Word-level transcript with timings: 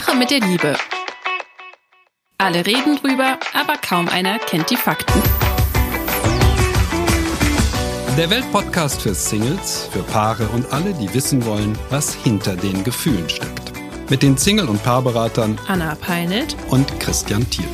Sache 0.00 0.16
mit 0.16 0.30
der 0.30 0.40
Liebe. 0.40 0.74
Alle 2.38 2.64
reden 2.64 2.96
drüber, 2.96 3.38
aber 3.52 3.76
kaum 3.76 4.08
einer 4.08 4.38
kennt 4.38 4.70
die 4.70 4.76
Fakten. 4.76 5.20
Der 8.16 8.30
Weltpodcast 8.30 9.02
für 9.02 9.14
Singles, 9.14 9.88
für 9.92 10.02
Paare 10.02 10.48
und 10.48 10.72
alle, 10.72 10.94
die 10.94 11.12
wissen 11.12 11.44
wollen, 11.44 11.78
was 11.90 12.14
hinter 12.14 12.56
den 12.56 12.82
Gefühlen 12.82 13.28
steckt. 13.28 13.72
Mit 14.08 14.22
den 14.22 14.38
Single- 14.38 14.70
und 14.70 14.82
Paarberatern 14.82 15.58
Anna 15.68 15.94
Peinelt 15.96 16.56
und 16.70 16.98
Christian 16.98 17.48
Thiel. 17.50 17.68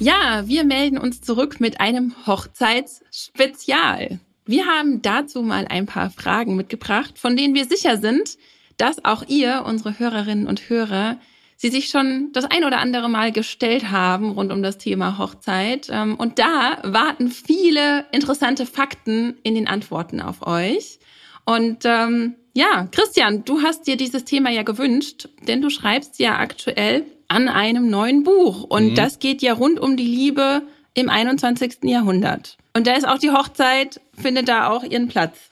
Ja, 0.00 0.42
wir 0.46 0.64
melden 0.64 0.98
uns 0.98 1.20
zurück 1.20 1.60
mit 1.60 1.80
einem 1.80 2.12
Hochzeitsspezial. 2.26 4.18
Wir 4.46 4.66
haben 4.66 5.00
dazu 5.00 5.42
mal 5.42 5.64
ein 5.68 5.86
paar 5.86 6.10
Fragen 6.10 6.56
mitgebracht, 6.56 7.20
von 7.20 7.36
denen 7.36 7.54
wir 7.54 7.66
sicher 7.66 7.98
sind, 7.98 8.36
dass 8.82 9.04
auch 9.04 9.22
ihr, 9.28 9.62
unsere 9.64 10.00
Hörerinnen 10.00 10.48
und 10.48 10.68
Hörer, 10.68 11.16
sie 11.56 11.68
sich 11.68 11.86
schon 11.86 12.30
das 12.32 12.44
ein 12.44 12.64
oder 12.64 12.78
andere 12.78 13.08
Mal 13.08 13.30
gestellt 13.30 13.92
haben 13.92 14.32
rund 14.32 14.50
um 14.50 14.64
das 14.64 14.76
Thema 14.76 15.18
Hochzeit. 15.18 15.88
Ähm, 15.88 16.16
und 16.16 16.40
da 16.40 16.78
warten 16.82 17.30
viele 17.30 18.06
interessante 18.10 18.66
Fakten 18.66 19.36
in 19.44 19.54
den 19.54 19.68
Antworten 19.68 20.20
auf 20.20 20.44
euch. 20.44 20.98
Und 21.44 21.84
ähm, 21.84 22.34
ja, 22.54 22.88
Christian, 22.90 23.44
du 23.44 23.62
hast 23.62 23.86
dir 23.86 23.96
dieses 23.96 24.24
Thema 24.24 24.50
ja 24.50 24.64
gewünscht, 24.64 25.28
denn 25.46 25.62
du 25.62 25.70
schreibst 25.70 26.18
ja 26.18 26.38
aktuell 26.38 27.04
an 27.28 27.48
einem 27.48 27.88
neuen 27.88 28.24
Buch. 28.24 28.64
Und 28.64 28.90
mhm. 28.90 28.94
das 28.96 29.20
geht 29.20 29.42
ja 29.42 29.52
rund 29.52 29.78
um 29.78 29.96
die 29.96 30.08
Liebe 30.08 30.62
im 30.94 31.08
21. 31.08 31.84
Jahrhundert. 31.84 32.58
Und 32.74 32.88
da 32.88 32.94
ist 32.94 33.06
auch 33.06 33.18
die 33.18 33.30
Hochzeit, 33.30 34.00
findet 34.20 34.48
da 34.48 34.70
auch 34.70 34.82
ihren 34.82 35.06
Platz. 35.06 35.51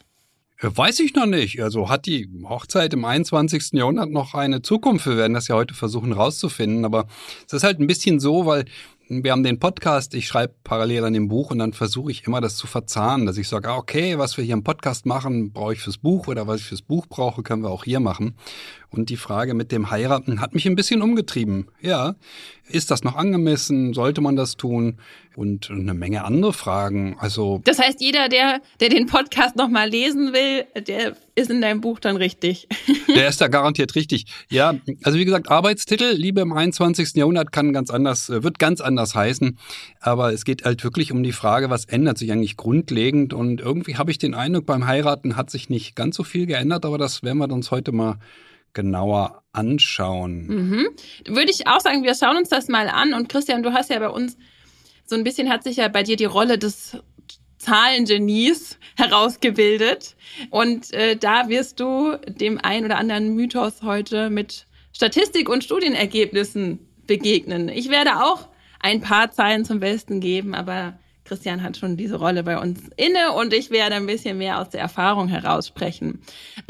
Äh, 0.60 0.68
weiß 0.74 1.00
ich 1.00 1.14
noch 1.14 1.26
nicht. 1.26 1.62
Also 1.62 1.88
hat 1.88 2.06
die 2.06 2.28
Hochzeit 2.44 2.92
im 2.92 3.04
21. 3.04 3.72
Jahrhundert 3.72 4.10
noch 4.10 4.34
eine 4.34 4.62
Zukunft? 4.62 5.06
Wir 5.06 5.16
werden 5.16 5.34
das 5.34 5.48
ja 5.48 5.54
heute 5.54 5.74
versuchen 5.74 6.12
rauszufinden. 6.12 6.84
Aber 6.84 7.06
es 7.46 7.52
ist 7.52 7.64
halt 7.64 7.80
ein 7.80 7.86
bisschen 7.86 8.20
so, 8.20 8.46
weil 8.46 8.64
wir 9.12 9.32
haben 9.32 9.42
den 9.42 9.58
Podcast, 9.58 10.14
ich 10.14 10.28
schreibe 10.28 10.54
parallel 10.62 11.04
an 11.04 11.14
dem 11.14 11.26
Buch 11.26 11.50
und 11.50 11.58
dann 11.58 11.72
versuche 11.72 12.12
ich 12.12 12.24
immer 12.28 12.40
das 12.40 12.54
zu 12.54 12.68
verzahnen, 12.68 13.26
dass 13.26 13.38
ich 13.38 13.48
sage, 13.48 13.68
ah, 13.68 13.76
okay, 13.76 14.18
was 14.18 14.36
wir 14.36 14.44
hier 14.44 14.54
im 14.54 14.62
Podcast 14.62 15.04
machen, 15.04 15.52
brauche 15.52 15.72
ich 15.72 15.80
fürs 15.80 15.98
Buch 15.98 16.28
oder 16.28 16.46
was 16.46 16.60
ich 16.60 16.66
fürs 16.66 16.82
Buch 16.82 17.06
brauche, 17.08 17.42
können 17.42 17.64
wir 17.64 17.70
auch 17.70 17.82
hier 17.82 17.98
machen. 17.98 18.36
Und 18.90 19.08
die 19.08 19.16
Frage 19.16 19.54
mit 19.54 19.70
dem 19.70 19.90
Heiraten 19.90 20.40
hat 20.40 20.52
mich 20.52 20.66
ein 20.66 20.74
bisschen 20.74 21.00
umgetrieben. 21.00 21.68
Ja, 21.80 22.16
ist 22.68 22.90
das 22.90 23.04
noch 23.04 23.14
angemessen? 23.14 23.94
Sollte 23.94 24.20
man 24.20 24.34
das 24.34 24.56
tun? 24.56 24.98
Und 25.36 25.70
eine 25.70 25.94
Menge 25.94 26.24
andere 26.24 26.52
Fragen. 26.52 27.16
Also 27.18 27.60
das 27.64 27.78
heißt, 27.78 28.00
jeder, 28.00 28.28
der, 28.28 28.60
der 28.80 28.88
den 28.88 29.06
Podcast 29.06 29.54
noch 29.54 29.68
mal 29.68 29.88
lesen 29.88 30.32
will, 30.32 30.64
der 30.82 31.16
ist 31.36 31.50
in 31.50 31.60
deinem 31.60 31.80
Buch 31.80 32.00
dann 32.00 32.16
richtig. 32.16 32.68
Der 33.14 33.28
ist 33.28 33.40
da 33.40 33.48
garantiert 33.48 33.94
richtig. 33.94 34.26
Ja, 34.50 34.74
also 35.02 35.18
wie 35.18 35.24
gesagt, 35.24 35.50
Arbeitstitel 35.50 36.12
Liebe 36.12 36.40
im 36.40 36.52
21. 36.52 37.14
Jahrhundert 37.14 37.50
kann 37.50 37.72
ganz 37.72 37.90
anders, 37.90 38.28
äh, 38.28 38.42
wird 38.42 38.58
ganz 38.58 38.80
anders 38.80 39.14
heißen. 39.14 39.58
Aber 40.00 40.32
es 40.32 40.44
geht 40.44 40.64
halt 40.64 40.84
wirklich 40.84 41.12
um 41.12 41.22
die 41.22 41.32
Frage, 41.32 41.70
was 41.70 41.86
ändert 41.86 42.18
sich 42.18 42.30
eigentlich 42.30 42.56
grundlegend? 42.56 43.32
Und 43.32 43.60
irgendwie 43.60 43.96
habe 43.96 44.10
ich 44.10 44.18
den 44.18 44.34
Eindruck, 44.34 44.66
beim 44.66 44.86
Heiraten 44.86 45.36
hat 45.36 45.50
sich 45.50 45.70
nicht 45.70 45.96
ganz 45.96 46.16
so 46.16 46.24
viel 46.24 46.46
geändert, 46.46 46.84
aber 46.84 46.98
das 46.98 47.22
werden 47.22 47.38
wir 47.38 47.50
uns 47.50 47.70
heute 47.70 47.92
mal 47.92 48.18
genauer 48.72 49.42
anschauen. 49.52 50.46
Mhm. 50.46 50.88
Würde 51.26 51.50
ich 51.50 51.66
auch 51.66 51.80
sagen, 51.80 52.02
wir 52.02 52.14
schauen 52.14 52.36
uns 52.36 52.48
das 52.48 52.68
mal 52.68 52.88
an. 52.88 53.14
Und 53.14 53.28
Christian, 53.28 53.62
du 53.62 53.72
hast 53.72 53.90
ja 53.90 53.98
bei 53.98 54.08
uns 54.08 54.36
so 55.04 55.16
ein 55.16 55.24
bisschen 55.24 55.50
hat 55.50 55.64
sich 55.64 55.76
ja 55.76 55.88
bei 55.88 56.04
dir 56.04 56.16
die 56.16 56.24
Rolle 56.24 56.56
des 56.56 56.96
Zahlengenies 57.58 58.78
herausgebildet. 58.96 60.16
Und 60.50 60.92
äh, 60.94 61.16
da 61.16 61.48
wirst 61.48 61.80
du 61.80 62.16
dem 62.26 62.58
ein 62.62 62.84
oder 62.84 62.96
anderen 62.96 63.34
Mythos 63.34 63.82
heute 63.82 64.30
mit 64.30 64.66
Statistik 64.92 65.48
und 65.48 65.64
Studienergebnissen 65.64 66.78
begegnen. 67.06 67.68
Ich 67.68 67.90
werde 67.90 68.22
auch 68.22 68.48
ein 68.78 69.00
paar 69.00 69.30
Zahlen 69.30 69.64
zum 69.64 69.80
Besten 69.80 70.20
geben, 70.20 70.54
aber 70.54 70.98
Christian 71.30 71.62
hat 71.62 71.76
schon 71.76 71.96
diese 71.96 72.16
Rolle 72.16 72.42
bei 72.42 72.58
uns 72.58 72.80
inne 72.96 73.30
und 73.36 73.54
ich 73.54 73.70
werde 73.70 73.94
ein 73.94 74.06
bisschen 74.06 74.36
mehr 74.36 74.60
aus 74.60 74.70
der 74.70 74.80
Erfahrung 74.80 75.28
heraus 75.28 75.68
sprechen. 75.68 76.20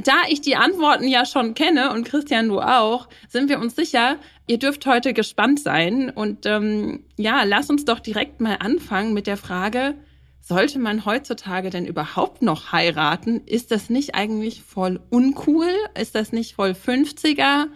Da 0.04 0.12
ich 0.28 0.43
die 0.43 0.54
Antworten 0.54 1.09
ja 1.09 1.25
schon 1.25 1.54
kenne 1.54 1.94
und 1.94 2.04
Christian 2.04 2.48
du 2.48 2.60
auch, 2.60 3.09
sind 3.26 3.49
wir 3.49 3.59
uns 3.59 3.75
sicher, 3.75 4.19
ihr 4.47 4.59
dürft 4.59 4.84
heute 4.84 5.15
gespannt 5.15 5.60
sein. 5.60 6.10
Und 6.10 6.44
ähm, 6.44 7.04
ja, 7.16 7.44
lass 7.44 7.70
uns 7.70 7.87
doch 7.87 8.00
direkt 8.00 8.43
mal 8.43 8.59
anfangen 8.60 9.15
mit 9.15 9.26
der 9.26 9.38
Frage, 9.38 9.94
sollte 10.43 10.78
man 10.78 11.06
heutzutage 11.06 11.70
denn 11.70 11.87
überhaupt 11.87 12.43
noch 12.43 12.70
heiraten? 12.70 13.41
Ist 13.47 13.70
das 13.70 13.88
nicht 13.88 14.15
eigentlich 14.15 14.62
voll 14.62 15.00
uncool? 15.09 15.72
Ist 15.99 16.15
das 16.15 16.32
nicht 16.32 16.56
voll 16.56 16.72
50er? 16.72 17.69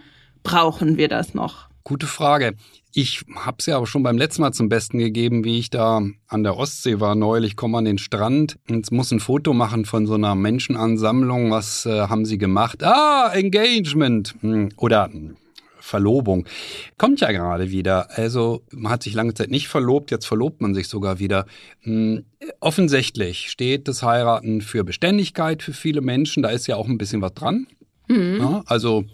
Brauchen 0.43 0.99
wir 0.99 1.09
das 1.09 1.33
noch? 1.33 1.71
Gute 1.83 2.07
Frage. 2.07 2.57
Ich 2.97 3.25
habe 3.35 3.57
es 3.59 3.67
ja 3.67 3.79
auch 3.79 3.87
schon 3.87 4.05
beim 4.05 4.17
letzten 4.17 4.43
Mal 4.43 4.53
zum 4.53 4.69
Besten 4.69 4.99
gegeben, 4.99 5.43
wie 5.43 5.59
ich 5.59 5.69
da 5.69 6.01
an 6.29 6.43
der 6.45 6.57
Ostsee 6.57 7.01
war 7.01 7.17
neulich, 7.17 7.57
komme 7.57 7.79
an 7.79 7.87
den 7.87 7.99
Strand 7.99 8.57
und 8.71 8.93
muss 8.93 9.11
ein 9.11 9.19
Foto 9.19 9.53
machen 9.53 9.85
von 9.85 10.07
so 10.07 10.15
einer 10.15 10.37
Menschenansammlung. 10.37 11.51
Was 11.51 11.87
äh, 11.87 12.03
haben 12.03 12.25
sie 12.25 12.39
gemacht? 12.39 12.85
Ah, 12.85 13.33
Engagement 13.35 14.37
hm, 14.43 14.69
oder 14.77 15.11
Verlobung. 15.81 16.47
Kommt 16.97 17.19
ja 17.19 17.33
gerade 17.33 17.73
wieder. 17.73 18.17
Also 18.17 18.63
man 18.71 18.93
hat 18.93 19.03
sich 19.03 19.15
lange 19.15 19.35
Zeit 19.35 19.51
nicht 19.51 19.67
verlobt, 19.67 20.13
jetzt 20.13 20.27
verlobt 20.27 20.61
man 20.61 20.73
sich 20.73 20.87
sogar 20.87 21.19
wieder. 21.19 21.47
Hm, 21.81 22.25
offensichtlich 22.61 23.51
steht 23.51 23.89
das 23.89 24.05
Heiraten 24.05 24.61
für 24.61 24.85
Beständigkeit 24.85 25.65
für 25.65 25.73
viele 25.73 26.01
Menschen. 26.01 26.45
Da 26.45 26.51
ist 26.51 26.69
ja 26.69 26.77
auch 26.77 26.87
ein 26.87 26.99
bisschen 26.99 27.23
was 27.23 27.35
dran. 27.35 27.67
Mhm. 28.07 28.37
Ja, 28.39 28.63
also 28.67 29.05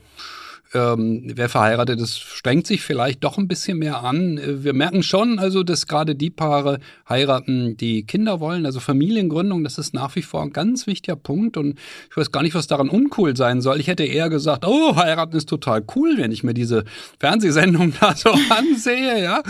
ähm, 0.73 1.23
wer 1.35 1.49
verheiratet 1.49 2.01
ist, 2.01 2.21
strengt 2.21 2.67
sich 2.67 2.83
vielleicht 2.83 3.25
doch 3.25 3.39
ein 3.39 3.49
bisschen 3.49 3.79
mehr 3.79 4.05
an. 4.05 4.39
Äh, 4.39 4.63
wir 4.63 4.73
merken 4.73 5.03
schon, 5.03 5.41
also, 5.41 5.65
dass 5.65 5.89
gerade 5.89 6.15
die 6.15 6.31
Paare 6.31 6.79
heiraten, 7.09 7.77
die 7.77 8.05
Kinder 8.05 8.39
wollen, 8.39 8.67
also 8.67 8.79
Familiengründung, 8.79 9.65
das 9.65 9.79
ist 9.79 9.95
nach 9.95 10.15
wie 10.15 10.23
vor 10.23 10.43
ein 10.43 10.53
ganz 10.53 10.87
wichtiger 10.87 11.17
Punkt. 11.17 11.57
Und 11.57 11.77
ich 12.09 12.17
weiß 12.17 12.31
gar 12.31 12.43
nicht, 12.43 12.55
was 12.55 12.69
daran 12.69 12.89
uncool 12.89 13.37
sein 13.37 13.61
soll. 13.61 13.81
Ich 13.81 13.89
hätte 13.89 14.05
eher 14.05 14.31
gesagt, 14.31 14.65
oh, 14.65 14.95
heiraten 14.95 15.37
ist 15.37 15.49
total 15.49 15.83
cool, 15.97 16.15
wenn 16.19 16.31
ich 16.31 16.45
mir 16.45 16.55
diese 16.55 16.85
Fernsehsendung 17.19 17.93
da 18.01 18.15
so 18.15 18.31
ansehe, 18.31 19.23
ja, 19.23 19.43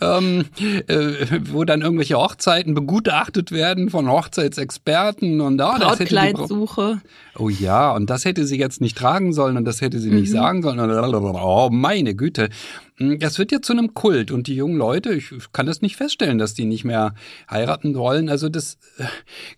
ähm, 0.00 0.46
äh, 0.86 1.40
wo 1.50 1.64
dann 1.64 1.82
irgendwelche 1.82 2.16
Hochzeiten 2.16 2.72
begutachtet 2.72 3.52
werden 3.52 3.90
von 3.90 4.08
Hochzeitsexperten 4.08 5.42
und 5.42 5.58
da. 5.58 5.76
Oh, 5.76 5.80
Brautkleidsuche. 5.80 7.02
Oh 7.38 7.48
ja, 7.48 7.92
und 7.92 8.08
das 8.08 8.24
hätte 8.24 8.46
sie 8.46 8.58
jetzt 8.58 8.80
nicht 8.80 8.96
tragen 8.96 9.32
sollen 9.32 9.56
und 9.56 9.64
das 9.64 9.80
hätte 9.80 9.98
sie 9.98 10.10
mhm. 10.10 10.20
nicht 10.20 10.30
sagen 10.30 10.61
oh 10.64 11.68
meine 11.70 12.14
Güte. 12.14 12.48
Hm, 12.96 13.18
das 13.18 13.38
wird 13.38 13.52
ja 13.52 13.60
zu 13.60 13.72
einem 13.72 13.94
Kult 13.94 14.30
und 14.30 14.46
die 14.46 14.54
jungen 14.54 14.76
Leute, 14.76 15.12
ich 15.14 15.30
kann 15.52 15.66
das 15.66 15.82
nicht 15.82 15.96
feststellen, 15.96 16.38
dass 16.38 16.54
die 16.54 16.64
nicht 16.64 16.84
mehr 16.84 17.14
heiraten 17.50 17.94
wollen. 17.94 18.28
Also 18.28 18.48
das 18.48 18.78
äh, 18.98 19.04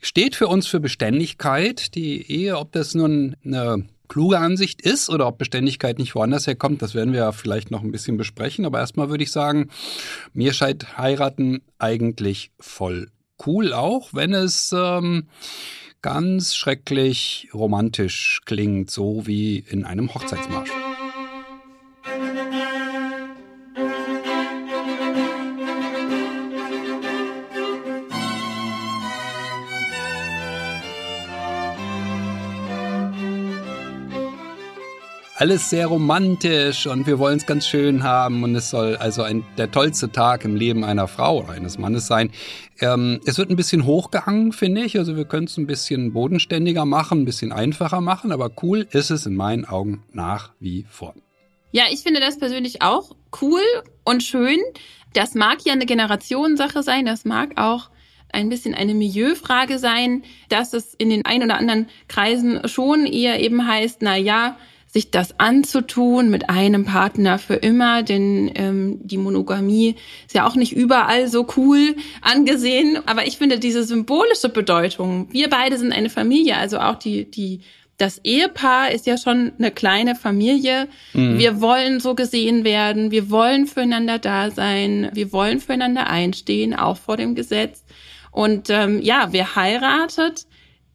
steht 0.01 0.35
für 0.37 0.49
uns 0.49 0.67
für 0.67 0.81
Beständigkeit. 0.81 1.95
Die 1.95 2.31
Ehe, 2.31 2.59
ob 2.59 2.73
das 2.73 2.95
nun 2.95 3.37
eine 3.45 3.85
kluge 4.09 4.39
Ansicht 4.39 4.83
ist 4.83 5.11
oder 5.11 5.27
ob 5.27 5.39
Beständigkeit 5.39 5.99
nicht 5.99 6.15
woanders 6.15 6.47
herkommt, 6.47 6.83
das 6.83 6.95
werden 6.95 7.13
wir 7.13 7.21
ja 7.21 7.33
vielleicht 7.33 7.71
noch 7.71 7.83
ein 7.83 7.93
bisschen 7.93 8.17
besprechen. 8.17 8.65
Aber 8.65 8.79
erstmal 8.79 9.11
würde 9.11 9.25
ich 9.25 9.31
sagen, 9.31 9.69
mir 10.33 10.53
scheint 10.53 10.99
heiraten 10.99 11.63
eigentlich 11.79 12.51
voll 12.61 13.09
cool, 13.47 13.73
auch 13.73 14.11
wenn 14.13 14.33
es 14.33 14.73
ähm, 14.77 15.29
ganz 16.03 16.55
schrecklich 16.55 17.49
romantisch 17.53 18.43
klingt, 18.45 18.91
so 18.91 19.27
wie 19.27 19.59
in 19.59 19.85
einem 19.85 20.15
Hochzeitsmarsch. 20.15 20.71
Alles 35.37 35.69
sehr 35.69 35.89
romantisch 35.89 36.87
und 36.87 37.07
wir 37.07 37.19
wollen 37.19 37.39
es 37.39 37.47
ganz 37.47 37.67
schön 37.67 38.05
haben 38.05 38.45
und 38.45 38.55
es 38.55 38.71
soll 38.71 38.97
also 38.97 39.23
ein, 39.23 39.45
der 39.59 39.71
tollste 39.71 40.13
Tag 40.13 40.45
im 40.45 40.55
Leben 40.55 40.85
einer 40.85 41.09
Frau 41.09 41.41
oder 41.41 41.51
eines 41.51 41.77
Mannes 41.77 42.07
sein. 42.07 42.31
Ähm, 42.81 43.21
es 43.27 43.37
wird 43.37 43.51
ein 43.51 43.57
bisschen 43.57 43.85
hochgehangen, 43.85 44.53
finde 44.53 44.83
ich. 44.83 44.97
Also 44.97 45.17
wir 45.17 45.25
können 45.25 45.47
es 45.47 45.57
ein 45.57 45.67
bisschen 45.67 46.13
bodenständiger 46.13 46.85
machen, 46.85 47.23
ein 47.23 47.25
bisschen 47.25 47.51
einfacher 47.51 48.01
machen, 48.01 48.31
aber 48.31 48.51
cool 48.63 48.87
ist 48.93 49.11
es 49.11 49.27
in 49.27 49.35
meinen 49.35 49.65
Augen 49.65 50.05
nach 50.13 50.53
wie 50.61 50.87
vor. 50.89 51.15
Ja, 51.73 51.85
ich 51.91 52.01
finde 52.01 52.21
das 52.21 52.39
persönlich 52.39 52.83
auch 52.83 53.17
cool 53.43 53.63
und 54.05 54.23
schön. 54.23 54.61
Das 55.15 55.35
mag 55.35 55.59
ja 55.65 55.73
eine 55.73 55.87
Generationssache 55.87 56.85
sein, 56.85 57.07
das 57.07 57.25
mag 57.25 57.59
auch 57.59 57.91
ein 58.33 58.49
bisschen 58.49 58.75
eine 58.75 58.95
Milieufrage 58.95 59.79
sein, 59.79 60.23
dass 60.49 60.73
es 60.75 60.95
in 60.95 61.11
den 61.11 61.25
ein 61.25 61.43
oder 61.43 61.57
anderen 61.57 61.89
Kreisen 62.07 62.69
schon 62.69 63.07
eher 63.07 63.41
eben 63.41 63.67
heißt, 63.67 63.99
na 64.03 64.17
ja, 64.17 64.57
sich 64.95 65.11
das 65.11 65.41
anzutun 65.41 66.31
mit 66.31 66.49
einem 66.49 66.85
Partner 66.85 67.41
für 67.41 67.55
immer, 67.55 68.05
denn 68.05 68.49
ähm, 68.55 69.01
die 69.03 69.17
Monogamie 69.17 69.97
ist 70.25 70.37
ja 70.37 70.47
auch 70.47 70.55
nicht 70.55 70.73
überall 70.73 71.27
so 71.27 71.49
cool 71.57 71.97
angesehen. 72.23 72.99
Aber 73.05 73.27
ich 73.27 73.37
finde 73.37 73.59
diese 73.59 73.83
symbolische 73.83 74.51
Bedeutung, 74.51 75.27
wir 75.33 75.51
beide 75.51 75.79
sind 75.79 75.93
eine 75.93 76.11
Familie, 76.11 76.57
also 76.57 76.79
auch 76.79 76.95
die, 76.95 77.29
die 77.29 77.63
das 77.97 78.21
Ehepaar 78.23 78.93
ist 78.93 79.07
ja 79.07 79.19
schon 79.19 79.53
eine 79.59 79.73
kleine 79.73 80.15
Familie. 80.15 80.87
Mhm. 81.13 81.39
Wir 81.41 81.61
wollen 81.61 81.99
so 81.99 82.15
gesehen 82.15 82.63
werden. 82.65 83.11
Wir 83.11 83.31
wollen 83.31 83.67
füreinander 83.67 84.21
da 84.21 84.53
sein. 84.53 85.11
Wir 85.13 85.33
wollen 85.33 85.59
füreinander 85.59 86.09
einstehen, 86.09 86.75
auch 86.75 86.97
vor 86.97 87.17
dem 87.17 87.35
Gesetz. 87.35 87.85
Und 88.31 88.71
ähm, 88.71 89.01
ja, 89.03 89.29
wer 89.31 89.57
heiratet, 89.57 90.47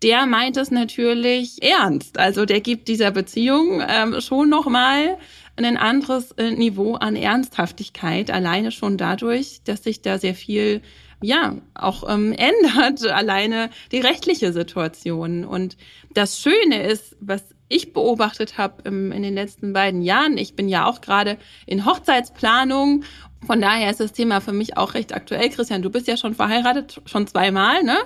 der 0.03 0.25
meint 0.25 0.57
es 0.57 0.71
natürlich 0.71 1.61
ernst. 1.61 2.17
Also 2.17 2.45
der 2.45 2.61
gibt 2.61 2.87
dieser 2.87 3.11
Beziehung 3.11 3.81
ähm, 3.87 4.21
schon 4.21 4.49
nochmal 4.49 5.17
ein 5.57 5.77
anderes 5.77 6.31
äh, 6.33 6.51
Niveau 6.51 6.95
an 6.95 7.15
Ernsthaftigkeit, 7.15 8.31
alleine 8.31 8.71
schon 8.71 8.97
dadurch, 8.97 9.61
dass 9.65 9.83
sich 9.83 10.01
da 10.01 10.17
sehr 10.17 10.35
viel 10.35 10.81
ja 11.21 11.55
auch 11.73 12.09
ähm, 12.09 12.33
ändert, 12.37 13.05
alleine 13.07 13.69
die 13.91 13.99
rechtliche 13.99 14.53
Situation. 14.53 15.43
Und 15.43 15.75
das 16.13 16.39
Schöne 16.39 16.83
ist, 16.83 17.17
was 17.19 17.43
ich 17.67 17.93
beobachtet 17.93 18.57
habe 18.57 18.89
in 18.89 19.21
den 19.21 19.35
letzten 19.35 19.73
beiden 19.73 20.01
Jahren, 20.01 20.37
ich 20.37 20.55
bin 20.55 20.69
ja 20.69 20.87
auch 20.87 21.01
gerade 21.01 21.37
in 21.67 21.85
Hochzeitsplanung 21.85 23.03
von 23.45 23.61
daher 23.61 23.89
ist 23.89 23.99
das 23.99 24.11
Thema 24.11 24.41
für 24.41 24.51
mich 24.51 24.77
auch 24.77 24.93
recht 24.93 25.13
aktuell. 25.13 25.49
Christian, 25.49 25.81
du 25.81 25.89
bist 25.89 26.07
ja 26.07 26.17
schon 26.17 26.35
verheiratet, 26.35 27.01
schon 27.05 27.27
zweimal, 27.27 27.83
ne? 27.83 27.97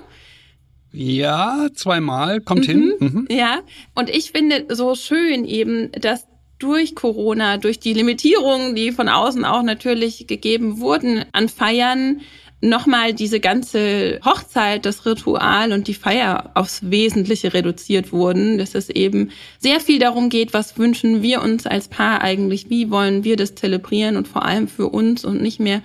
Ja, 0.94 1.68
zweimal, 1.74 2.40
kommt 2.40 2.68
mhm. 2.68 2.72
hin. 2.72 2.94
Mhm. 3.00 3.28
Ja, 3.30 3.62
und 3.96 4.10
ich 4.10 4.32
finde 4.32 4.68
so 4.70 4.96
schön 4.96 5.44
eben, 5.44 5.92
dass 5.92 6.28
durch 6.60 6.96
Corona, 6.96 7.58
durch 7.58 7.80
die 7.80 7.94
Limitierungen, 7.94 8.76
die 8.76 8.92
von 8.92 9.10
außen 9.10 9.44
auch 9.44 9.64
natürlich 9.64 10.28
gegeben 10.28 10.80
wurden 10.80 11.26
an 11.34 11.50
Feiern, 11.50 12.22
nochmal 12.62 13.14
diese 13.14 13.42
ganze 13.42 14.20
Hochzeit, 14.24 14.86
das 14.86 15.06
Ritual 15.06 15.74
und 15.74 15.88
die 15.90 15.94
Feier 15.94 16.52
aufs 16.54 16.90
Wesentliche 16.90 17.54
reduziert 17.54 18.14
wurden, 18.14 18.58
dass 18.58 18.74
es 18.74 18.90
eben 18.90 19.32
sehr 19.60 19.82
viel 19.82 20.00
darum 20.00 20.30
geht, 20.30 20.54
was 20.54 20.78
wünschen 20.78 21.22
wir 21.22 21.42
uns 21.42 21.68
als 21.68 21.90
Paar 21.90 22.22
eigentlich, 22.22 22.70
wie 22.70 22.90
wollen 22.90 23.26
wir 23.26 23.36
das 23.36 23.56
zelebrieren 23.56 24.16
und 24.16 24.30
vor 24.30 24.46
allem 24.46 24.70
für 24.70 24.88
uns 24.88 25.26
und 25.26 25.42
nicht 25.42 25.60
mehr 25.60 25.82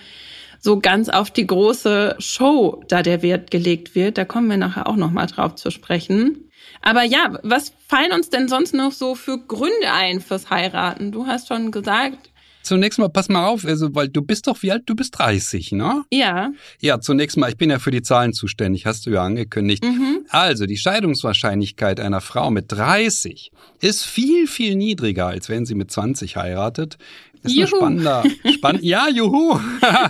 so 0.68 0.78
ganz 0.78 1.08
auf 1.08 1.30
die 1.30 1.46
große 1.46 2.16
Show 2.18 2.82
da 2.88 3.02
der 3.02 3.22
Wert 3.22 3.50
gelegt 3.50 3.94
wird. 3.94 4.18
Da 4.18 4.26
kommen 4.26 4.50
wir 4.50 4.58
nachher 4.58 4.86
auch 4.86 4.96
nochmal 4.96 5.26
drauf 5.26 5.54
zu 5.54 5.70
sprechen. 5.70 6.50
Aber 6.82 7.04
ja, 7.04 7.38
was 7.42 7.72
fallen 7.86 8.12
uns 8.12 8.28
denn 8.28 8.48
sonst 8.48 8.74
noch 8.74 8.92
so 8.92 9.14
für 9.14 9.38
Gründe 9.38 9.90
ein 9.90 10.20
fürs 10.20 10.50
Heiraten? 10.50 11.10
Du 11.10 11.26
hast 11.26 11.48
schon 11.48 11.70
gesagt, 11.70 12.28
Zunächst 12.68 12.98
mal, 12.98 13.08
pass 13.08 13.30
mal 13.30 13.46
auf, 13.46 13.64
also, 13.64 13.94
weil 13.94 14.08
du 14.08 14.20
bist 14.20 14.46
doch, 14.46 14.60
wie 14.62 14.70
alt? 14.70 14.82
Du 14.84 14.94
bist 14.94 15.18
30, 15.18 15.72
ne? 15.72 16.04
Ja. 16.12 16.50
Ja, 16.80 17.00
zunächst 17.00 17.38
mal, 17.38 17.48
ich 17.48 17.56
bin 17.56 17.70
ja 17.70 17.78
für 17.78 17.90
die 17.90 18.02
Zahlen 18.02 18.34
zuständig, 18.34 18.84
hast 18.84 19.06
du 19.06 19.10
ja 19.10 19.22
angekündigt. 19.22 19.82
Mhm. 19.82 20.26
Also, 20.28 20.66
die 20.66 20.76
Scheidungswahrscheinlichkeit 20.76 21.98
einer 21.98 22.20
Frau 22.20 22.50
mit 22.50 22.70
30 22.70 23.52
ist 23.80 24.04
viel, 24.04 24.46
viel 24.46 24.76
niedriger, 24.76 25.28
als 25.28 25.48
wenn 25.48 25.64
sie 25.64 25.74
mit 25.74 25.90
20 25.90 26.36
heiratet. 26.36 26.98
Ist 27.42 27.54
juhu. 27.54 27.66
spannender. 27.66 28.24
Spann 28.54 28.78
ja, 28.82 29.08
juhu. 29.08 29.58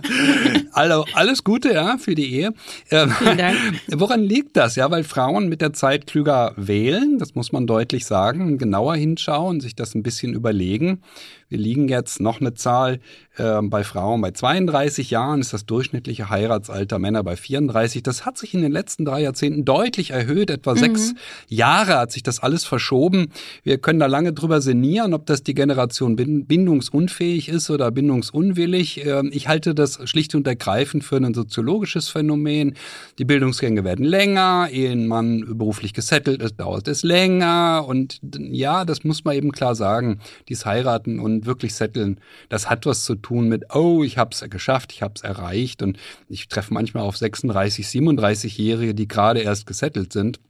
also, 0.72 1.04
alles 1.14 1.44
Gute, 1.44 1.72
ja, 1.72 1.98
für 1.98 2.14
die 2.14 2.34
Ehe. 2.34 2.54
Ähm, 2.90 3.10
Vielen 3.10 3.38
Dank. 3.38 3.56
Woran 3.88 4.22
liegt 4.22 4.56
das? 4.56 4.76
Ja, 4.76 4.90
weil 4.90 5.04
Frauen 5.04 5.48
mit 5.48 5.60
der 5.60 5.72
Zeit 5.72 6.06
klüger 6.06 6.52
wählen, 6.56 7.18
das 7.18 7.34
muss 7.34 7.52
man 7.52 7.66
deutlich 7.66 8.06
sagen, 8.06 8.58
genauer 8.58 8.96
hinschauen, 8.96 9.60
sich 9.60 9.74
das 9.74 9.94
ein 9.94 10.02
bisschen 10.02 10.34
überlegen. 10.34 11.02
Wir 11.48 11.58
liegen 11.58 11.88
jetzt 11.88 12.20
noch 12.20 12.40
eine 12.40 12.54
Zahl 12.54 13.00
äh, 13.38 13.62
bei 13.62 13.84
Frauen 13.84 14.20
bei 14.20 14.32
32 14.32 15.10
Jahren 15.10 15.40
ist 15.40 15.52
das 15.52 15.64
durchschnittliche 15.64 16.28
Heiratsalter 16.28 16.98
Männer 16.98 17.22
bei 17.22 17.36
34. 17.36 18.02
Das 18.02 18.26
hat 18.26 18.36
sich 18.36 18.52
in 18.52 18.62
den 18.62 18.72
letzten 18.72 19.04
drei 19.04 19.22
Jahrzehnten 19.22 19.64
deutlich 19.64 20.10
erhöht. 20.10 20.50
Etwa 20.50 20.74
mhm. 20.74 20.78
sechs 20.78 21.14
Jahre 21.48 21.98
hat 21.98 22.12
sich 22.12 22.22
das 22.22 22.40
alles 22.40 22.64
verschoben. 22.64 23.30
Wir 23.62 23.78
können 23.78 23.98
da 23.98 24.06
lange 24.06 24.32
drüber 24.32 24.60
sinnieren, 24.60 25.14
ob 25.14 25.26
das 25.26 25.42
die 25.42 25.54
Generation 25.54 26.16
bindungsunfähig 26.16 27.48
ist 27.48 27.70
oder 27.70 27.90
bindungsunwillig. 27.90 29.06
Ähm, 29.06 29.30
ich 29.32 29.48
halte 29.48 29.74
das 29.74 30.00
schlicht 30.08 30.34
und 30.34 30.46
ergreifend 30.46 31.04
für 31.04 31.16
ein 31.16 31.34
soziologisches 31.34 32.08
Phänomen. 32.08 32.74
Die 33.18 33.24
Bildungsgänge 33.24 33.84
werden 33.84 34.04
länger, 34.04 34.68
ehe 34.70 34.96
man 34.96 35.56
beruflich 35.56 35.94
gesettelt 35.94 36.42
ist, 36.42 36.58
dauert 36.58 36.88
es 36.88 37.02
länger. 37.02 37.84
Und 37.86 38.20
ja, 38.38 38.84
das 38.84 39.04
muss 39.04 39.24
man 39.24 39.36
eben 39.36 39.52
klar 39.52 39.74
sagen. 39.74 40.20
Dies 40.48 40.66
Heiraten 40.66 41.20
und 41.20 41.37
wirklich 41.46 41.74
setteln, 41.74 42.20
das 42.48 42.70
hat 42.70 42.86
was 42.86 43.04
zu 43.04 43.14
tun 43.14 43.48
mit, 43.48 43.74
oh, 43.74 44.04
ich 44.04 44.18
habe 44.18 44.30
es 44.32 44.44
geschafft, 44.48 44.92
ich 44.92 45.02
habe 45.02 45.14
es 45.16 45.22
erreicht. 45.22 45.82
Und 45.82 45.98
ich 46.28 46.48
treffe 46.48 46.74
manchmal 46.74 47.04
auf 47.04 47.16
36, 47.16 47.86
37-Jährige, 47.86 48.94
die 48.94 49.08
gerade 49.08 49.40
erst 49.40 49.66
gesettelt 49.66 50.12
sind. 50.12 50.40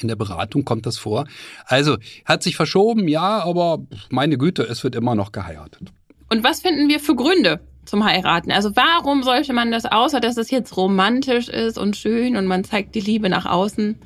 In 0.00 0.08
der 0.08 0.16
Beratung 0.16 0.64
kommt 0.64 0.86
das 0.86 0.98
vor. 0.98 1.26
Also 1.64 1.96
hat 2.24 2.42
sich 2.42 2.56
verschoben, 2.56 3.08
ja, 3.08 3.42
aber 3.42 3.78
meine 4.10 4.36
Güte, 4.36 4.62
es 4.62 4.84
wird 4.84 4.94
immer 4.94 5.14
noch 5.14 5.32
geheiratet. 5.32 5.92
Und 6.28 6.44
was 6.44 6.60
finden 6.60 6.88
wir 6.88 7.00
für 7.00 7.14
Gründe 7.14 7.60
zum 7.84 8.04
Heiraten? 8.04 8.50
Also 8.50 8.74
warum 8.74 9.22
sollte 9.22 9.52
man 9.52 9.70
das, 9.70 9.86
außer 9.86 10.20
dass 10.20 10.36
es 10.36 10.50
jetzt 10.50 10.76
romantisch 10.76 11.48
ist 11.48 11.78
und 11.78 11.96
schön 11.96 12.36
und 12.36 12.46
man 12.46 12.64
zeigt 12.64 12.94
die 12.94 13.00
Liebe 13.00 13.28
nach 13.28 13.46
außen, 13.46 13.98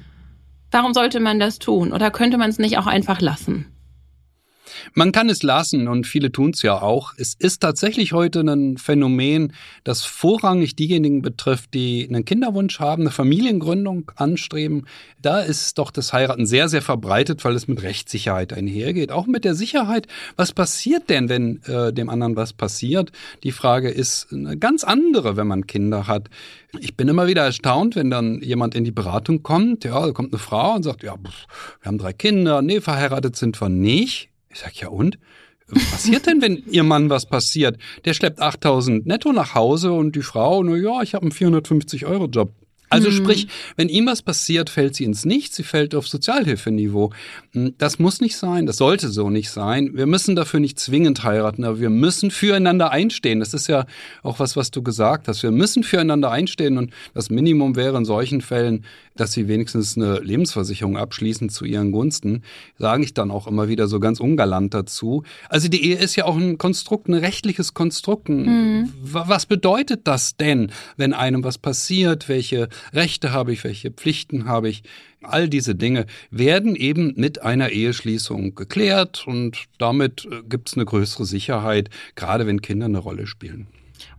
warum 0.70 0.94
sollte 0.94 1.18
man 1.18 1.40
das 1.40 1.58
tun? 1.58 1.92
Oder 1.92 2.10
könnte 2.10 2.38
man 2.38 2.50
es 2.50 2.58
nicht 2.58 2.78
auch 2.78 2.86
einfach 2.86 3.20
lassen? 3.20 3.66
Man 4.94 5.12
kann 5.12 5.28
es 5.28 5.42
lassen 5.42 5.88
und 5.88 6.06
viele 6.06 6.32
tun 6.32 6.50
es 6.50 6.62
ja 6.62 6.80
auch. 6.80 7.14
Es 7.16 7.34
ist 7.34 7.60
tatsächlich 7.60 8.12
heute 8.12 8.40
ein 8.40 8.78
Phänomen, 8.78 9.52
das 9.84 10.04
vorrangig 10.04 10.76
diejenigen 10.76 11.22
betrifft, 11.22 11.74
die 11.74 12.06
einen 12.08 12.24
Kinderwunsch 12.24 12.80
haben, 12.80 13.02
eine 13.02 13.10
Familiengründung 13.10 14.10
anstreben. 14.16 14.86
Da 15.20 15.40
ist 15.40 15.78
doch 15.78 15.90
das 15.90 16.12
Heiraten 16.12 16.46
sehr, 16.46 16.68
sehr 16.68 16.82
verbreitet, 16.82 17.44
weil 17.44 17.54
es 17.54 17.68
mit 17.68 17.82
Rechtssicherheit 17.82 18.52
einhergeht. 18.52 19.12
Auch 19.12 19.26
mit 19.26 19.44
der 19.44 19.54
Sicherheit, 19.54 20.06
was 20.36 20.52
passiert 20.52 21.10
denn, 21.10 21.28
wenn 21.28 21.62
äh, 21.64 21.92
dem 21.92 22.08
anderen 22.08 22.36
was 22.36 22.52
passiert? 22.52 23.12
Die 23.44 23.52
Frage 23.52 23.90
ist 23.90 24.32
eine 24.32 24.56
ganz 24.56 24.84
andere, 24.84 25.36
wenn 25.36 25.46
man 25.46 25.66
Kinder 25.66 26.06
hat. 26.06 26.28
Ich 26.78 26.96
bin 26.96 27.08
immer 27.08 27.26
wieder 27.26 27.42
erstaunt, 27.42 27.96
wenn 27.96 28.10
dann 28.10 28.40
jemand 28.42 28.74
in 28.74 28.84
die 28.84 28.92
Beratung 28.92 29.42
kommt. 29.42 29.84
Ja, 29.84 30.06
da 30.06 30.12
kommt 30.12 30.32
eine 30.32 30.38
Frau 30.38 30.74
und 30.74 30.82
sagt, 30.82 31.02
ja, 31.02 31.14
wir 31.20 31.30
haben 31.84 31.98
drei 31.98 32.12
Kinder. 32.12 32.62
Nee, 32.62 32.80
verheiratet 32.80 33.36
sind 33.36 33.60
wir 33.60 33.68
nicht. 33.68 34.29
Ich 34.50 34.58
sag, 34.58 34.74
ja 34.80 34.88
und? 34.88 35.18
Was 35.68 35.84
passiert 35.90 36.26
denn, 36.26 36.42
wenn 36.42 36.64
ihr 36.70 36.82
Mann 36.82 37.10
was 37.10 37.26
passiert? 37.26 37.78
Der 38.04 38.14
schleppt 38.14 38.40
8000 38.40 39.06
netto 39.06 39.32
nach 39.32 39.54
Hause 39.54 39.92
und 39.92 40.16
die 40.16 40.22
Frau, 40.22 40.62
na 40.64 40.76
ja, 40.76 41.02
ich 41.02 41.14
habe 41.14 41.22
einen 41.22 41.32
450 41.32 42.06
Euro 42.06 42.26
Job. 42.26 42.52
Also 42.92 43.08
mhm. 43.08 43.14
sprich, 43.14 43.46
wenn 43.76 43.88
ihm 43.88 44.06
was 44.06 44.20
passiert, 44.20 44.68
fällt 44.68 44.96
sie 44.96 45.04
ins 45.04 45.24
Nichts, 45.24 45.54
sie 45.54 45.62
fällt 45.62 45.94
auf 45.94 46.08
Sozialhilfeniveau. 46.08 47.12
Hm, 47.52 47.74
das 47.78 48.00
muss 48.00 48.20
nicht 48.20 48.36
sein, 48.36 48.66
das 48.66 48.78
sollte 48.78 49.08
so 49.10 49.30
nicht 49.30 49.50
sein. 49.50 49.90
Wir 49.94 50.06
müssen 50.06 50.34
dafür 50.34 50.58
nicht 50.58 50.80
zwingend 50.80 51.22
heiraten, 51.22 51.62
aber 51.62 51.78
wir 51.78 51.88
müssen 51.88 52.32
füreinander 52.32 52.90
einstehen. 52.90 53.38
Das 53.38 53.54
ist 53.54 53.68
ja 53.68 53.86
auch 54.24 54.40
was, 54.40 54.56
was 54.56 54.72
du 54.72 54.82
gesagt 54.82 55.28
hast. 55.28 55.44
Wir 55.44 55.52
müssen 55.52 55.84
füreinander 55.84 56.32
einstehen 56.32 56.78
und 56.78 56.92
das 57.14 57.30
Minimum 57.30 57.76
wäre 57.76 57.96
in 57.96 58.04
solchen 58.04 58.40
Fällen, 58.40 58.84
dass 59.16 59.32
sie 59.32 59.48
wenigstens 59.48 59.96
eine 59.96 60.20
Lebensversicherung 60.20 60.96
abschließen 60.96 61.48
zu 61.48 61.64
ihren 61.64 61.92
Gunsten. 61.92 62.42
Sage 62.78 63.04
ich 63.04 63.14
dann 63.14 63.30
auch 63.30 63.46
immer 63.46 63.68
wieder 63.68 63.86
so 63.86 64.00
ganz 64.00 64.20
ungalant 64.20 64.74
dazu. 64.74 65.24
Also 65.48 65.68
die 65.68 65.84
Ehe 65.84 65.98
ist 65.98 66.16
ja 66.16 66.24
auch 66.24 66.36
ein 66.36 66.58
Konstrukt, 66.58 67.08
ein 67.08 67.14
rechtliches 67.14 67.74
Konstrukt. 67.74 68.28
Mhm. 68.28 68.92
Was 69.02 69.46
bedeutet 69.46 70.06
das 70.06 70.36
denn, 70.36 70.72
wenn 70.96 71.12
einem 71.12 71.44
was 71.44 71.58
passiert? 71.58 72.28
Welche 72.28 72.68
Rechte 72.92 73.32
habe 73.32 73.52
ich, 73.52 73.64
welche 73.64 73.90
Pflichten 73.90 74.46
habe 74.46 74.68
ich. 74.68 74.82
All 75.22 75.50
diese 75.50 75.74
Dinge 75.74 76.06
werden 76.30 76.74
eben 76.74 77.12
mit 77.16 77.42
einer 77.42 77.70
Eheschließung 77.70 78.54
geklärt 78.54 79.26
und 79.26 79.64
damit 79.76 80.24
äh, 80.24 80.42
gibt 80.48 80.68
es 80.68 80.74
eine 80.74 80.86
größere 80.86 81.26
Sicherheit, 81.26 81.90
gerade 82.14 82.46
wenn 82.46 82.62
Kinder 82.62 82.86
eine 82.86 82.98
Rolle 82.98 83.26
spielen. 83.26 83.66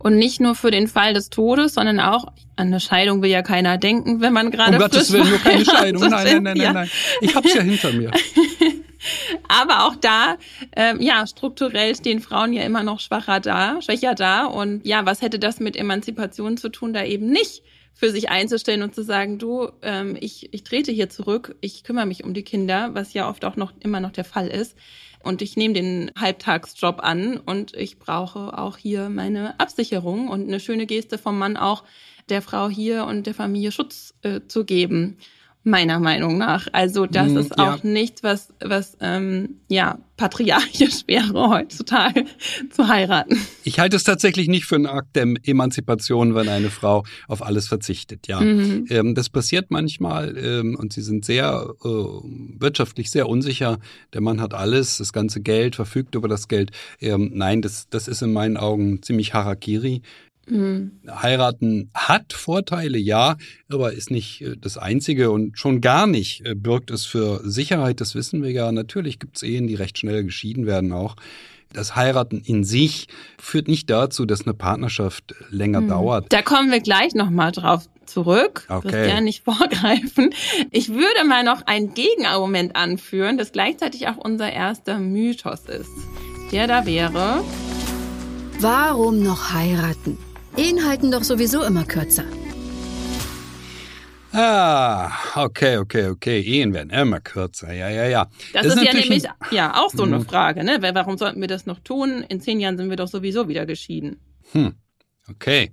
Und 0.02 0.16
nicht 0.16 0.40
nur 0.40 0.54
für 0.54 0.70
den 0.70 0.88
Fall 0.88 1.14
des 1.14 1.30
Todes, 1.30 1.74
sondern 1.74 2.00
auch 2.00 2.26
an 2.56 2.68
eine 2.68 2.80
Scheidung 2.80 3.22
will 3.22 3.30
ja 3.30 3.42
keiner 3.42 3.78
denken, 3.78 4.20
wenn 4.20 4.32
man 4.32 4.50
gerade. 4.50 4.72
Um 4.72 4.78
Gottes 4.78 5.12
Willen, 5.12 5.28
nur 5.28 5.38
keine 5.38 5.64
Scheidung. 5.64 6.02
Nein, 6.02 6.10
nein, 6.10 6.42
nein, 6.42 6.58
nein, 6.58 6.74
nein. 6.74 6.90
Ich 7.20 7.34
hab's 7.34 7.54
ja 7.54 7.62
hinter 7.62 7.92
mir. 7.92 8.10
Aber 9.48 9.86
auch 9.86 9.96
da, 9.96 10.36
ähm, 10.76 11.00
ja, 11.00 11.26
strukturell 11.26 11.94
stehen 11.96 12.20
Frauen 12.20 12.52
ja 12.52 12.62
immer 12.62 12.82
noch 12.82 13.00
schwacher 13.00 13.40
da, 13.40 13.80
schwächer 13.82 14.14
da. 14.14 14.44
Und 14.44 14.86
ja, 14.86 15.06
was 15.06 15.22
hätte 15.22 15.38
das 15.38 15.60
mit 15.60 15.76
Emanzipation 15.76 16.56
zu 16.56 16.68
tun? 16.68 16.92
Da 16.92 17.04
eben 17.04 17.28
nicht 17.28 17.62
für 17.94 18.10
sich 18.10 18.30
einzustellen 18.30 18.82
und 18.82 18.94
zu 18.94 19.02
sagen, 19.02 19.38
du, 19.38 19.70
ähm, 19.82 20.16
ich, 20.18 20.52
ich 20.52 20.64
trete 20.64 20.92
hier 20.92 21.08
zurück, 21.08 21.56
ich 21.60 21.84
kümmere 21.84 22.06
mich 22.06 22.24
um 22.24 22.34
die 22.34 22.42
Kinder, 22.42 22.90
was 22.94 23.12
ja 23.12 23.28
oft 23.28 23.44
auch 23.44 23.56
noch 23.56 23.72
immer 23.80 24.00
noch 24.00 24.12
der 24.12 24.24
Fall 24.24 24.48
ist. 24.48 24.76
Und 25.22 25.42
ich 25.42 25.56
nehme 25.56 25.74
den 25.74 26.10
Halbtagsjob 26.18 27.00
an 27.02 27.38
und 27.38 27.74
ich 27.74 27.98
brauche 27.98 28.58
auch 28.58 28.76
hier 28.76 29.08
meine 29.08 29.58
Absicherung 29.60 30.28
und 30.28 30.48
eine 30.48 30.60
schöne 30.60 30.86
Geste 30.86 31.18
vom 31.18 31.38
Mann 31.38 31.56
auch, 31.56 31.84
der 32.28 32.42
Frau 32.42 32.68
hier 32.68 33.04
und 33.06 33.26
der 33.26 33.34
Familie 33.34 33.72
Schutz 33.72 34.14
äh, 34.22 34.40
zu 34.46 34.64
geben. 34.64 35.18
Meiner 35.64 36.00
Meinung 36.00 36.38
nach. 36.38 36.66
Also 36.72 37.06
das 37.06 37.32
Mm, 37.32 37.36
ist 37.38 37.58
auch 37.58 37.82
ja. 37.84 37.90
nichts, 37.90 38.22
was, 38.22 38.48
was 38.62 38.96
ähm, 39.00 39.60
ja 39.68 39.98
patriarchisch 40.16 41.02
wäre 41.06 41.48
heutzutage 41.48 42.24
zu 42.70 42.88
heiraten. 42.88 43.38
Ich 43.64 43.78
halte 43.78 43.96
es 43.96 44.04
tatsächlich 44.04 44.48
nicht 44.48 44.64
für 44.66 44.74
einen 44.76 44.86
Akt 44.86 45.14
der 45.16 45.26
Emanzipation, 45.44 46.34
wenn 46.34 46.48
eine 46.48 46.70
Frau 46.70 47.04
auf 47.28 47.42
alles 47.42 47.68
verzichtet. 47.68 48.26
Ja, 48.28 48.40
Mhm. 48.40 48.86
ähm, 48.90 49.14
das 49.14 49.30
passiert 49.30 49.70
manchmal 49.70 50.36
ähm, 50.36 50.74
und 50.76 50.92
sie 50.92 51.02
sind 51.02 51.24
sehr 51.24 51.72
äh, 51.84 51.88
wirtschaftlich 51.88 53.10
sehr 53.10 53.28
unsicher. 53.28 53.78
Der 54.12 54.20
Mann 54.20 54.40
hat 54.40 54.54
alles, 54.54 54.98
das 54.98 55.12
ganze 55.12 55.40
Geld, 55.40 55.76
verfügt 55.76 56.14
über 56.14 56.28
das 56.28 56.48
Geld. 56.48 56.72
Ähm, 57.00 57.30
nein, 57.34 57.62
das, 57.62 57.88
das 57.88 58.08
ist 58.08 58.22
in 58.22 58.32
meinen 58.32 58.56
Augen 58.56 59.02
ziemlich 59.02 59.32
Harakiri. 59.34 60.02
Mhm. 60.48 60.92
Heiraten 61.08 61.90
hat 61.94 62.32
Vorteile, 62.32 62.98
ja, 62.98 63.36
aber 63.70 63.92
ist 63.92 64.10
nicht 64.10 64.42
äh, 64.42 64.56
das 64.60 64.76
Einzige 64.76 65.30
und 65.30 65.58
schon 65.58 65.80
gar 65.80 66.06
nicht 66.06 66.44
äh, 66.44 66.54
birgt 66.54 66.90
es 66.90 67.04
für 67.04 67.40
Sicherheit, 67.48 68.00
das 68.00 68.14
wissen 68.14 68.42
wir 68.42 68.50
ja. 68.50 68.72
Natürlich 68.72 69.18
gibt 69.18 69.36
es 69.36 69.42
Ehen, 69.42 69.66
die 69.68 69.74
recht 69.76 69.98
schnell 69.98 70.24
geschieden 70.24 70.66
werden 70.66 70.92
auch. 70.92 71.16
Das 71.72 71.96
Heiraten 71.96 72.42
in 72.44 72.64
sich 72.64 73.06
führt 73.40 73.66
nicht 73.68 73.88
dazu, 73.88 74.26
dass 74.26 74.42
eine 74.42 74.52
Partnerschaft 74.52 75.34
länger 75.50 75.80
Mhm. 75.80 75.88
dauert. 75.88 76.26
Da 76.32 76.42
kommen 76.42 76.70
wir 76.70 76.80
gleich 76.80 77.14
nochmal 77.14 77.50
drauf 77.52 77.86
zurück. 78.04 78.66
Okay. 78.68 78.90
Christian, 78.90 79.24
nicht 79.24 79.42
vorgreifen. 79.44 80.34
Ich 80.70 80.90
würde 80.90 81.26
mal 81.26 81.44
noch 81.44 81.62
ein 81.66 81.94
Gegenargument 81.94 82.76
anführen, 82.76 83.38
das 83.38 83.52
gleichzeitig 83.52 84.08
auch 84.08 84.16
unser 84.18 84.52
erster 84.52 84.98
Mythos 84.98 85.60
ist. 85.66 85.88
Der 86.50 86.66
da 86.66 86.84
wäre, 86.84 87.42
Warum 88.60 89.22
noch 89.24 89.52
heiraten? 89.52 90.18
Ehen 90.56 90.84
halten 90.86 91.10
doch 91.10 91.24
sowieso 91.24 91.62
immer 91.62 91.84
kürzer. 91.84 92.24
Ah, 94.34 95.10
okay, 95.36 95.76
okay, 95.76 96.06
okay. 96.08 96.40
Ehen 96.40 96.72
werden 96.72 96.90
immer 96.90 97.20
kürzer. 97.20 97.72
Ja, 97.72 97.88
ja, 97.90 98.06
ja. 98.06 98.28
das, 98.54 98.66
ist, 98.66 98.76
ja 98.76 98.84
natürlich 98.84 99.08
nämlich 99.10 99.28
ein- 99.28 99.34
ja 99.50 99.74
auch 99.82 99.90
so 99.90 100.04
eine 100.04 100.18
Mhm. 100.20 100.24
Frage, 100.24 100.64
ne? 100.64 100.78
Warum 100.94 101.18
sollten 101.18 101.40
wir 101.40 101.48
das 101.48 101.66
noch 101.66 101.80
tun? 101.80 102.24
In 102.28 102.40
zehn 102.40 102.58
Jahren 102.58 102.78
sind 102.78 102.88
wir 102.88 102.96
doch 102.96 103.08
sowieso 103.08 103.48
wieder 103.48 103.66
geschieden. 103.66 104.20
Hm, 104.52 104.74
okay. 105.28 105.72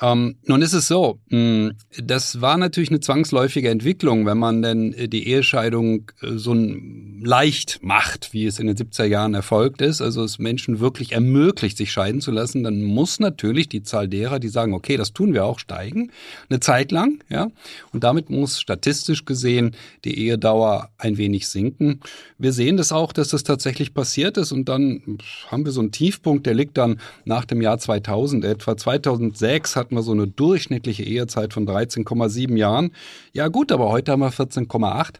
Ähm, 0.00 0.36
nun 0.44 0.60
ist 0.60 0.74
es 0.74 0.88
so, 0.88 1.20
mh, 1.30 1.72
das 2.02 2.42
war 2.42 2.58
natürlich 2.58 2.90
eine 2.90 3.00
zwangsläufige 3.00 3.70
Entwicklung, 3.70 4.26
wenn 4.26 4.36
man 4.36 4.60
denn 4.60 4.92
äh, 4.92 5.08
die 5.08 5.26
Ehescheidung 5.26 6.10
äh, 6.20 6.36
so 6.36 6.54
leicht 6.54 7.78
macht, 7.82 8.34
wie 8.34 8.44
es 8.44 8.58
in 8.58 8.66
den 8.66 8.76
70er 8.76 9.06
Jahren 9.06 9.32
erfolgt 9.32 9.80
ist, 9.80 10.02
also 10.02 10.22
es 10.22 10.38
Menschen 10.38 10.80
wirklich 10.80 11.12
ermöglicht, 11.12 11.78
sich 11.78 11.92
scheiden 11.92 12.20
zu 12.20 12.30
lassen, 12.30 12.62
dann 12.62 12.82
muss 12.82 13.20
natürlich 13.20 13.70
die 13.70 13.82
Zahl 13.82 14.06
derer, 14.06 14.38
die 14.38 14.48
sagen, 14.48 14.74
okay, 14.74 14.98
das 14.98 15.14
tun 15.14 15.32
wir 15.32 15.46
auch, 15.46 15.58
steigen, 15.58 16.10
eine 16.50 16.60
Zeit 16.60 16.92
lang, 16.92 17.24
ja, 17.30 17.48
und 17.92 18.04
damit 18.04 18.28
muss 18.28 18.60
statistisch 18.60 19.24
gesehen 19.24 19.74
die 20.04 20.18
Ehedauer 20.18 20.90
ein 20.98 21.16
wenig 21.16 21.48
sinken. 21.48 22.00
Wir 22.36 22.52
sehen 22.52 22.76
das 22.76 22.92
auch, 22.92 23.14
dass 23.14 23.28
das 23.28 23.44
tatsächlich 23.44 23.94
passiert 23.94 24.36
ist 24.36 24.52
und 24.52 24.68
dann 24.68 25.18
haben 25.48 25.64
wir 25.64 25.72
so 25.72 25.80
einen 25.80 25.92
Tiefpunkt, 25.92 26.44
der 26.44 26.54
liegt 26.54 26.76
dann 26.76 27.00
nach 27.24 27.46
dem 27.46 27.62
Jahr 27.62 27.78
2000 27.78 28.44
etwa. 28.44 28.76
2006 28.76 29.76
hatten 29.86 29.94
wir 29.94 30.02
so 30.02 30.12
eine 30.12 30.26
durchschnittliche 30.26 31.04
Ehezeit 31.04 31.52
von 31.54 31.66
13,7 31.66 32.56
Jahren. 32.56 32.90
Ja 33.32 33.46
gut, 33.46 33.70
aber 33.70 33.88
heute 33.88 34.10
haben 34.12 34.20
wir 34.20 34.32
14,8. 34.32 35.14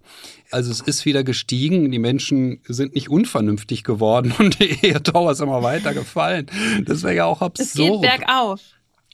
Also 0.50 0.72
es 0.72 0.80
ist 0.80 1.04
wieder 1.06 1.22
gestiegen. 1.22 1.90
Die 1.92 1.98
Menschen 2.00 2.60
sind 2.66 2.94
nicht 2.96 3.08
unvernünftig 3.08 3.84
geworden 3.84 4.34
und 4.38 4.58
die 4.58 4.86
Ehedauer 4.86 5.32
ist 5.32 5.40
immer 5.40 5.62
weiter 5.62 5.94
gefallen. 5.94 6.46
Das 6.84 7.04
wäre 7.04 7.14
ja 7.14 7.24
auch 7.26 7.40
Es 7.56 7.74
geht 7.74 7.90
absurd. 7.90 8.02
bergauf. 8.02 8.60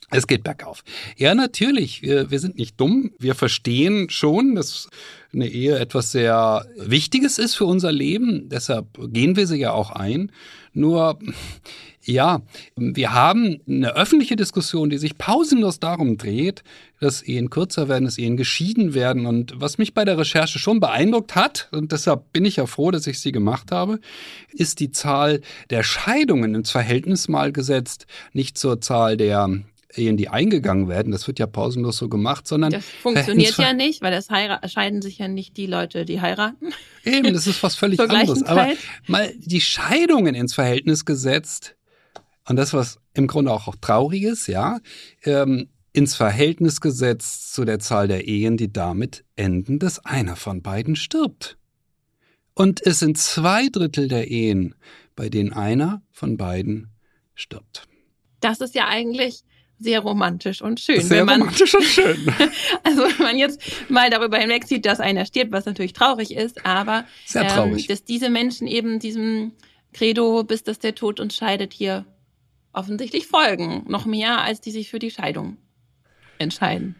Es 0.09 0.27
geht 0.27 0.43
bergauf. 0.43 0.83
Ja, 1.17 1.33
natürlich. 1.35 2.01
Wir, 2.01 2.29
wir 2.31 2.39
sind 2.39 2.57
nicht 2.57 2.79
dumm. 2.79 3.11
Wir 3.19 3.35
verstehen 3.35 4.09
schon, 4.09 4.55
dass 4.55 4.89
eine 5.33 5.47
Ehe 5.47 5.77
etwas 5.77 6.11
sehr 6.11 6.65
Wichtiges 6.77 7.37
ist 7.37 7.55
für 7.55 7.65
unser 7.65 7.91
Leben. 7.91 8.49
Deshalb 8.49 8.87
gehen 9.11 9.35
wir 9.35 9.47
sie 9.47 9.57
ja 9.57 9.71
auch 9.71 9.91
ein. 9.91 10.31
Nur, 10.73 11.17
ja, 12.05 12.41
wir 12.75 13.13
haben 13.13 13.61
eine 13.67 13.95
öffentliche 13.95 14.35
Diskussion, 14.35 14.89
die 14.89 14.97
sich 14.97 15.17
pausenlos 15.17 15.79
darum 15.79 16.17
dreht, 16.17 16.63
dass 16.99 17.21
Ehen 17.21 17.49
kürzer 17.49 17.87
werden, 17.87 18.05
dass 18.05 18.17
Ehen 18.17 18.37
geschieden 18.37 18.93
werden. 18.93 19.25
Und 19.25 19.53
was 19.55 19.77
mich 19.77 19.93
bei 19.93 20.05
der 20.05 20.17
Recherche 20.17 20.59
schon 20.59 20.79
beeindruckt 20.79 21.35
hat, 21.35 21.69
und 21.71 21.91
deshalb 21.91 22.31
bin 22.33 22.45
ich 22.45 22.57
ja 22.57 22.65
froh, 22.65 22.91
dass 22.91 23.07
ich 23.07 23.19
sie 23.19 23.31
gemacht 23.31 23.71
habe, 23.71 23.99
ist 24.51 24.79
die 24.79 24.91
Zahl 24.91 25.41
der 25.69 25.83
Scheidungen 25.83 26.55
ins 26.55 26.71
Verhältnis 26.71 27.27
mal 27.27 27.51
gesetzt, 27.51 28.05
nicht 28.33 28.57
zur 28.57 28.81
Zahl 28.81 29.17
der 29.17 29.49
Ehen, 29.95 30.17
die 30.17 30.27
eingegangen 30.27 30.87
werden, 30.89 31.11
das 31.11 31.27
wird 31.27 31.37
ja 31.39 31.45
pausenlos 31.45 31.97
so 31.97 32.09
gemacht, 32.09 32.47
sondern 32.47 32.71
Das 32.71 32.85
funktioniert 32.85 33.57
ja 33.57 33.73
nicht, 33.73 34.01
weil 34.01 34.11
das 34.11 34.27
scheiden 34.71 35.03
sich 35.03 35.19
ja 35.19 35.27
nicht 35.27 35.55
die 35.55 35.67
Leute, 35.67 36.05
die 36.05 36.19
heiraten. 36.19 36.73
Eben, 37.03 37.31
das 37.31 37.45
ist 37.45 37.61
was 37.61 37.75
völlig 37.75 37.99
anderes. 38.09 38.43
Aber 38.43 38.69
mal 39.07 39.31
die 39.37 39.61
Scheidungen 39.61 40.33
ins 40.33 40.55
Verhältnis 40.55 41.05
gesetzt 41.05 41.75
und 42.47 42.55
das, 42.55 42.73
was 42.73 42.99
im 43.13 43.27
Grunde 43.27 43.51
auch, 43.51 43.73
traurig 43.79 44.23
ist, 44.23 44.47
ja, 44.47 44.79
ähm, 45.23 45.69
ins 45.93 46.15
Verhältnis 46.15 46.81
gesetzt 46.81 47.53
zu 47.53 47.65
der 47.65 47.79
Zahl 47.79 48.07
der 48.07 48.27
Ehen, 48.27 48.57
die 48.57 48.73
damit 48.73 49.23
enden, 49.35 49.79
dass 49.79 50.03
einer 50.03 50.35
von 50.35 50.61
beiden 50.61 50.95
stirbt. 50.95 51.57
Und 52.55 52.85
es 52.85 52.99
sind 52.99 53.17
zwei 53.17 53.67
Drittel 53.67 54.07
der 54.07 54.29
Ehen, 54.29 54.75
bei 55.15 55.29
denen 55.29 55.53
einer 55.53 56.01
von 56.11 56.37
beiden 56.37 56.89
stirbt. 57.35 57.87
Das 58.39 58.59
ist 58.59 58.75
ja 58.75 58.87
eigentlich 58.87 59.43
sehr 59.79 59.99
romantisch 59.99 60.61
und 60.61 60.79
schön. 60.79 61.01
Sehr 61.01 61.19
wenn 61.19 61.25
man, 61.25 61.41
romantisch 61.41 61.75
und 61.75 61.83
schön. 61.83 62.17
Also 62.83 63.03
wenn 63.03 63.25
man 63.25 63.37
jetzt 63.37 63.61
mal 63.89 64.09
darüber 64.09 64.37
hinwegzieht, 64.37 64.85
dass 64.85 64.99
einer 64.99 65.25
stirbt, 65.25 65.51
was 65.51 65.65
natürlich 65.65 65.93
traurig 65.93 66.33
ist, 66.33 66.65
aber 66.65 67.05
Sehr 67.25 67.47
traurig. 67.47 67.83
Ähm, 67.83 67.87
dass 67.87 68.03
diese 68.03 68.29
Menschen 68.29 68.67
eben 68.67 68.99
diesem 68.99 69.51
Credo, 69.93 70.43
bis 70.43 70.63
dass 70.63 70.79
der 70.79 70.95
Tod 70.95 71.19
uns 71.19 71.35
scheidet, 71.35 71.73
hier 71.73 72.05
offensichtlich 72.73 73.27
folgen. 73.27 73.85
Noch 73.87 74.05
mehr, 74.05 74.41
als 74.41 74.61
die 74.61 74.71
sich 74.71 74.89
für 74.89 74.99
die 74.99 75.11
Scheidung 75.11 75.57
entscheiden. 76.39 76.95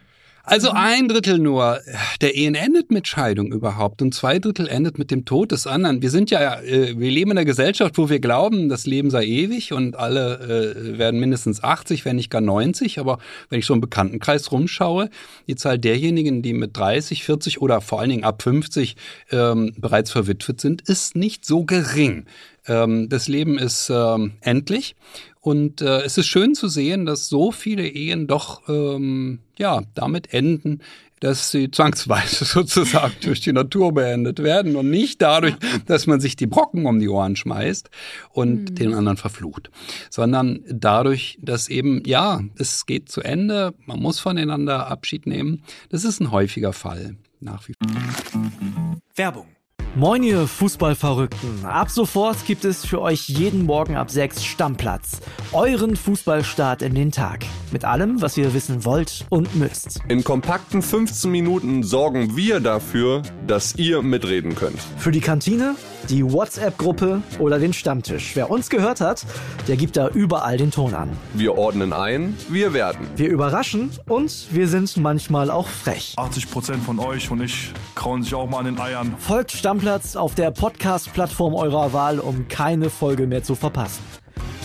Also 0.45 0.71
ein 0.71 1.07
Drittel 1.07 1.39
nur 1.39 1.79
der 2.19 2.35
Ehen 2.35 2.53
endet 2.53 2.91
mit 2.91 3.07
Scheidung 3.07 3.53
überhaupt 3.53 4.01
und 4.01 4.13
zwei 4.13 4.39
Drittel 4.39 4.67
endet 4.67 4.99
mit 4.99 5.09
dem 5.09 5.23
Tod 5.23 5.53
des 5.53 5.67
anderen. 5.67 6.01
Wir 6.01 6.09
sind 6.09 6.31
ja, 6.31 6.59
äh, 6.59 6.99
wir 6.99 7.11
leben 7.11 7.31
in 7.31 7.37
einer 7.37 7.45
Gesellschaft, 7.45 7.97
wo 7.97 8.09
wir 8.09 8.19
glauben, 8.19 8.67
das 8.67 8.85
Leben 8.85 9.09
sei 9.09 9.23
ewig 9.23 9.71
und 9.71 9.95
alle 9.95 10.75
äh, 10.75 10.97
werden 10.97 11.21
mindestens 11.21 11.63
80, 11.63 12.03
wenn 12.03 12.17
nicht 12.17 12.29
gar 12.29 12.41
90. 12.41 12.99
Aber 12.99 13.19
wenn 13.49 13.59
ich 13.59 13.65
so 13.65 13.73
im 13.73 13.79
Bekanntenkreis 13.79 14.51
rumschaue, 14.51 15.09
die 15.47 15.55
Zahl 15.55 15.79
derjenigen, 15.79 16.41
die 16.41 16.51
mit 16.51 16.75
30, 16.75 17.23
40 17.23 17.61
oder 17.61 17.79
vor 17.79 18.01
allen 18.01 18.09
Dingen 18.09 18.25
ab 18.25 18.41
50 18.41 18.97
ähm, 19.31 19.73
bereits 19.77 20.11
verwitwet 20.11 20.59
sind, 20.59 20.81
ist 20.81 21.15
nicht 21.15 21.45
so 21.45 21.63
gering. 21.63 22.25
Ähm, 22.67 23.09
das 23.09 23.27
Leben 23.27 23.57
ist 23.57 23.89
ähm, 23.89 24.33
endlich 24.41 24.95
und 25.43 25.81
äh, 25.81 26.01
es 26.01 26.17
ist 26.17 26.27
schön 26.27 26.55
zu 26.55 26.69
sehen, 26.69 27.05
dass 27.05 27.27
so 27.27 27.51
viele 27.51 27.85
Ehen 27.87 28.27
doch 28.27 28.61
ähm, 28.69 29.39
ja 29.57 29.81
damit 29.93 30.33
enden, 30.33 30.79
dass 31.19 31.51
sie 31.51 31.71
zwangsweise 31.71 32.45
sozusagen 32.45 33.13
durch 33.21 33.41
die 33.41 33.53
Natur 33.53 33.93
beendet 33.93 34.43
werden 34.43 34.75
und 34.75 34.89
nicht 34.89 35.21
dadurch, 35.21 35.55
dass 35.85 36.07
man 36.07 36.19
sich 36.19 36.35
die 36.35 36.47
Brocken 36.47 36.85
um 36.85 36.99
die 36.99 37.09
Ohren 37.09 37.35
schmeißt 37.35 37.89
und 38.31 38.79
den 38.79 38.93
anderen 38.93 39.17
verflucht, 39.17 39.69
sondern 40.09 40.61
dadurch, 40.67 41.39
dass 41.41 41.69
eben 41.69 42.03
ja, 42.05 42.41
es 42.55 42.85
geht 42.85 43.09
zu 43.09 43.21
Ende, 43.21 43.73
man 43.85 43.99
muss 43.99 44.19
voneinander 44.19 44.87
Abschied 44.87 45.25
nehmen. 45.25 45.63
Das 45.89 46.03
ist 46.03 46.19
ein 46.19 46.31
häufiger 46.31 46.73
Fall 46.73 47.15
nach 47.39 47.67
wie 47.67 47.73
vor. 47.73 48.97
Werbung. 49.15 49.47
Moin 49.95 50.23
ihr 50.23 50.47
Fußballverrückten. 50.47 51.65
Ab 51.65 51.91
sofort 51.91 52.47
gibt 52.47 52.65
es 52.65 52.83
für 52.83 52.99
euch 52.99 53.29
jeden 53.29 53.63
Morgen 53.67 53.95
ab 53.95 54.09
6 54.09 54.43
Stammplatz. 54.43 55.21
Euren 55.51 55.95
Fußballstart 55.95 56.81
in 56.81 56.95
den 56.95 57.11
Tag. 57.11 57.45
Mit 57.71 57.85
allem, 57.85 58.19
was 58.19 58.35
ihr 58.35 58.55
wissen 58.55 58.85
wollt 58.85 59.27
und 59.29 59.55
müsst. 59.55 59.99
In 60.07 60.23
kompakten 60.23 60.81
15 60.81 61.29
Minuten 61.29 61.83
sorgen 61.83 62.35
wir 62.35 62.59
dafür, 62.59 63.21
dass 63.45 63.75
ihr 63.75 64.01
mitreden 64.01 64.55
könnt. 64.55 64.79
Für 64.97 65.11
die 65.11 65.21
Kantine, 65.21 65.75
die 66.09 66.23
WhatsApp-Gruppe 66.23 67.21
oder 67.39 67.59
den 67.59 67.73
Stammtisch. 67.73 68.35
Wer 68.35 68.49
uns 68.49 68.69
gehört 68.69 69.01
hat, 69.01 69.25
der 69.67 69.77
gibt 69.77 69.97
da 69.97 70.09
überall 70.09 70.57
den 70.57 70.71
Ton 70.71 70.93
an. 70.93 71.09
Wir 71.33 71.57
ordnen 71.57 71.93
ein, 71.93 72.37
wir 72.49 72.73
werden. 72.73 73.07
Wir 73.15 73.29
überraschen 73.29 73.91
und 74.07 74.47
wir 74.51 74.67
sind 74.67 74.97
manchmal 74.97 75.49
auch 75.49 75.67
frech. 75.67 76.15
80% 76.17 76.77
von 76.79 76.99
euch 76.99 77.31
und 77.31 77.41
ich 77.41 77.71
krauen 77.95 78.23
sich 78.23 78.33
auch 78.35 78.49
mal 78.49 78.59
an 78.59 78.65
den 78.65 78.79
Eiern. 78.79 79.15
Folgt 79.17 79.51
Stammplatz 79.51 80.15
auf 80.15 80.35
der 80.35 80.51
Podcast-Plattform 80.51 81.53
eurer 81.53 81.93
Wahl, 81.93 82.19
um 82.19 82.47
keine 82.47 82.89
Folge 82.89 83.27
mehr 83.27 83.43
zu 83.43 83.55
verpassen. 83.55 84.03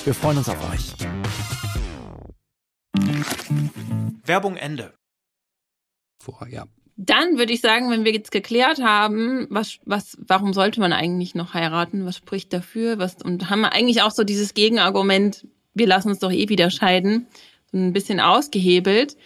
Wir 0.04 0.14
freuen 0.14 0.38
uns 0.38 0.49
auf 0.49 0.57
euch. 0.73 0.95
Werbung 4.25 4.57
Ende. 4.57 4.95
vor 6.23 6.47
ja. 6.49 6.64
Dann 7.00 7.38
würde 7.38 7.52
ich 7.52 7.61
sagen, 7.61 7.90
wenn 7.90 8.05
wir 8.05 8.12
jetzt 8.12 8.33
geklärt 8.33 8.83
haben, 8.83 9.47
was, 9.50 9.78
was, 9.85 10.19
warum 10.26 10.52
sollte 10.52 10.81
man 10.81 10.93
eigentlich 10.93 11.37
noch 11.37 11.55
heiraten? 11.55 12.05
Was 12.05 12.17
spricht 12.17 12.52
dafür? 12.52 12.99
Was, 12.99 13.23
und 13.23 13.49
haben 13.50 13.61
wir 13.61 13.73
eigentlich 13.73 14.02
auch 14.02 14.11
so 14.11 14.25
dieses 14.25 14.52
Gegenargument, 14.52 15.47
wir 15.75 15.87
lassen 15.87 16.09
uns 16.09 16.19
doch 16.19 16.33
eh 16.33 16.49
wieder 16.49 16.71
scheiden, 16.71 17.28
ein 17.73 17.93
bisschen 17.93 18.19
ausgehebelt. 18.19 19.17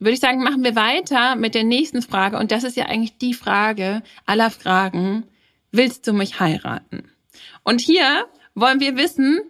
würde 0.00 0.14
ich 0.14 0.18
sagen, 0.18 0.42
machen 0.42 0.64
wir 0.64 0.74
weiter 0.74 1.36
mit 1.36 1.54
der 1.54 1.62
nächsten 1.62 2.02
Frage. 2.02 2.36
Und 2.36 2.50
das 2.50 2.64
ist 2.64 2.76
ja 2.76 2.86
eigentlich 2.86 3.16
die 3.18 3.34
Frage 3.34 4.02
aller 4.26 4.50
Fragen. 4.50 5.22
Willst 5.70 6.08
du 6.08 6.12
mich 6.12 6.40
heiraten? 6.40 7.12
Und 7.62 7.80
hier 7.80 8.26
wollen 8.56 8.80
wir 8.80 8.96
wissen, 8.96 9.40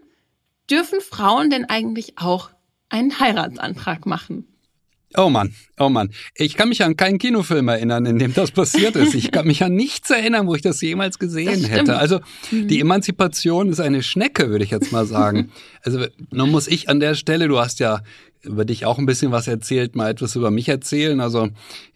dürfen 0.70 1.00
Frauen 1.00 1.48
denn 1.48 1.64
eigentlich 1.64 2.18
auch 2.18 2.50
einen 2.90 3.18
Heiratsantrag 3.18 4.04
machen? 4.04 4.49
Oh 5.16 5.28
Mann, 5.28 5.52
oh 5.78 5.88
Mann. 5.88 6.10
Ich 6.36 6.56
kann 6.56 6.68
mich 6.68 6.84
an 6.84 6.96
keinen 6.96 7.18
Kinofilm 7.18 7.66
erinnern, 7.66 8.06
in 8.06 8.18
dem 8.18 8.32
das 8.32 8.52
passiert 8.52 8.94
ist. 8.94 9.14
Ich 9.14 9.32
kann 9.32 9.46
mich 9.46 9.64
an 9.64 9.74
nichts 9.74 10.08
erinnern, 10.10 10.46
wo 10.46 10.54
ich 10.54 10.62
das 10.62 10.80
jemals 10.80 11.18
gesehen 11.18 11.62
das 11.62 11.70
hätte. 11.70 11.98
Also 11.98 12.20
mhm. 12.52 12.68
die 12.68 12.80
Emanzipation 12.80 13.70
ist 13.70 13.80
eine 13.80 14.04
Schnecke, 14.04 14.50
würde 14.50 14.64
ich 14.64 14.70
jetzt 14.70 14.92
mal 14.92 15.06
sagen. 15.06 15.50
Also 15.82 16.04
nun 16.30 16.50
muss 16.50 16.68
ich 16.68 16.90
an 16.90 17.00
der 17.00 17.14
Stelle, 17.14 17.48
du 17.48 17.58
hast 17.58 17.80
ja 17.80 18.02
über 18.42 18.66
dich 18.66 18.84
auch 18.84 18.98
ein 18.98 19.06
bisschen 19.06 19.32
was 19.32 19.48
erzählt, 19.48 19.96
mal 19.96 20.10
etwas 20.10 20.36
über 20.36 20.50
mich 20.50 20.68
erzählen. 20.68 21.20
Also, 21.20 21.48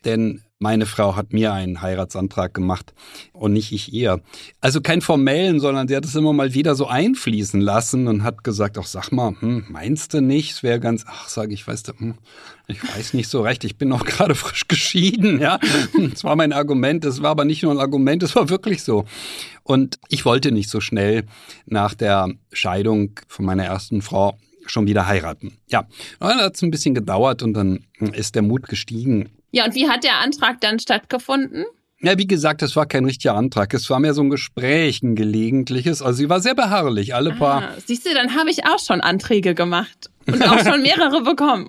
denn 0.06 0.40
meine 0.64 0.86
Frau 0.86 1.14
hat 1.14 1.34
mir 1.34 1.52
einen 1.52 1.82
Heiratsantrag 1.82 2.54
gemacht 2.54 2.94
und 3.34 3.52
nicht 3.52 3.70
ich 3.70 3.92
ihr. 3.92 4.22
Also 4.62 4.80
kein 4.80 5.02
formellen, 5.02 5.60
sondern 5.60 5.88
sie 5.88 5.94
hat 5.94 6.06
es 6.06 6.14
immer 6.14 6.32
mal 6.32 6.54
wieder 6.54 6.74
so 6.74 6.86
einfließen 6.86 7.60
lassen 7.60 8.08
und 8.08 8.22
hat 8.22 8.44
gesagt, 8.44 8.78
ach 8.78 8.86
sag 8.86 9.12
mal, 9.12 9.36
hm, 9.38 9.66
meinst 9.68 10.14
du 10.14 10.22
nicht? 10.22 10.52
Es 10.52 10.62
wäre 10.62 10.80
ganz, 10.80 11.04
ach 11.06 11.28
sag 11.28 11.52
ich, 11.52 11.68
weißt 11.68 11.88
du, 11.88 11.92
hm, 11.98 12.14
ich 12.66 12.82
weiß 12.82 13.12
nicht 13.12 13.28
so 13.28 13.42
recht, 13.42 13.62
ich 13.64 13.76
bin 13.76 13.90
noch 13.90 14.04
gerade 14.06 14.34
frisch 14.34 14.66
geschieden, 14.66 15.38
ja. 15.38 15.58
Das 16.10 16.24
war 16.24 16.34
mein 16.34 16.54
Argument, 16.54 17.04
das 17.04 17.20
war 17.20 17.32
aber 17.32 17.44
nicht 17.44 17.62
nur 17.62 17.70
ein 17.70 17.78
Argument, 17.78 18.22
das 18.22 18.34
war 18.34 18.48
wirklich 18.48 18.82
so. 18.82 19.04
Und 19.64 19.98
ich 20.08 20.24
wollte 20.24 20.50
nicht 20.50 20.70
so 20.70 20.80
schnell 20.80 21.24
nach 21.66 21.92
der 21.92 22.30
Scheidung 22.54 23.20
von 23.28 23.44
meiner 23.44 23.64
ersten 23.64 24.00
Frau 24.00 24.38
schon 24.64 24.86
wieder 24.86 25.06
heiraten. 25.06 25.58
Ja, 25.68 25.86
dann 26.20 26.38
hat 26.38 26.56
es 26.56 26.62
ein 26.62 26.70
bisschen 26.70 26.94
gedauert 26.94 27.42
und 27.42 27.52
dann 27.52 27.84
ist 28.12 28.34
der 28.34 28.40
Mut 28.40 28.66
gestiegen. 28.66 29.28
Ja, 29.54 29.64
und 29.66 29.76
wie 29.76 29.88
hat 29.88 30.02
der 30.02 30.18
Antrag 30.18 30.60
dann 30.60 30.80
stattgefunden? 30.80 31.64
Ja, 32.00 32.18
wie 32.18 32.26
gesagt, 32.26 32.60
es 32.62 32.74
war 32.74 32.86
kein 32.86 33.04
richtiger 33.04 33.36
Antrag. 33.36 33.72
Es 33.72 33.88
war 33.88 34.00
mehr 34.00 34.12
so 34.12 34.20
ein 34.20 34.28
Gespräch, 34.28 35.00
ein 35.04 35.14
gelegentliches. 35.14 36.02
Also 36.02 36.18
sie 36.18 36.28
war 36.28 36.40
sehr 36.40 36.56
beharrlich, 36.56 37.14
alle 37.14 37.34
ah, 37.34 37.36
paar. 37.36 37.68
Siehst 37.86 38.04
du, 38.04 38.12
dann 38.12 38.34
habe 38.34 38.50
ich 38.50 38.66
auch 38.66 38.80
schon 38.80 39.00
Anträge 39.00 39.54
gemacht. 39.54 40.10
Und 40.26 40.42
auch 40.42 40.58
schon 40.58 40.82
mehrere 40.82 41.22
bekommen. 41.22 41.68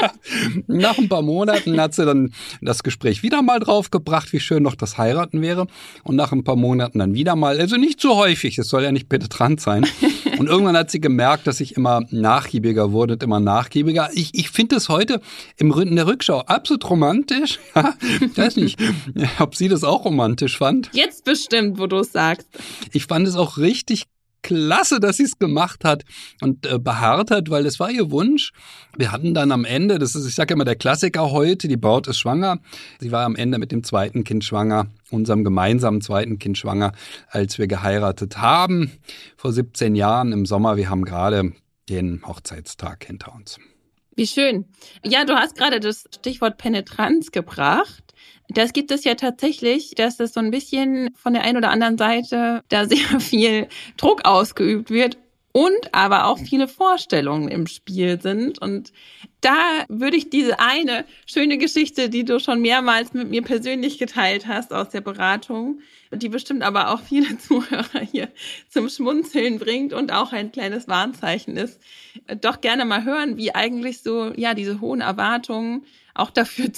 Nach 0.66 0.98
ein 0.98 1.08
paar 1.08 1.22
Monaten 1.22 1.80
hat 1.80 1.94
sie 1.94 2.04
dann 2.04 2.34
das 2.60 2.82
Gespräch 2.82 3.22
wieder 3.22 3.40
mal 3.40 3.60
draufgebracht, 3.60 4.34
wie 4.34 4.40
schön 4.40 4.62
noch 4.62 4.74
das 4.74 4.98
Heiraten 4.98 5.40
wäre. 5.40 5.68
Und 6.02 6.16
nach 6.16 6.32
ein 6.32 6.44
paar 6.44 6.56
Monaten 6.56 6.98
dann 6.98 7.14
wieder 7.14 7.34
mal, 7.34 7.58
also 7.58 7.76
nicht 7.76 7.98
so 7.98 8.16
häufig, 8.16 8.58
es 8.58 8.68
soll 8.68 8.82
ja 8.82 8.92
nicht 8.92 9.08
penetrant 9.08 9.62
sein. 9.62 9.86
Und 10.38 10.48
irgendwann 10.48 10.76
hat 10.76 10.90
sie 10.90 11.00
gemerkt, 11.00 11.46
dass 11.46 11.60
ich 11.60 11.76
immer 11.76 12.02
nachgiebiger 12.10 12.92
wurde 12.92 13.14
und 13.14 13.22
immer 13.22 13.40
nachgiebiger. 13.40 14.10
Ich, 14.12 14.30
ich 14.34 14.50
finde 14.50 14.76
es 14.76 14.88
heute 14.88 15.20
im, 15.56 15.72
in 15.72 15.96
der 15.96 16.06
Rückschau 16.06 16.40
absolut 16.40 16.88
romantisch. 16.88 17.58
ich 18.20 18.36
weiß 18.36 18.56
nicht, 18.56 18.78
ob 19.38 19.54
sie 19.54 19.68
das 19.68 19.84
auch 19.84 20.04
romantisch 20.04 20.58
fand. 20.58 20.90
Jetzt 20.92 21.24
bestimmt, 21.24 21.78
wo 21.78 21.86
du 21.86 21.98
es 21.98 22.12
sagst. 22.12 22.48
Ich 22.92 23.06
fand 23.06 23.26
es 23.26 23.36
auch 23.36 23.58
richtig 23.58 24.04
klasse, 24.46 25.00
dass 25.00 25.16
sie 25.16 25.24
es 25.24 25.40
gemacht 25.40 25.84
hat 25.84 26.04
und 26.40 26.66
äh, 26.66 26.78
beharrt 26.78 27.32
hat, 27.32 27.50
weil 27.50 27.66
es 27.66 27.80
war 27.80 27.90
ihr 27.90 28.12
Wunsch. 28.12 28.52
Wir 28.96 29.10
hatten 29.10 29.34
dann 29.34 29.50
am 29.50 29.64
Ende, 29.64 29.98
das 29.98 30.14
ist, 30.14 30.24
ich 30.24 30.36
sage 30.36 30.54
immer 30.54 30.64
der 30.64 30.76
Klassiker 30.76 31.32
heute, 31.32 31.66
die 31.66 31.76
Braut 31.76 32.06
ist 32.06 32.18
schwanger. 32.18 32.60
Sie 33.00 33.10
war 33.10 33.24
am 33.24 33.34
Ende 33.34 33.58
mit 33.58 33.72
dem 33.72 33.82
zweiten 33.82 34.22
Kind 34.22 34.44
schwanger, 34.44 34.86
unserem 35.10 35.42
gemeinsamen 35.42 36.00
zweiten 36.00 36.38
Kind 36.38 36.56
schwanger, 36.56 36.92
als 37.28 37.58
wir 37.58 37.66
geheiratet 37.66 38.38
haben 38.38 38.92
vor 39.36 39.52
17 39.52 39.96
Jahren 39.96 40.30
im 40.30 40.46
Sommer. 40.46 40.76
Wir 40.76 40.90
haben 40.90 41.04
gerade 41.04 41.52
den 41.88 42.22
Hochzeitstag 42.24 43.04
hinter 43.04 43.34
uns. 43.34 43.58
Wie 44.14 44.28
schön. 44.28 44.66
Ja, 45.04 45.24
du 45.24 45.34
hast 45.34 45.56
gerade 45.56 45.80
das 45.80 46.04
Stichwort 46.14 46.56
Penetranz 46.56 47.32
gebracht. 47.32 48.14
Das 48.48 48.72
gibt 48.72 48.90
es 48.90 49.04
ja 49.04 49.14
tatsächlich, 49.14 49.94
dass 49.96 50.20
es 50.20 50.34
so 50.34 50.40
ein 50.40 50.50
bisschen 50.50 51.10
von 51.16 51.32
der 51.32 51.42
einen 51.42 51.56
oder 51.56 51.70
anderen 51.70 51.98
Seite 51.98 52.62
da 52.68 52.86
sehr 52.88 53.20
viel 53.20 53.68
Druck 53.96 54.24
ausgeübt 54.24 54.90
wird 54.90 55.18
und 55.56 55.94
aber 55.94 56.26
auch 56.26 56.38
viele 56.38 56.68
Vorstellungen 56.68 57.48
im 57.48 57.66
Spiel 57.66 58.20
sind. 58.20 58.60
Und 58.60 58.92
da 59.40 59.86
würde 59.88 60.18
ich 60.18 60.28
diese 60.28 60.60
eine 60.60 61.06
schöne 61.24 61.56
Geschichte, 61.56 62.10
die 62.10 62.26
du 62.26 62.38
schon 62.40 62.60
mehrmals 62.60 63.14
mit 63.14 63.30
mir 63.30 63.40
persönlich 63.40 63.96
geteilt 63.96 64.46
hast 64.46 64.74
aus 64.74 64.90
der 64.90 65.00
Beratung, 65.00 65.80
die 66.12 66.28
bestimmt 66.28 66.62
aber 66.62 66.90
auch 66.92 67.00
viele 67.00 67.38
Zuhörer 67.38 68.00
hier 68.00 68.28
zum 68.68 68.90
Schmunzeln 68.90 69.58
bringt 69.58 69.94
und 69.94 70.12
auch 70.12 70.34
ein 70.34 70.52
kleines 70.52 70.88
Warnzeichen 70.88 71.56
ist, 71.56 71.80
doch 72.42 72.60
gerne 72.60 72.84
mal 72.84 73.04
hören, 73.04 73.38
wie 73.38 73.54
eigentlich 73.54 74.02
so, 74.02 74.34
ja, 74.36 74.52
diese 74.52 74.82
hohen 74.82 75.00
Erwartungen 75.00 75.86
auch 76.18 76.30
dafür 76.30 76.70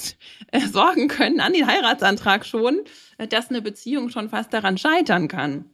äh, 0.51 0.61
sorgen 0.61 1.07
können, 1.07 1.39
an 1.39 1.53
den 1.53 1.67
Heiratsantrag 1.67 2.45
schon, 2.45 2.81
äh, 3.17 3.27
dass 3.27 3.49
eine 3.49 3.61
Beziehung 3.61 4.09
schon 4.09 4.29
fast 4.29 4.53
daran 4.53 4.77
scheitern 4.77 5.27
kann. 5.27 5.65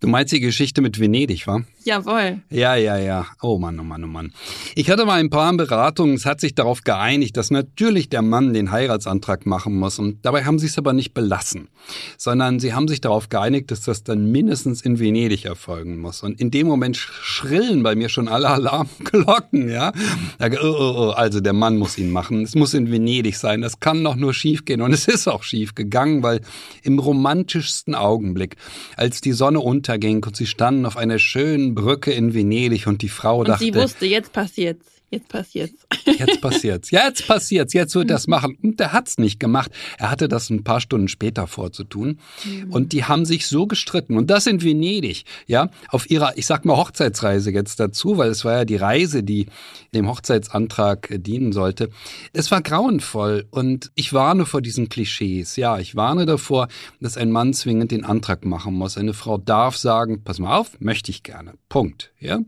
Du 0.00 0.08
meinst 0.08 0.32
die 0.32 0.40
Geschichte 0.40 0.80
mit 0.80 0.98
Venedig, 0.98 1.46
wa? 1.46 1.62
Jawohl. 1.84 2.40
Ja, 2.50 2.74
ja, 2.76 2.98
ja. 2.98 3.26
Oh 3.42 3.58
Mann, 3.58 3.78
oh 3.80 3.82
Mann, 3.82 4.04
oh 4.04 4.06
Mann. 4.06 4.32
Ich 4.74 4.90
hatte 4.90 5.04
mal 5.04 5.20
ein 5.20 5.30
paar 5.30 5.52
Beratungen, 5.54 6.14
es 6.14 6.24
hat 6.26 6.40
sich 6.40 6.54
darauf 6.54 6.84
geeinigt, 6.84 7.36
dass 7.36 7.50
natürlich 7.50 8.08
der 8.08 8.22
Mann 8.22 8.52
den 8.52 8.70
Heiratsantrag 8.70 9.46
machen 9.46 9.74
muss. 9.76 9.98
Und 9.98 10.24
dabei 10.24 10.44
haben 10.44 10.58
sie 10.58 10.66
es 10.66 10.78
aber 10.78 10.92
nicht 10.92 11.14
belassen, 11.14 11.68
sondern 12.16 12.60
sie 12.60 12.74
haben 12.74 12.88
sich 12.88 13.00
darauf 13.00 13.28
geeinigt, 13.28 13.70
dass 13.70 13.82
das 13.82 14.04
dann 14.04 14.30
mindestens 14.30 14.82
in 14.82 14.98
Venedig 14.98 15.44
erfolgen 15.44 15.98
muss. 15.98 16.22
Und 16.22 16.40
in 16.40 16.50
dem 16.50 16.66
Moment 16.66 16.96
schrillen 16.96 17.82
bei 17.82 17.94
mir 17.94 18.08
schon 18.08 18.28
alle 18.28 18.48
Alarmglocken, 18.48 19.68
ja. 19.68 19.92
Oh, 20.40 20.56
oh, 20.62 20.94
oh, 20.96 21.10
also 21.10 21.40
der 21.40 21.52
Mann 21.52 21.76
muss 21.76 21.98
ihn 21.98 22.10
machen. 22.10 22.42
Es 22.42 22.54
muss 22.54 22.74
in 22.74 22.90
Venedig 22.90 23.36
sein. 23.36 23.60
Das 23.62 23.80
kann 23.80 24.04
doch 24.04 24.16
nur 24.16 24.34
schief 24.34 24.64
gehen. 24.64 24.82
Und 24.82 24.92
es 24.92 25.08
ist 25.08 25.28
auch 25.28 25.42
schief 25.42 25.74
gegangen, 25.74 26.22
weil 26.22 26.40
im 26.82 26.98
romantischsten 26.98 27.94
Augenblick, 27.94 28.56
als 28.96 29.20
die 29.20 29.32
Sonne 29.32 29.57
Sonne 29.58 29.60
unterging 29.60 30.24
und 30.24 30.36
sie 30.36 30.46
standen 30.46 30.86
auf 30.86 30.96
einer 30.96 31.18
schönen 31.18 31.74
Brücke 31.74 32.12
in 32.12 32.34
Venedig 32.34 32.86
und 32.86 33.02
die 33.02 33.08
Frau 33.08 33.40
und 33.40 33.48
dachte. 33.48 33.64
Sie 33.64 33.74
wusste, 33.74 34.06
jetzt 34.06 34.32
passiert's. 34.32 34.97
Jetzt 35.10 35.28
passiert's. 35.28 35.86
Jetzt 36.04 36.40
passiert's. 36.42 36.90
Jetzt 36.90 37.26
passiert's. 37.26 37.72
Jetzt 37.72 37.94
wird 37.94 38.10
das 38.10 38.26
machen. 38.26 38.58
Und 38.62 38.78
der 38.78 38.92
hat's 38.92 39.16
nicht 39.16 39.40
gemacht. 39.40 39.70
Er 39.96 40.10
hatte 40.10 40.28
das 40.28 40.50
ein 40.50 40.64
paar 40.64 40.82
Stunden 40.82 41.08
später 41.08 41.46
vorzutun. 41.46 42.18
Mhm. 42.44 42.72
Und 42.72 42.92
die 42.92 43.04
haben 43.04 43.24
sich 43.24 43.46
so 43.46 43.66
gestritten. 43.66 44.18
Und 44.18 44.28
das 44.28 44.46
in 44.46 44.62
Venedig, 44.62 45.24
ja, 45.46 45.70
auf 45.88 46.10
ihrer, 46.10 46.36
ich 46.36 46.44
sag 46.44 46.66
mal, 46.66 46.76
Hochzeitsreise 46.76 47.50
jetzt 47.52 47.80
dazu, 47.80 48.18
weil 48.18 48.30
es 48.30 48.44
war 48.44 48.58
ja 48.58 48.64
die 48.66 48.76
Reise, 48.76 49.22
die 49.22 49.46
dem 49.94 50.08
Hochzeitsantrag 50.08 51.08
dienen 51.10 51.52
sollte. 51.52 51.88
Es 52.34 52.50
war 52.50 52.60
grauenvoll. 52.60 53.46
Und 53.50 53.90
ich 53.94 54.12
warne 54.12 54.44
vor 54.44 54.60
diesen 54.60 54.90
Klischees. 54.90 55.56
Ja, 55.56 55.78
ich 55.78 55.96
warne 55.96 56.26
davor, 56.26 56.68
dass 57.00 57.16
ein 57.16 57.30
Mann 57.30 57.54
zwingend 57.54 57.92
den 57.92 58.04
Antrag 58.04 58.44
machen 58.44 58.74
muss. 58.74 58.98
Eine 58.98 59.14
Frau 59.14 59.38
darf 59.38 59.78
sagen, 59.78 60.22
pass 60.22 60.38
mal 60.38 60.58
auf, 60.58 60.78
möchte 60.80 61.10
ich 61.10 61.22
gerne. 61.22 61.54
Punkt. 61.70 62.12
Ja. 62.20 62.40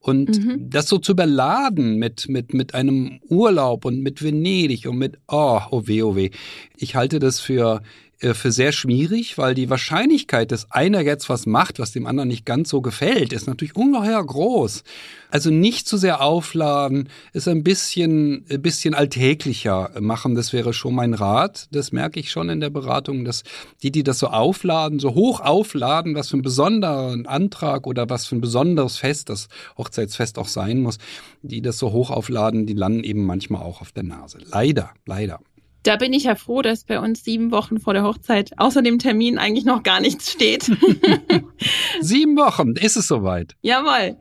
Und 0.00 0.44
mhm. 0.44 0.70
das 0.70 0.88
so 0.88 0.98
zu 0.98 1.12
überladen 1.12 1.96
mit, 1.96 2.28
mit, 2.28 2.54
mit 2.54 2.74
einem 2.74 3.20
Urlaub 3.28 3.84
und 3.84 4.00
mit 4.00 4.22
Venedig 4.22 4.86
und 4.86 4.98
mit, 4.98 5.18
oh, 5.28 5.60
oh 5.70 5.86
weh, 5.86 6.02
oh 6.02 6.16
weh. 6.16 6.30
Ich 6.76 6.96
halte 6.96 7.18
das 7.18 7.38
für 7.38 7.82
für 8.22 8.52
sehr 8.52 8.72
schwierig, 8.72 9.36
weil 9.36 9.54
die 9.54 9.68
Wahrscheinlichkeit, 9.68 10.52
dass 10.52 10.70
einer 10.70 11.00
jetzt 11.00 11.28
was 11.28 11.44
macht, 11.44 11.78
was 11.80 11.92
dem 11.92 12.06
anderen 12.06 12.28
nicht 12.28 12.46
ganz 12.46 12.68
so 12.68 12.80
gefällt, 12.80 13.32
ist 13.32 13.46
natürlich 13.46 13.74
ungeheuer 13.74 14.24
groß. 14.24 14.84
Also 15.30 15.50
nicht 15.50 15.88
zu 15.88 15.96
sehr 15.96 16.20
aufladen, 16.20 17.08
ist 17.32 17.48
ein 17.48 17.64
bisschen, 17.64 18.44
ein 18.50 18.62
bisschen 18.62 18.94
alltäglicher 18.94 19.90
machen. 19.98 20.34
Das 20.34 20.52
wäre 20.52 20.72
schon 20.72 20.94
mein 20.94 21.14
Rat. 21.14 21.68
Das 21.72 21.90
merke 21.90 22.20
ich 22.20 22.30
schon 22.30 22.48
in 22.48 22.60
der 22.60 22.70
Beratung, 22.70 23.24
dass 23.24 23.42
die, 23.82 23.90
die 23.90 24.02
das 24.04 24.18
so 24.18 24.28
aufladen, 24.28 24.98
so 24.98 25.14
hoch 25.14 25.40
aufladen, 25.40 26.14
was 26.14 26.28
für 26.28 26.34
einen 26.34 26.42
besonderen 26.42 27.26
Antrag 27.26 27.86
oder 27.86 28.08
was 28.08 28.26
für 28.26 28.36
ein 28.36 28.40
besonderes 28.40 28.98
Fest, 28.98 29.30
das 29.30 29.48
Hochzeitsfest 29.78 30.38
auch 30.38 30.48
sein 30.48 30.80
muss, 30.80 30.98
die 31.42 31.62
das 31.62 31.78
so 31.78 31.92
hoch 31.92 32.10
aufladen, 32.10 32.66
die 32.66 32.74
landen 32.74 33.02
eben 33.02 33.24
manchmal 33.24 33.62
auch 33.62 33.80
auf 33.80 33.92
der 33.92 34.04
Nase. 34.04 34.38
Leider, 34.50 34.90
leider. 35.06 35.40
Da 35.82 35.96
bin 35.96 36.12
ich 36.12 36.24
ja 36.24 36.36
froh, 36.36 36.62
dass 36.62 36.84
bei 36.84 37.00
uns 37.00 37.24
sieben 37.24 37.50
Wochen 37.50 37.80
vor 37.80 37.92
der 37.92 38.04
Hochzeit 38.04 38.52
außer 38.56 38.82
dem 38.82 38.98
Termin 38.98 39.38
eigentlich 39.38 39.64
noch 39.64 39.82
gar 39.82 40.00
nichts 40.00 40.30
steht. 40.30 40.64
sieben 42.00 42.36
Wochen, 42.36 42.72
ist 42.76 42.96
es 42.96 43.08
soweit? 43.08 43.56
Jawohl. 43.62 44.16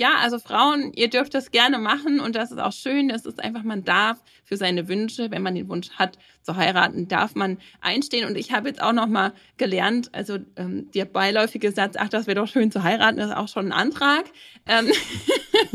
Ja, 0.00 0.16
also 0.20 0.38
Frauen, 0.38 0.92
ihr 0.94 1.08
dürft 1.08 1.34
das 1.34 1.50
gerne 1.52 1.78
machen 1.78 2.18
und 2.18 2.34
das 2.34 2.50
ist 2.50 2.58
auch 2.58 2.72
schön. 2.72 3.10
Es 3.10 3.26
ist 3.26 3.42
einfach, 3.42 3.62
man 3.62 3.84
darf 3.84 4.18
für 4.48 4.56
seine 4.56 4.88
Wünsche, 4.88 5.30
wenn 5.30 5.42
man 5.42 5.54
den 5.54 5.68
Wunsch 5.68 5.90
hat, 5.90 6.18
zu 6.42 6.56
heiraten, 6.56 7.06
darf 7.06 7.34
man 7.34 7.58
einstehen. 7.82 8.26
Und 8.26 8.36
ich 8.38 8.50
habe 8.50 8.68
jetzt 8.68 8.80
auch 8.80 8.94
noch 8.94 9.06
mal 9.06 9.34
gelernt, 9.58 10.08
also 10.14 10.38
ähm, 10.56 10.90
der 10.92 11.04
beiläufige 11.04 11.70
Satz, 11.70 11.96
ach, 11.98 12.08
das 12.08 12.26
wäre 12.26 12.40
doch 12.40 12.48
schön 12.48 12.72
zu 12.72 12.82
heiraten, 12.82 13.18
ist 13.18 13.36
auch 13.36 13.48
schon 13.48 13.66
ein 13.66 13.72
Antrag. 13.72 14.24
Ähm, 14.66 14.90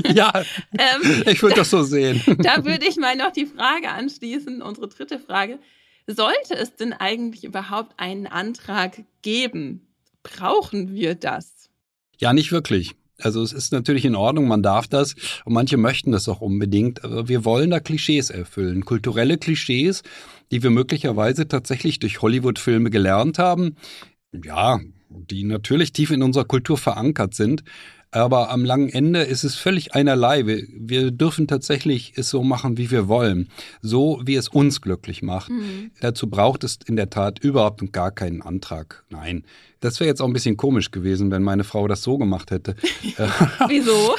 ja, 0.15 0.33
ähm, 0.71 1.23
ich 1.27 1.43
würde 1.43 1.57
das 1.57 1.69
so 1.69 1.83
sehen. 1.83 2.23
da 2.39 2.65
würde 2.65 2.87
ich 2.87 2.97
mal 2.97 3.15
noch 3.15 3.31
die 3.31 3.45
Frage 3.45 3.89
anschließen, 3.89 4.63
unsere 4.63 4.87
dritte 4.87 5.19
Frage. 5.19 5.59
Sollte 6.07 6.55
es 6.55 6.75
denn 6.75 6.93
eigentlich 6.93 7.43
überhaupt 7.43 7.93
einen 7.97 8.25
Antrag 8.25 9.03
geben? 9.21 9.87
Brauchen 10.23 10.95
wir 10.95 11.13
das? 11.13 11.69
Ja, 12.17 12.33
nicht 12.33 12.51
wirklich. 12.51 12.95
Also 13.23 13.41
es 13.41 13.53
ist 13.53 13.71
natürlich 13.71 14.05
in 14.05 14.15
Ordnung, 14.15 14.47
man 14.47 14.61
darf 14.61 14.87
das 14.87 15.15
und 15.45 15.53
manche 15.53 15.77
möchten 15.77 16.11
das 16.11 16.27
auch 16.27 16.41
unbedingt. 16.41 17.03
Aber 17.03 17.27
wir 17.27 17.45
wollen 17.45 17.71
da 17.71 17.79
Klischees 17.79 18.29
erfüllen, 18.29 18.85
kulturelle 18.85 19.37
Klischees, 19.37 20.03
die 20.51 20.63
wir 20.63 20.69
möglicherweise 20.69 21.47
tatsächlich 21.47 21.99
durch 21.99 22.21
Hollywood-Filme 22.21 22.89
gelernt 22.89 23.39
haben. 23.39 23.75
Ja, 24.31 24.79
die 25.09 25.43
natürlich 25.43 25.93
tief 25.93 26.11
in 26.11 26.23
unserer 26.23 26.45
Kultur 26.45 26.77
verankert 26.77 27.33
sind. 27.35 27.63
Aber 28.13 28.51
am 28.51 28.63
langen 28.63 28.89
Ende 28.89 29.21
ist 29.23 29.43
es 29.43 29.55
völlig 29.55 29.95
einerlei. 29.95 30.45
Wir, 30.45 30.67
wir 30.69 31.09
dürfen 31.09 31.47
tatsächlich 31.47 32.13
es 32.15 32.29
so 32.29 32.43
machen, 32.43 32.77
wie 32.77 32.91
wir 32.91 33.07
wollen. 33.07 33.49
So, 33.81 34.21
wie 34.23 34.35
es 34.35 34.49
uns 34.49 34.81
glücklich 34.81 35.23
macht. 35.23 35.49
Mhm. 35.49 35.89
Dazu 35.99 36.29
braucht 36.29 36.63
es 36.63 36.77
in 36.85 36.95
der 36.95 37.09
Tat 37.09 37.39
überhaupt 37.39 37.81
und 37.81 37.91
gar 37.91 38.11
keinen 38.11 38.43
Antrag. 38.43 39.03
Nein. 39.09 39.43
Das 39.79 39.99
wäre 39.99 40.07
jetzt 40.07 40.21
auch 40.21 40.27
ein 40.27 40.33
bisschen 40.33 40.57
komisch 40.57 40.91
gewesen, 40.91 41.31
wenn 41.31 41.41
meine 41.41 41.63
Frau 41.63 41.87
das 41.87 42.03
so 42.03 42.19
gemacht 42.19 42.51
hätte. 42.51 42.75
Wieso? 43.67 44.15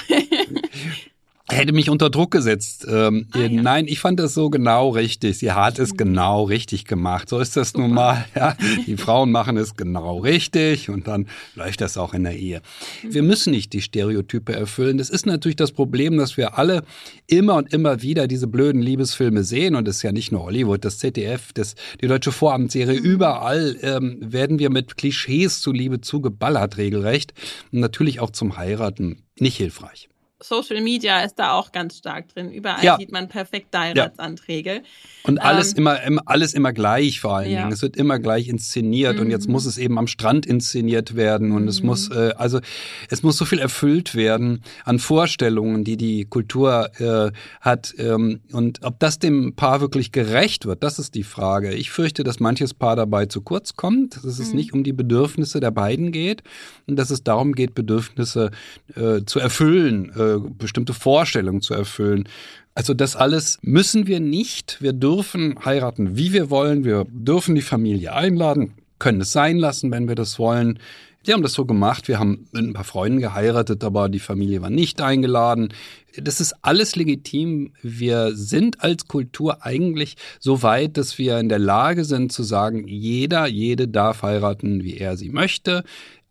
Hätte 1.51 1.75
mich 1.75 1.91
unter 1.91 2.09
Druck 2.09 2.31
gesetzt. 2.31 2.87
Ähm, 2.89 3.27
ah, 3.33 3.39
ja. 3.41 3.49
Nein, 3.49 3.87
ich 3.87 4.01
fand 4.01 4.19
das 4.19 4.33
so 4.33 4.49
genau 4.49 4.91
richtig. 4.91 5.39
Sie 5.39 5.53
hat 5.53 5.79
es 5.79 5.93
mhm. 5.93 5.97
genau 5.99 6.45
richtig 6.45 6.87
gemacht. 6.87 7.29
So 7.29 7.39
ist 7.39 7.57
das 7.57 7.71
Super. 7.71 7.81
nun 7.81 7.95
mal. 7.95 8.25
Ja. 8.35 8.57
Die 8.87 8.97
Frauen 8.97 9.31
machen 9.31 9.57
es 9.57 9.77
genau 9.77 10.19
richtig 10.19 10.91
und 10.91 11.07
dann 11.07 11.27
läuft 11.55 11.81
das 11.81 11.97
auch 11.97 12.15
in 12.15 12.25
der 12.25 12.37
Ehe. 12.37 12.63
Mhm. 13.03 13.15
Wir 13.15 13.23
müssen 13.23 13.53
nicht 13.53 13.73
die 13.73 13.81
Stereotype 13.81 14.53
erfüllen. 14.53 14.99
Das 14.99 15.09
ist 15.09 15.25
natürlich 15.25 15.57
das 15.57 15.71
Problem, 15.71 16.17
dass 16.17 16.37
wir 16.37 16.59
alle 16.59 16.83
immer 17.27 17.55
und 17.55 17.73
immer 17.73 18.03
wieder 18.03 18.27
diese 18.27 18.49
blöden 18.49 18.83
Liebesfilme 18.83 19.45
sehen 19.45 19.77
und 19.77 19.87
es 19.87 19.97
ist 19.97 20.03
ja 20.03 20.11
nicht 20.11 20.33
nur 20.33 20.43
Hollywood, 20.43 20.85
das 20.85 20.99
ZDF, 20.99 21.53
das, 21.53 21.75
die 22.01 22.09
deutsche 22.09 22.33
Vorabendserie, 22.33 22.99
mhm. 22.99 23.05
überall 23.05 23.77
ähm, 23.83 24.19
werden 24.21 24.59
wir 24.59 24.71
mit 24.71 24.97
Klischees 24.97 25.61
zuliebe 25.61 26.01
zugeballert 26.01 26.77
regelrecht 26.77 27.35
und 27.71 27.81
natürlich 27.81 28.21
auch 28.21 28.31
zum 28.31 28.57
Heiraten 28.57 29.23
nicht 29.39 29.57
hilfreich. 29.57 30.09
Social 30.45 30.81
Media 30.83 31.21
ist 31.21 31.37
da 31.37 31.53
auch 31.53 31.73
ganz 31.73 31.97
stark 31.97 32.29
drin. 32.29 32.53
Überall 32.53 32.85
ja. 32.85 32.97
sieht 32.99 33.11
man 33.11 33.29
perfekte 33.29 33.79
Heiratsanträge. 33.79 34.75
Ja. 34.75 34.81
Und 35.27 35.39
alles 35.39 35.73
ähm, 35.73 35.79
immer, 35.79 36.21
alles 36.27 36.53
immer 36.53 36.73
gleich 36.73 37.21
vor 37.21 37.37
allen 37.37 37.51
ja. 37.51 37.61
Dingen. 37.61 37.73
Es 37.73 37.81
wird 37.81 37.97
immer 37.97 38.19
gleich 38.19 38.49
inszeniert 38.49 39.17
mhm. 39.17 39.23
und 39.23 39.31
jetzt 39.31 39.47
mhm. 39.47 39.53
muss 39.53 39.65
es 39.65 39.79
eben 39.79 39.99
am 39.99 40.07
Strand 40.07 40.45
inszeniert 40.45 41.17
werden 41.17 41.53
und 41.53 41.63
mhm. 41.63 41.69
es 41.69 41.83
muss, 41.83 42.11
äh, 42.11 42.35
also 42.37 42.61
es 43.09 43.23
muss 43.23 43.39
so 43.39 43.47
viel 43.47 43.59
erfüllt 43.59 44.15
werden 44.15 44.63
an 44.85 44.99
Vorstellungen, 44.99 45.83
die 45.83 45.97
die 45.97 46.27
Kultur 46.27 46.91
äh, 47.01 47.33
hat. 47.63 47.95
Ähm, 47.97 48.41
und 48.53 48.85
ob 48.85 48.99
das 48.99 49.19
dem 49.19 49.57
Paar 49.57 49.81
wirklich 49.81 50.13
gerecht 50.13 50.67
wird, 50.67 50.83
das 50.83 50.99
ist 50.99 51.15
die 51.15 51.25
Frage. 51.25 51.73
Ich 51.73 51.91
fürchte, 51.91 52.23
dass 52.23 52.39
manches 52.39 52.75
Paar 52.75 52.97
dabei 52.97 53.25
zu 53.27 53.41
kurz 53.41 53.77
kommt, 53.77 54.17
dass 54.17 54.39
es 54.39 54.51
mhm. 54.51 54.57
nicht 54.57 54.73
um 54.75 54.85
die 54.85 54.93
Bedürfnisse 54.93 55.61
der 55.61 55.71
beiden 55.71 56.13
geht 56.13 56.43
und 56.87 56.97
dass 56.97 57.11
es 57.11 57.25
darum 57.25 57.55
geht, 57.55 57.75
Bedürfnisse 57.75 58.51
äh, 58.95 59.25
zu 59.25 59.39
erfüllen, 59.39 60.13
bestimmte 60.41 60.95
Vorstellungen 60.95 61.61
zu 61.61 61.75
erfüllen. 61.75 62.29
Also 62.75 62.95
das 62.95 63.17
alles 63.17 63.59
müssen 63.63 64.07
wir 64.07 64.21
nicht. 64.21 64.79
Wir 64.81 64.93
dürfen 64.93 65.55
heiraten, 65.65 66.17
wie 66.17 66.33
wir 66.33 66.51
wollen. 66.51 66.85
Wir 66.85 67.07
dürfen 67.09 67.55
die 67.55 67.63
Familie 67.63 68.15
einladen, 68.15 68.75
können 68.99 69.21
es 69.21 69.33
sein 69.33 69.59
lassen, 69.59 69.91
wenn 69.91 70.09
wir 70.09 70.17
das 70.17 70.39
wollen. 70.39 70.79
Wir 71.25 71.33
haben 71.33 71.43
das 71.43 71.55
so 71.55 71.65
gemacht. 71.65 72.07
Wir 72.09 72.19
haben 72.19 72.47
mit 72.53 72.65
ein 72.65 72.73
paar 72.75 72.85
Freunden 72.85 73.21
geheiratet, 73.21 73.83
aber 73.83 74.09
die 74.09 74.19
Familie 74.19 74.61
war 74.61 74.71
nicht 74.71 75.01
eingeladen. 75.01 75.73
Das 76.17 76.41
ist 76.41 76.55
alles 76.61 76.97
legitim. 76.97 77.73
Wir 77.83 78.37
sind 78.37 78.83
als 78.83 79.09
Kultur 79.09 79.65
eigentlich 79.65 80.17
so 80.39 80.63
weit, 80.63 80.99
dass 80.99 81.17
wir 81.17 81.39
in 81.39 81.49
der 81.49 81.59
Lage 81.59 82.05
sind 82.05 82.31
zu 82.31 82.43
sagen, 82.43 82.87
jeder, 82.87 83.47
jede 83.47 83.89
darf 83.89 84.23
heiraten, 84.23 84.85
wie 84.85 84.99
er 84.99 85.17
sie 85.17 85.31
möchte 85.31 85.85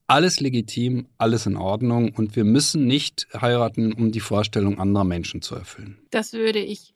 alles 0.07 0.39
legitim, 0.39 1.07
alles 1.17 1.45
in 1.45 1.55
Ordnung 1.55 2.13
und 2.13 2.35
wir 2.35 2.43
müssen 2.43 2.85
nicht 2.85 3.27
heiraten, 3.39 3.93
um 3.93 4.11
die 4.11 4.19
Vorstellung 4.19 4.79
anderer 4.79 5.05
Menschen 5.05 5.41
zu 5.41 5.55
erfüllen. 5.55 5.97
Das 6.11 6.33
würde 6.33 6.59
ich 6.59 6.93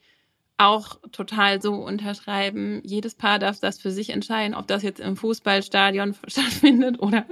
auch 0.58 1.00
total 1.12 1.62
so 1.62 1.76
unterschreiben. 1.76 2.82
Jedes 2.84 3.16
Paar 3.16 3.40
darf 3.40 3.60
das 3.60 3.80
für 3.80 3.92
sich 3.92 4.10
entscheiden, 4.10 4.56
ob 4.56 4.68
das 4.68 4.84
jetzt 4.84 5.00
im 5.00 5.16
Fußballstadion 5.16 6.16
stattfindet 6.28 7.00
oder 7.00 7.26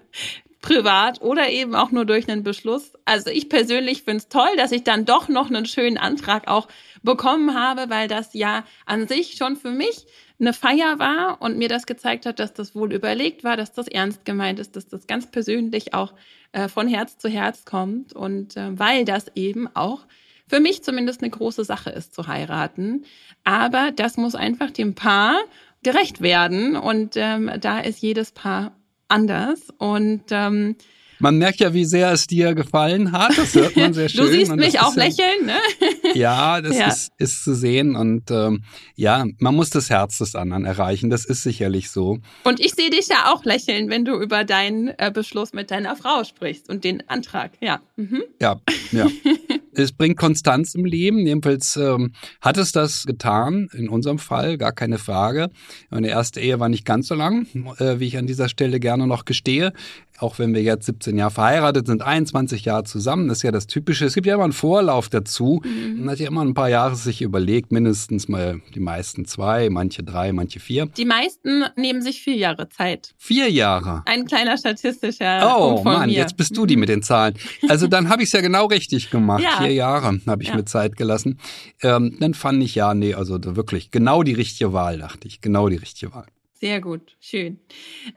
privat 0.61 1.21
oder 1.21 1.49
eben 1.49 1.75
auch 1.75 1.91
nur 1.91 2.05
durch 2.05 2.27
einen 2.27 2.43
Beschluss. 2.43 2.93
Also 3.05 3.29
ich 3.29 3.49
persönlich 3.49 4.03
finde 4.03 4.17
es 4.17 4.29
toll, 4.29 4.49
dass 4.57 4.71
ich 4.71 4.83
dann 4.83 5.05
doch 5.05 5.27
noch 5.27 5.47
einen 5.47 5.65
schönen 5.65 5.97
Antrag 5.97 6.47
auch 6.47 6.67
bekommen 7.03 7.53
habe, 7.53 7.89
weil 7.89 8.07
das 8.07 8.33
ja 8.33 8.65
an 8.85 9.07
sich 9.07 9.38
schon 9.38 9.55
für 9.55 9.71
mich 9.71 10.05
eine 10.39 10.54
Feier 10.54 11.00
war 11.00 11.41
und 11.41 11.58
mir 11.58 11.69
das 11.69 11.86
gezeigt 11.86 12.26
hat, 12.26 12.39
dass 12.39 12.54
das 12.54 12.76
wohl 12.76 12.93
überlegt 12.93 13.43
war, 13.43 13.56
dass 13.58 13.71
das 13.71 13.88
ernst 13.88 14.26
gemeint 14.26 14.60
ist, 14.60 14.76
dass 14.76 14.88
das 14.88 15.08
ganz 15.08 15.28
persönlich 15.32 15.93
auch 15.93 16.13
äh, 16.52 16.67
von 16.67 16.88
Herz 16.88 17.17
zu 17.17 17.30
Herz 17.30 17.65
kommt 17.65 18.13
und 18.13 18.58
äh, 18.58 18.78
weil 18.78 19.06
das 19.06 19.32
eben 19.36 19.67
auch 19.76 20.06
für 20.48 20.60
mich 20.60 20.84
zumindest 20.84 21.21
eine 21.21 21.32
große 21.32 21.63
Sache 21.63 21.89
ist 21.89 22.13
zu 22.13 22.28
heiraten. 22.28 23.06
Aber 23.43 23.91
das 23.95 24.17
muss 24.17 24.36
einfach 24.36 24.71
dem 24.71 24.93
Paar 24.93 25.38
gerecht 25.84 26.21
werden 26.21 26.76
und 26.76 27.13
ähm, 27.15 27.52
da 27.62 27.80
ist 27.80 28.02
jedes 28.02 28.32
Paar 28.32 28.76
anders 29.08 29.69
und 29.78 30.24
ähm, 30.32 30.76
man 31.19 31.38
merkt 31.38 31.60
ja, 31.60 31.73
wie 31.73 31.86
sehr 31.86 32.12
es 32.12 32.28
dir 32.28 32.56
gefallen 32.56 33.12
hat. 33.12 33.38
Das 33.38 33.56
hört 33.56 33.75
man 33.75 33.93
sehr 33.93 34.10
schön. 34.10 34.25
du 34.25 34.32
siehst 34.32 34.56
mich 34.56 34.80
auch 34.80 34.95
lächeln, 34.95 35.45
ne? 35.45 35.58
ja, 36.13 36.62
das 36.62 36.78
ja. 36.78 36.88
Ist, 36.88 37.12
ist 37.17 37.43
zu 37.43 37.56
sehen. 37.56 37.95
Und 37.95 38.32
ähm, 38.32 38.63
ja, 38.95 39.25
man 39.39 39.56
muss 39.56 39.69
das 39.69 39.89
Herz 39.89 40.17
des 40.17 40.36
anderen 40.36 40.65
erreichen. 40.65 41.10
Das 41.10 41.25
ist 41.25 41.43
sicherlich 41.43 41.89
so. 41.89 42.19
Und 42.43 42.60
ich 42.60 42.73
sehe 42.73 42.89
dich 42.89 43.08
ja 43.08 43.34
auch 43.34 43.43
lächeln, 43.45 43.89
wenn 43.89 44.06
du 44.06 44.15
über 44.19 44.43
deinen 44.43 44.89
äh, 44.97 45.12
Beschluss 45.13 45.54
mit 45.54 45.71
deiner 45.71 45.95
Frau 45.95 46.23
sprichst 46.23 46.69
und 46.69 46.84
den 46.84 47.08
Antrag. 47.10 47.51
Ja. 47.62 47.82
Mhm. 47.95 48.23
Ja, 48.41 48.60
ja. 48.91 49.08
es 49.73 49.91
bringt 49.91 50.17
Konstanz 50.17 50.75
im 50.75 50.86
Leben. 50.86 51.19
Jedenfalls 51.19 51.78
ähm, 51.78 52.13
hat 52.41 52.58
es 52.58 52.71
das 52.71 53.06
getan, 53.06 53.67
in 53.73 53.89
unserem 53.89 54.19
Fall, 54.19 54.58
gar 54.58 54.71
keine 54.71 54.97
Frage. 54.97 55.49
Meine 55.89 56.10
erste 56.10 56.39
Ehe 56.39 56.60
war 56.60 56.69
nicht 56.69 56.86
ganz 56.86 57.08
so 57.08 57.15
lang, 57.15 57.47
äh, 57.80 57.99
wie 57.99 58.08
ich 58.08 58.17
an 58.17 58.28
dieser 58.28 58.49
Stelle 58.49 58.80
gerne 58.80 59.08
noch 59.08 59.25
gestehe 59.25 59.73
auch 60.19 60.39
wenn 60.39 60.54
wir 60.54 60.62
jetzt 60.62 60.86
17 60.86 61.17
Jahre 61.17 61.32
verheiratet 61.32 61.88
sind, 61.88 62.01
21 62.01 62.65
Jahre 62.65 62.84
zusammen, 62.84 63.28
das 63.28 63.39
ist 63.39 63.43
ja 63.43 63.51
das 63.51 63.67
Typische. 63.67 64.06
Es 64.06 64.13
gibt 64.13 64.28
ja 64.28 64.36
immer 64.36 64.45
einen 64.45 64.54
Vorlauf 64.54 65.10
dazu. 65.10 65.62
Mhm. 65.63 65.99
Man 65.99 66.12
hat 66.12 66.19
ja 66.19 66.28
immer 66.28 66.41
ein 66.41 66.54
paar 66.54 66.69
Jahre 66.69 66.95
sich 66.95 67.21
überlegt, 67.21 67.71
mindestens 67.71 68.28
mal 68.28 68.62
die 68.73 68.80
meisten 68.80 69.25
zwei, 69.25 69.69
manche 69.69 70.04
drei, 70.04 70.32
manche 70.32 70.60
vier. 70.60 70.86
Die 70.86 71.06
meisten 71.06 71.63
nehmen 71.75 72.01
sich 72.01 72.21
vier 72.21 72.36
Jahre 72.36 72.69
Zeit. 72.69 73.13
Vier 73.17 73.51
Jahre? 73.51 74.04
Ein 74.06 74.25
kleiner 74.25 74.58
statistischer 74.58 75.58
Oh 75.58 75.84
Mann, 75.84 76.10
mir. 76.10 76.15
jetzt 76.15 76.38
bist 76.38 76.56
du 76.56 76.65
die 76.65 76.78
mit 76.78 76.89
den 76.89 77.01
Zahlen. 77.01 77.36
Also 77.67 77.88
dann 77.88 78.10
habe 78.10 78.21
ich 78.23 78.30
es 78.30 78.34
ja 78.34 78.41
genau 78.41 78.67
richtig 78.67 79.10
gemacht. 79.10 79.43
Ja. 79.43 79.58
Vier 79.58 79.73
Jahre 79.73 80.19
habe 80.28 80.43
ich 80.43 80.49
ja. 80.49 80.56
mir 80.56 80.65
Zeit 80.65 80.95
gelassen. 80.95 81.39
Ähm, 81.82 82.17
dann 82.19 82.34
fand 82.34 82.63
ich 82.63 82.75
ja, 82.75 82.93
nee, 82.93 83.13
also 83.13 83.38
wirklich 83.56 83.91
genau 83.91 84.23
die 84.23 84.34
richtige 84.34 84.73
Wahl, 84.73 84.99
dachte 84.99 85.28
ich. 85.28 85.41
Genau 85.41 85.67
die 85.69 85.78
richtige 85.78 86.13
Wahl. 86.13 86.25
Sehr 86.57 86.79
gut, 86.79 87.17
schön. 87.19 87.59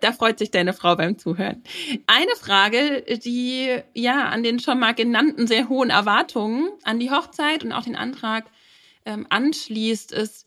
Da 0.01 0.13
freut 0.13 0.39
sich 0.39 0.53
deine 0.53 0.73
Frau 0.73 0.95
beim 0.95 1.19
Zuhören. 1.19 1.65
Eine 2.07 2.37
Frage, 2.39 3.03
die 3.25 3.81
ja 3.95 4.29
an 4.29 4.45
den 4.45 4.61
schon 4.61 4.79
mal 4.79 4.95
genannten 4.95 5.49
sehr 5.49 5.69
hohen 5.69 5.91
Erwartungen 5.91 6.69
an 6.85 7.01
die 7.01 7.11
Hochzeit 7.11 7.65
und 7.65 7.73
auch 7.73 7.83
den 7.83 7.97
Antrag 7.97 8.45
ähm, 9.05 9.27
anschließt, 9.29 10.13
ist, 10.13 10.47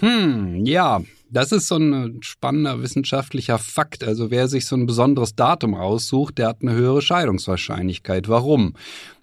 Hm, 0.00 0.66
ja, 0.66 1.00
das 1.30 1.52
ist 1.52 1.68
so 1.68 1.76
ein 1.76 2.18
spannender 2.22 2.82
wissenschaftlicher 2.82 3.58
Fakt. 3.58 4.04
Also 4.04 4.30
wer 4.30 4.48
sich 4.48 4.66
so 4.66 4.76
ein 4.76 4.86
besonderes 4.86 5.34
Datum 5.34 5.74
aussucht, 5.74 6.38
der 6.38 6.48
hat 6.48 6.58
eine 6.62 6.72
höhere 6.72 7.02
Scheidungswahrscheinlichkeit. 7.02 8.28
Warum? 8.28 8.74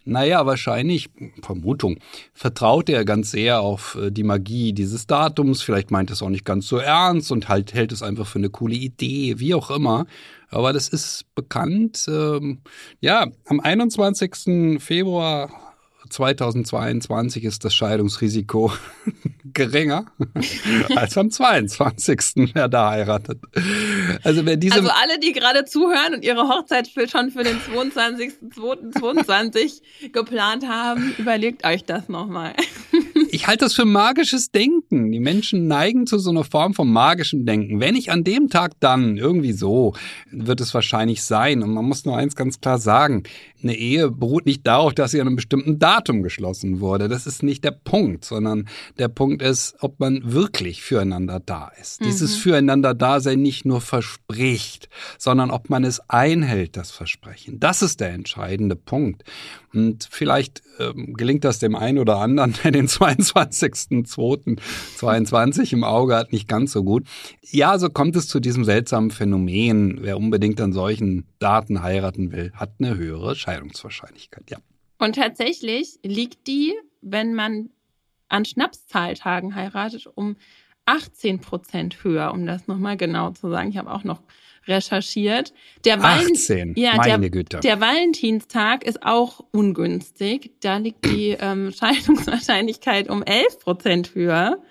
Naja, 0.06 0.46
wahrscheinlich, 0.46 1.10
Vermutung, 1.42 2.00
vertraut 2.34 2.88
er 2.88 3.04
ganz 3.04 3.32
sehr 3.32 3.60
auf 3.60 3.98
äh, 4.02 4.10
die 4.10 4.24
Magie 4.24 4.72
dieses 4.72 5.06
Datums. 5.06 5.62
Vielleicht 5.62 5.92
meint 5.92 6.10
es 6.12 6.22
auch 6.22 6.30
nicht 6.30 6.46
ganz 6.46 6.68
so 6.68 6.78
ernst 6.78 7.30
und 7.30 7.50
halt 7.50 7.74
hält 7.74 7.92
es 7.92 8.02
einfach 8.02 8.26
für 8.26 8.40
eine 8.40 8.50
coole 8.50 8.76
Idee, 8.76 9.38
wie 9.40 9.54
auch 9.54 9.70
immer. 9.70 10.06
Aber 10.50 10.72
das 10.72 10.88
ist 10.88 11.26
bekannt. 11.36 12.06
Ähm, 12.08 12.60
ja, 13.02 13.28
am 13.48 13.60
21. 13.60 14.82
Februar 14.82 15.67
2022 16.10 17.44
ist 17.44 17.66
das 17.66 17.76
Scheidungsrisiko 17.76 18.72
geringer 19.54 20.06
als 20.96 21.18
am 21.18 21.32
22. 21.32 22.52
wer 22.54 22.68
da 22.68 22.92
heiratet. 22.92 23.40
Also, 24.24 24.46
wer 24.46 24.58
diese 24.58 24.76
also 24.76 24.90
alle, 24.90 25.18
die 25.20 25.32
gerade 25.34 25.66
zuhören 25.66 26.14
und 26.16 26.24
ihre 26.24 26.48
Hochzeit 26.48 26.88
schon 26.88 27.32
für 27.32 27.44
den 27.44 27.58
22.02.22 27.58 30.12
geplant 30.12 30.68
haben, 30.68 31.16
überlegt 31.18 31.66
euch 31.66 31.84
das 31.84 32.10
nochmal. 32.10 32.54
ich 33.32 33.48
halte 33.48 33.66
das 33.66 33.74
für 33.74 33.86
magisches 33.86 34.52
Denken. 34.52 35.12
Die 35.12 35.20
Menschen 35.20 35.68
neigen 35.68 36.08
zu 36.08 36.20
so 36.20 36.30
einer 36.30 36.44
Form 36.44 36.74
von 36.74 36.92
magischem 36.92 37.46
Denken. 37.46 37.80
Wenn 37.80 37.96
ich 37.96 38.12
an 38.12 38.24
dem 38.24 38.50
Tag 38.50 38.74
dann 38.80 39.18
irgendwie 39.18 39.54
so, 39.54 39.94
wird 40.32 40.62
es 40.62 40.74
wahrscheinlich 40.74 41.24
sein. 41.24 41.64
Und 41.64 41.74
man 41.74 41.86
muss 41.86 42.06
nur 42.06 42.18
eins 42.18 42.36
ganz 42.36 42.60
klar 42.60 42.80
sagen. 42.80 43.24
Eine 43.62 43.76
Ehe 43.76 44.12
beruht 44.12 44.46
nicht 44.46 44.66
darauf, 44.68 44.94
dass 44.94 45.12
sie 45.12 45.22
an 45.22 45.28
einem 45.28 45.36
bestimmten 45.36 45.80
Datum 45.80 45.97
geschlossen 46.06 46.80
wurde. 46.80 47.08
Das 47.08 47.28
ist 47.28 47.44
nicht 47.44 47.64
der 47.64 47.72
Punkt, 47.72 48.26
sondern 48.26 48.68
der 48.98 49.08
Punkt 49.08 49.42
ist, 49.42 49.76
ob 49.80 50.00
man 50.00 50.32
wirklich 50.32 50.82
füreinander 50.82 51.40
da 51.40 51.72
ist. 51.80 52.02
Mhm. 52.02 52.06
Dieses 52.06 52.36
füreinander 52.36 52.94
Dasein 52.94 53.42
nicht 53.42 53.66
nur 53.66 53.82
verspricht, 53.82 54.90
sondern 55.18 55.52
ob 55.52 55.70
man 55.70 55.84
es 55.84 56.00
einhält, 56.10 56.78
das 56.78 56.92
Versprechen. 56.92 57.60
Das 57.60 57.82
ist 57.82 58.00
der 58.00 58.12
entscheidende 58.12 58.76
Punkt. 58.76 59.24
Und 59.74 60.08
vielleicht 60.10 60.62
ähm, 60.80 61.14
gelingt 61.14 61.44
das 61.44 61.60
dem 61.60 61.76
einen 61.76 62.00
oder 62.00 62.18
anderen, 62.18 62.56
der 62.64 62.72
den 62.72 62.88
22.02.22 62.88 65.74
im 65.74 65.84
Auge 65.84 66.16
hat, 66.16 66.32
nicht 66.32 66.48
ganz 66.48 66.72
so 66.72 66.84
gut. 66.84 67.06
Ja, 67.42 67.78
so 67.78 67.90
kommt 67.90 68.16
es 68.16 68.28
zu 68.28 68.40
diesem 68.40 68.66
seltsamen 68.66 69.12
Phänomen. 69.12 70.00
Wer 70.02 70.18
unbedingt 70.18 70.60
an 70.62 70.74
solchen 70.74 71.28
Daten 71.40 71.84
heiraten 71.84 72.32
will, 72.32 72.52
hat 72.54 72.72
eine 72.80 72.98
höhere 72.98 73.36
Scheidungswahrscheinlichkeit, 73.36 74.50
ja. 74.50 74.58
Und 74.98 75.16
tatsächlich 75.16 76.00
liegt 76.04 76.48
die, 76.48 76.74
wenn 77.02 77.34
man 77.34 77.70
an 78.30 78.46
Schnapszahltagen 78.46 79.56
heiratet, 79.56 80.08
um 80.14 80.36
18 80.86 81.40
Prozent 81.40 82.04
höher, 82.04 82.32
um 82.34 82.46
das 82.46 82.68
nochmal 82.68 82.98
genau 82.98 83.32
zu 83.32 83.50
sagen. 83.50 83.70
Ich 83.70 83.78
habe 83.78 83.92
auch 83.92 84.04
noch 84.04 84.22
recherchiert. 84.68 85.54
Der 85.86 86.04
18, 86.04 86.74
ja, 86.76 86.96
meine 86.96 87.20
der, 87.20 87.30
Güte. 87.30 87.60
Der 87.60 87.80
Valentinstag 87.80 88.86
ist 88.86 89.04
auch 89.04 89.44
ungünstig. 89.52 90.52
Da 90.62 90.78
liegt 90.78 91.06
die 91.06 91.30
ähm, 91.40 91.72
Scheidungswahrscheinlichkeit 91.72 93.10
um 93.10 93.24
11 93.24 93.60
Prozent 93.60 94.16
höher. 94.16 94.62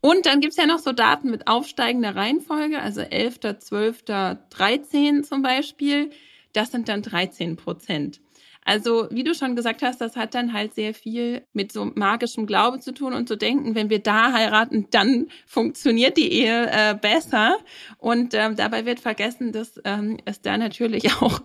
Und 0.00 0.26
dann 0.26 0.40
gibt's 0.40 0.56
ja 0.56 0.66
noch 0.66 0.78
so 0.78 0.92
Daten 0.92 1.30
mit 1.30 1.48
aufsteigender 1.48 2.14
Reihenfolge, 2.14 2.80
also 2.80 3.00
11., 3.00 3.40
12., 3.58 4.04
13 4.50 5.24
zum 5.24 5.42
Beispiel. 5.42 6.10
Das 6.52 6.70
sind 6.70 6.88
dann 6.88 7.02
13 7.02 7.56
Prozent. 7.56 8.20
Also, 8.68 9.06
wie 9.12 9.22
du 9.22 9.32
schon 9.32 9.54
gesagt 9.54 9.82
hast, 9.82 10.00
das 10.00 10.16
hat 10.16 10.34
dann 10.34 10.52
halt 10.52 10.74
sehr 10.74 10.92
viel 10.92 11.46
mit 11.52 11.70
so 11.70 11.84
magischem 11.94 12.46
Glaube 12.46 12.80
zu 12.80 12.92
tun 12.92 13.12
und 13.12 13.28
zu 13.28 13.36
denken, 13.36 13.76
wenn 13.76 13.90
wir 13.90 14.00
da 14.00 14.32
heiraten, 14.32 14.88
dann 14.90 15.28
funktioniert 15.46 16.16
die 16.16 16.32
Ehe 16.32 16.68
äh, 16.68 16.96
besser. 17.00 17.58
Und 17.98 18.34
ähm, 18.34 18.56
dabei 18.56 18.84
wird 18.84 18.98
vergessen, 18.98 19.52
dass 19.52 19.80
ähm, 19.84 20.18
es 20.24 20.42
da 20.42 20.58
natürlich 20.58 21.12
auch 21.22 21.40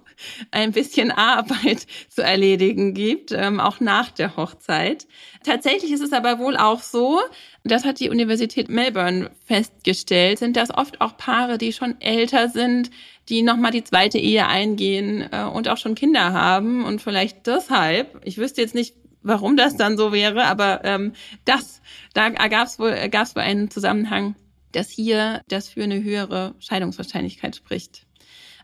ein 0.50 0.72
bisschen 0.72 1.12
Arbeit 1.12 1.86
zu 2.10 2.24
erledigen 2.24 2.96
gibt, 2.96 3.32
ähm, 3.32 3.60
auch 3.60 3.80
nach 3.80 4.10
der 4.10 4.36
Hochzeit. 4.36 5.06
Tatsächlich 5.44 5.92
ist 5.92 6.02
es 6.02 6.14
aber 6.14 6.40
wohl 6.40 6.58
auch 6.58 6.82
so, 6.82 7.20
das 7.64 7.86
hat 7.86 8.00
die 8.00 8.10
Universität 8.10 8.68
Melbourne 8.68 9.30
festgestellt, 9.46 10.40
sind 10.40 10.58
das 10.58 10.76
oft 10.76 11.02
auch 11.02 11.18
Paare, 11.18 11.60
die 11.60 11.72
schon 11.72 12.02
älter 12.02 12.50
sind, 12.50 12.90
die 13.32 13.42
nochmal 13.42 13.72
die 13.72 13.84
zweite 13.84 14.20
Ehe 14.20 14.46
eingehen 14.46 15.28
äh, 15.32 15.46
und 15.46 15.70
auch 15.70 15.78
schon 15.78 15.96
Kinder 15.96 16.34
haben 16.34 16.84
und 16.84 17.02
vielleicht 17.02 17.48
deshalb, 17.48 18.22
ich 18.26 18.38
wüsste 18.38 18.62
jetzt 18.62 18.76
nicht, 18.76 18.96
warum 19.24 19.56
das 19.56 19.78
dann 19.78 19.98
so 19.98 20.12
wäre, 20.12 20.44
aber 20.46 20.84
ähm, 20.84 21.14
das, 21.46 21.82
da 22.14 22.30
gab 22.30 22.68
es 22.68 22.78
wohl, 22.78 22.92
wohl 22.92 23.42
einen 23.42 23.72
Zusammenhang, 23.72 24.36
dass 24.74 24.90
hier 24.90 25.42
das 25.48 25.70
für 25.70 25.84
eine 25.84 26.04
höhere 26.04 26.56
Scheidungswahrscheinlichkeit 26.60 27.56
spricht. 27.56 28.06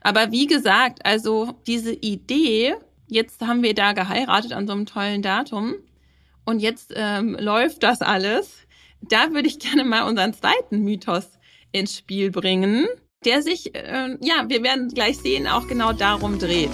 Aber 0.01 0.32
wie 0.32 0.47
gesagt, 0.47 1.06
also 1.06 1.53
diese 1.65 1.93
Idee, 1.93 2.75
jetzt 3.08 3.41
haben 3.41 3.63
wir 3.63 3.73
da 3.73 3.93
geheiratet 3.93 4.51
an 4.51 4.67
so 4.67 4.73
einem 4.73 4.86
tollen 4.86 5.21
Datum 5.21 5.75
und 6.43 6.60
jetzt 6.60 6.91
ähm, 6.95 7.38
läuft 7.39 7.84
das 7.84 8.01
alles, 8.01 8.58
da 9.01 9.32
würde 9.32 9.47
ich 9.47 9.60
gerne 9.60 9.86
mal 9.86 10.03
unseren 10.03 10.34
zweiten 10.34 10.84
Mythos 10.84 11.39
ins 11.71 11.95
Spiel 11.95 12.32
bringen 12.32 12.88
der 13.25 13.41
sich, 13.41 13.73
äh, 13.73 14.17
ja, 14.21 14.45
wir 14.47 14.63
werden 14.63 14.89
gleich 14.89 15.17
sehen, 15.17 15.47
auch 15.47 15.67
genau 15.67 15.93
darum 15.93 16.38
dreht. 16.38 16.71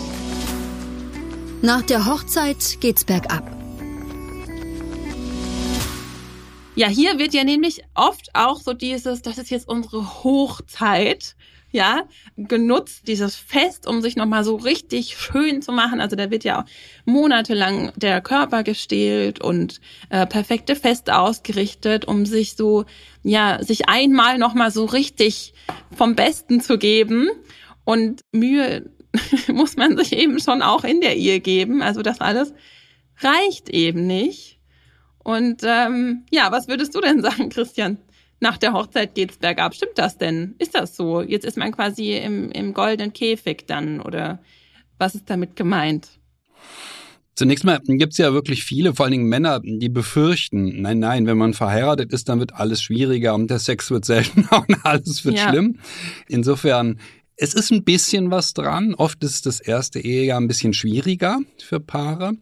Nach 1.62 1.82
der 1.82 2.06
Hochzeit 2.06 2.78
geht's 2.82 3.06
bergab. 3.06 3.50
Ja, 6.76 6.88
hier 6.88 7.20
wird 7.20 7.34
ja 7.34 7.44
nämlich 7.44 7.84
oft 7.94 8.30
auch 8.34 8.60
so 8.60 8.74
dieses, 8.74 9.22
das 9.22 9.38
ist 9.38 9.52
jetzt 9.52 9.70
unsere 9.70 10.24
Hochzeit 10.24 11.36
ja, 11.74 12.04
genutzt, 12.38 13.08
dieses 13.08 13.36
Fest, 13.36 13.88
um 13.88 14.02
sich 14.02 14.16
nochmal 14.16 14.44
so 14.44 14.56
richtig 14.56 15.18
schön 15.18 15.64
zu 15.64 15.72
machen. 15.72 16.00
Also 16.00 16.16
da 16.16 16.30
wird 16.30 16.44
ja 16.44 16.66
monatelang 17.04 17.92
der 17.96 18.22
Körper 18.22 18.64
gestählt 18.64 19.42
und 19.42 19.82
äh, 20.10 20.28
perfekte 20.28 20.76
Feste 20.76 21.18
ausgerichtet, 21.18 22.06
um 22.06 22.28
sich 22.28 22.54
so, 22.54 22.86
ja, 23.24 23.62
sich 23.62 23.90
einmal 23.90 24.38
nochmal 24.38 24.70
so 24.70 24.86
richtig 24.86 25.56
vom 25.92 26.16
Besten 26.16 26.62
zu 26.62 26.78
geben. 26.78 27.28
Und 27.86 28.22
Mühe 28.32 28.92
muss 29.48 29.76
man 29.76 29.98
sich 29.98 30.14
eben 30.14 30.40
schon 30.40 30.62
auch 30.62 30.84
in 30.84 31.02
der 31.02 31.18
Ehe 31.18 31.40
geben. 31.40 31.82
Also 31.82 32.04
das 32.04 32.22
alles 32.22 32.54
reicht 33.20 33.70
eben 33.70 34.06
nicht. 34.06 34.60
Und 35.24 35.62
ähm, 35.64 36.24
ja, 36.30 36.52
was 36.52 36.68
würdest 36.68 36.94
du 36.94 37.02
denn 37.02 37.24
sagen, 37.24 37.50
Christian? 37.50 37.98
Nach 38.40 38.58
der 38.58 38.74
Hochzeit 38.74 39.16
geht's 39.16 39.38
bergab. 39.38 39.74
Stimmt 39.74 39.98
das 39.98 40.18
denn? 40.18 40.56
Ist 40.60 40.76
das 40.76 40.96
so? 40.96 41.22
Jetzt 41.22 41.46
ist 41.46 41.58
man 41.58 41.72
quasi 41.72 42.18
im, 42.18 42.52
im 42.52 42.74
goldenen 42.74 43.14
Käfig 43.14 43.66
dann 43.68 44.02
oder 44.02 44.40
was 44.98 45.16
ist 45.16 45.30
damit 45.30 45.56
gemeint? 45.56 46.20
Zunächst 47.36 47.64
mal 47.64 47.80
gibt 47.84 48.14
es 48.14 48.20
ja 48.20 48.32
wirklich 48.32 48.64
viele, 48.64 48.94
vor 48.94 49.06
allen 49.06 49.14
Dingen 49.14 49.28
Männer, 49.28 49.60
die 49.60 49.90
befürchten, 49.90 50.82
nein, 50.82 51.00
nein, 51.00 51.26
wenn 51.26 51.38
man 51.38 51.54
verheiratet 51.54 52.14
ist, 52.14 52.30
dann 52.30 52.40
wird 52.40 52.54
alles 52.54 52.84
schwieriger 52.84 53.34
und 53.34 53.50
der 53.50 53.58
Sex 53.58 53.90
wird 53.90 54.06
seltener 54.06 54.64
und 54.68 54.86
alles 54.86 55.26
wird 55.26 55.38
ja. 55.38 55.50
schlimm. 55.50 55.80
Insofern, 56.28 57.00
es 57.36 57.56
ist 57.56 57.72
ein 57.72 57.84
bisschen 57.84 58.30
was 58.30 58.54
dran. 58.54 58.94
Oft 58.94 59.24
ist 59.24 59.48
das 59.48 59.60
erste 59.60 60.00
Ehejahr 60.00 60.40
ein 60.40 60.48
bisschen 60.48 60.74
schwieriger 60.74 61.40
für 61.58 61.80
Paare. 61.80 62.34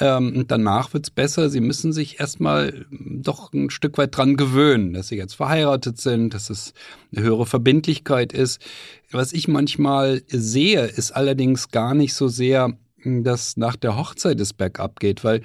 Ähm, 0.00 0.46
danach 0.48 0.94
wird's 0.94 1.10
besser. 1.10 1.50
Sie 1.50 1.60
müssen 1.60 1.92
sich 1.92 2.20
erstmal 2.20 2.86
doch 2.90 3.52
ein 3.52 3.68
Stück 3.68 3.98
weit 3.98 4.16
dran 4.16 4.36
gewöhnen, 4.36 4.94
dass 4.94 5.08
sie 5.08 5.16
jetzt 5.16 5.34
verheiratet 5.34 6.00
sind, 6.00 6.32
dass 6.32 6.48
es 6.48 6.72
eine 7.14 7.24
höhere 7.24 7.44
Verbindlichkeit 7.44 8.32
ist. 8.32 8.62
Was 9.10 9.34
ich 9.34 9.46
manchmal 9.46 10.22
sehe, 10.28 10.86
ist 10.86 11.12
allerdings 11.12 11.68
gar 11.68 11.94
nicht 11.94 12.14
so 12.14 12.28
sehr, 12.28 12.72
dass 13.04 13.58
nach 13.58 13.76
der 13.76 13.96
Hochzeit 13.96 14.40
es 14.40 14.54
bergab 14.54 15.00
geht, 15.00 15.22
weil 15.22 15.42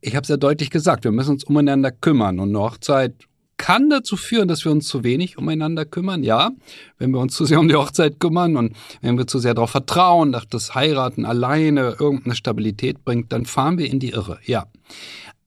ich 0.00 0.16
habe 0.16 0.22
es 0.22 0.28
ja 0.28 0.36
deutlich 0.38 0.70
gesagt, 0.70 1.04
wir 1.04 1.12
müssen 1.12 1.32
uns 1.32 1.44
umeinander 1.44 1.92
kümmern 1.92 2.40
und 2.40 2.48
eine 2.48 2.60
Hochzeit 2.60 3.14
kann 3.56 3.90
dazu 3.90 4.16
führen, 4.16 4.48
dass 4.48 4.64
wir 4.64 4.72
uns 4.72 4.88
zu 4.88 5.04
wenig 5.04 5.38
umeinander 5.38 5.84
kümmern. 5.84 6.22
Ja, 6.22 6.50
wenn 6.98 7.10
wir 7.10 7.20
uns 7.20 7.34
zu 7.34 7.44
sehr 7.44 7.60
um 7.60 7.68
die 7.68 7.76
Hochzeit 7.76 8.18
kümmern 8.18 8.56
und 8.56 8.76
wenn 9.00 9.16
wir 9.18 9.26
zu 9.26 9.38
sehr 9.38 9.54
darauf 9.54 9.70
vertrauen, 9.70 10.32
dass 10.32 10.48
das 10.48 10.74
Heiraten 10.74 11.24
alleine 11.24 11.96
irgendeine 11.98 12.34
Stabilität 12.34 13.04
bringt, 13.04 13.32
dann 13.32 13.46
fahren 13.46 13.78
wir 13.78 13.88
in 13.88 14.00
die 14.00 14.10
Irre. 14.10 14.38
Ja. 14.44 14.66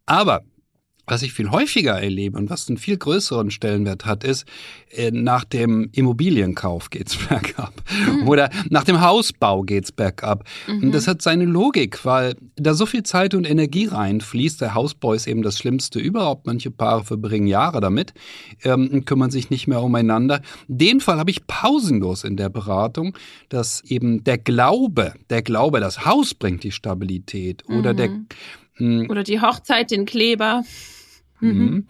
Aber 0.06 0.44
was 1.08 1.22
ich 1.22 1.34
viel 1.34 1.52
häufiger 1.52 2.02
erlebe 2.02 2.38
und 2.38 2.50
was 2.50 2.68
einen 2.68 2.78
viel 2.78 2.98
größeren 2.98 3.52
Stellenwert 3.52 4.06
hat, 4.06 4.24
ist, 4.24 4.46
äh, 4.90 5.12
nach 5.12 5.44
dem 5.44 5.90
Immobilienkauf 5.92 6.90
geht's 6.90 7.16
bergab. 7.30 7.74
Mhm. 8.08 8.28
Oder 8.28 8.50
nach 8.70 8.84
dem 8.84 9.02
Hausbau 9.02 9.64
geht's 9.64 9.92
bergab. 9.92 10.44
Mhm. 10.68 10.84
Und 10.84 10.92
das 10.94 11.08
hat 11.08 11.22
seine 11.22 11.46
Logik, 11.46 12.06
weil 12.06 12.36
da 12.56 12.74
so 12.74 12.86
viel 12.86 13.04
Zeit 13.04 13.36
und 13.36 13.50
Energie 13.50 13.86
reinfließt. 13.86 14.62
Der 14.62 14.74
Hausbau 14.74 15.14
ist 15.14 15.28
eben 15.28 15.42
das 15.42 15.58
Schlimmste 15.58 16.00
überhaupt. 16.00 16.48
Manche 16.48 16.72
Paare 16.72 17.04
verbringen 17.04 17.48
Jahre 17.48 17.82
damit 17.82 18.14
ähm, 18.64 18.90
und 18.92 19.06
kümmern 19.06 19.32
sich 19.32 19.50
nicht 19.50 19.68
mehr 19.68 19.82
umeinander. 19.82 20.42
Den 20.68 21.00
Fall 21.02 21.20
habe 21.20 21.32
ich 21.32 21.46
pausenlos 21.46 22.24
in 22.24 22.38
der 22.38 22.50
Beratung, 22.50 23.16
dass 23.50 23.84
eben 23.84 24.24
der 24.24 24.38
Glaube, 24.38 25.14
der 25.30 25.42
Glaube, 25.42 25.80
das 25.80 26.06
Haus 26.06 26.34
bringt 26.34 26.64
die 26.64 26.72
Stabilität 26.72 27.64
oder 27.70 27.94
mhm. 27.94 27.98
der 27.98 28.10
hm. 28.78 29.10
oder 29.10 29.24
die 29.24 29.42
Hochzeit, 29.42 29.92
den 29.92 30.06
Kleber. 30.06 30.64
Mhm. 31.40 31.50
mhm. 31.50 31.88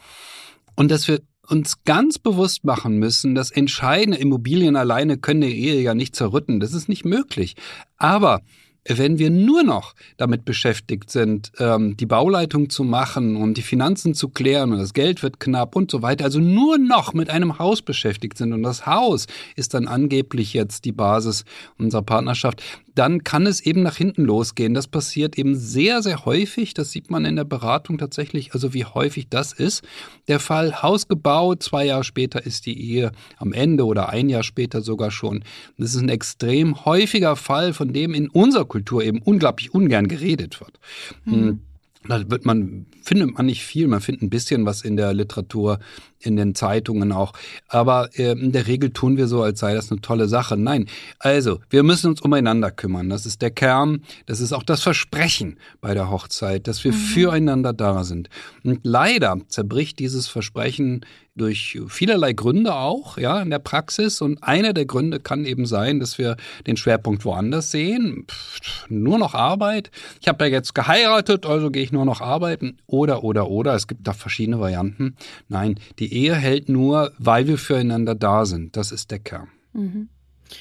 Und 0.76 0.92
dass 0.92 1.08
wir 1.08 1.22
uns 1.48 1.84
ganz 1.84 2.20
bewusst 2.20 2.66
machen 2.66 2.98
müssen, 2.98 3.36
dass 3.36 3.52
entscheidende 3.52 4.18
Immobilien 4.18 4.76
alleine 4.76 5.18
können 5.18 5.42
die 5.42 5.58
Ehe 5.58 5.82
ja 5.82 5.94
nicht 5.94 6.16
zerrütten. 6.16 6.60
Das 6.60 6.74
ist 6.74 6.90
nicht 6.90 7.06
möglich. 7.06 7.56
Aber 7.98 8.42
wenn 8.88 9.18
wir 9.18 9.32
nur 9.32 9.64
noch 9.64 9.96
damit 10.18 10.46
beschäftigt 10.46 11.10
sind, 11.10 11.52
ähm, 11.58 11.98
die 11.98 12.06
Bauleitung 12.06 12.70
zu 12.70 12.84
machen 12.84 13.36
und 13.36 13.58
die 13.58 13.64
Finanzen 13.64 14.14
zu 14.14 14.30
klären 14.30 14.72
und 14.72 14.78
das 14.78 14.94
Geld 14.94 15.24
wird 15.24 15.40
knapp 15.40 15.76
und 15.76 15.90
so 15.90 16.04
weiter, 16.04 16.24
also 16.24 16.40
nur 16.40 16.78
noch 16.78 17.14
mit 17.14 17.30
einem 17.30 17.58
Haus 17.58 17.82
beschäftigt 17.82 18.38
sind 18.38 18.54
und 18.54 18.62
das 18.62 18.86
Haus 18.86 19.26
ist 19.56 19.74
dann 19.74 19.88
angeblich 19.88 20.54
jetzt 20.54 20.86
die 20.86 20.92
Basis 20.92 21.46
unserer 21.80 22.04
Partnerschaft, 22.04 22.62
dann 22.96 23.24
kann 23.24 23.46
es 23.46 23.60
eben 23.60 23.84
nach 23.84 23.98
hinten 23.98 24.24
losgehen. 24.24 24.74
Das 24.74 24.88
passiert 24.88 25.38
eben 25.38 25.56
sehr, 25.56 26.02
sehr 26.02 26.26
häufig. 26.26 26.74
Das 26.74 26.92
sieht 26.92 27.12
man 27.12 27.26
in 27.26 27.36
der 27.36 27.44
Beratung 27.44 27.98
tatsächlich, 27.98 28.54
also 28.54 28.74
wie 28.74 28.86
häufig 28.86 29.28
das 29.30 29.54
ist. 29.54 29.84
Der 30.28 30.40
Fall 30.40 30.82
Haus 30.82 31.08
gebaut, 31.08 31.62
zwei 31.62 31.86
Jahre 31.86 32.06
später 32.06 32.46
ist 32.46 32.66
die 32.66 32.82
Ehe 32.82 33.12
am 33.38 33.52
Ende 33.52 33.86
oder 33.86 34.10
ein 34.10 34.30
Jahr 34.30 34.44
später 34.44 34.82
sogar 34.82 35.12
schon. 35.12 35.44
Das 35.78 35.94
ist 35.94 36.02
ein 36.02 36.10
extrem 36.10 36.86
häufiger 36.86 37.36
Fall, 37.36 37.74
von 37.74 37.92
dem 37.92 38.14
in 38.14 38.30
unserer 38.30 38.66
Kultur 38.66 39.04
eben 39.04 39.22
unglaublich 39.22 39.74
ungern 39.74 40.08
geredet 40.08 40.62
wird. 40.62 40.80
Mhm. 41.26 41.60
Da 42.08 42.30
wird 42.30 42.46
man, 42.46 42.86
findet 43.02 43.34
man 43.34 43.48
nicht 43.48 43.64
viel, 43.64 43.88
man 43.88 44.00
findet 44.00 44.24
ein 44.24 44.30
bisschen 44.30 44.66
was 44.66 44.84
in 44.84 44.96
der 44.96 45.14
Literatur, 45.14 45.80
in 46.26 46.36
den 46.36 46.56
Zeitungen 46.56 47.12
auch. 47.12 47.34
Aber 47.68 48.10
äh, 48.18 48.32
in 48.32 48.52
der 48.52 48.68
Regel 48.68 48.92
tun 48.92 49.18
wir 49.18 49.28
so, 49.28 49.44
als 49.44 49.60
sei 49.60 49.74
das 49.74 49.92
eine 49.92 50.02
tolle 50.02 50.28
Sache. 50.28 50.58
Nein, 50.58 50.88
also 51.20 51.60
wir 51.70 51.84
müssen 51.84 52.12
uns 52.12 52.22
umeinander 52.22 52.72
kümmern. 52.72 53.10
Das 53.10 53.26
ist 53.26 53.42
der 53.42 53.52
Kern, 53.52 54.04
das 54.26 54.40
ist 54.40 54.54
auch 54.54 54.64
das 54.64 54.82
Versprechen 54.82 55.58
bei 55.82 55.94
der 55.94 56.10
Hochzeit, 56.10 56.68
dass 56.68 56.84
wir 56.84 56.92
mhm. 56.92 56.98
füreinander 56.98 57.74
da 57.74 58.04
sind. 58.04 58.30
Und 58.64 58.80
leider 58.84 59.38
zerbricht 59.48 60.00
dieses 60.00 60.28
Versprechen 60.28 61.06
durch 61.36 61.80
vielerlei 61.88 62.32
Gründe 62.34 62.74
auch, 62.74 63.18
ja, 63.18 63.42
in 63.42 63.50
der 63.50 63.60
Praxis. 63.60 64.22
Und 64.22 64.42
einer 64.42 64.74
der 64.74 64.86
Gründe 64.86 65.20
kann 65.20 65.46
eben 65.46 65.66
sein, 65.66 66.00
dass 66.00 66.18
wir 66.18 66.38
den 66.66 66.78
Schwerpunkt 66.78 67.26
woanders 67.26 67.72
sehen. 67.72 68.26
Pff, 68.30 68.90
nur 68.90 69.18
noch 69.18 69.34
Arbeit. 69.34 69.92
Ich 70.22 70.28
habe 70.28 70.46
ja 70.46 70.52
jetzt 70.52 70.74
geheiratet, 70.74 71.46
also 71.46 71.72
gehe 71.72 71.84
ich 71.84 71.92
nur 71.92 72.06
noch 72.06 72.22
arbeiten. 72.22 72.78
Oder, 72.88 73.24
oder, 73.24 73.50
oder. 73.50 73.76
Es 73.76 73.88
gibt 73.88 74.08
da 74.08 74.14
verschiedene 74.14 74.60
Varianten. 74.60 75.16
Nein, 75.50 75.80
die 76.00 76.15
Ehe 76.16 76.36
hält 76.36 76.70
nur, 76.70 77.12
weil 77.18 77.48
wir 77.48 77.58
füreinander 77.58 78.16
da 78.16 78.46
sind. 78.46 78.78
Das 78.78 78.92
ist 78.92 79.12
der 79.12 79.20
Kern. 79.20 79.50
Mhm. 79.74 80.10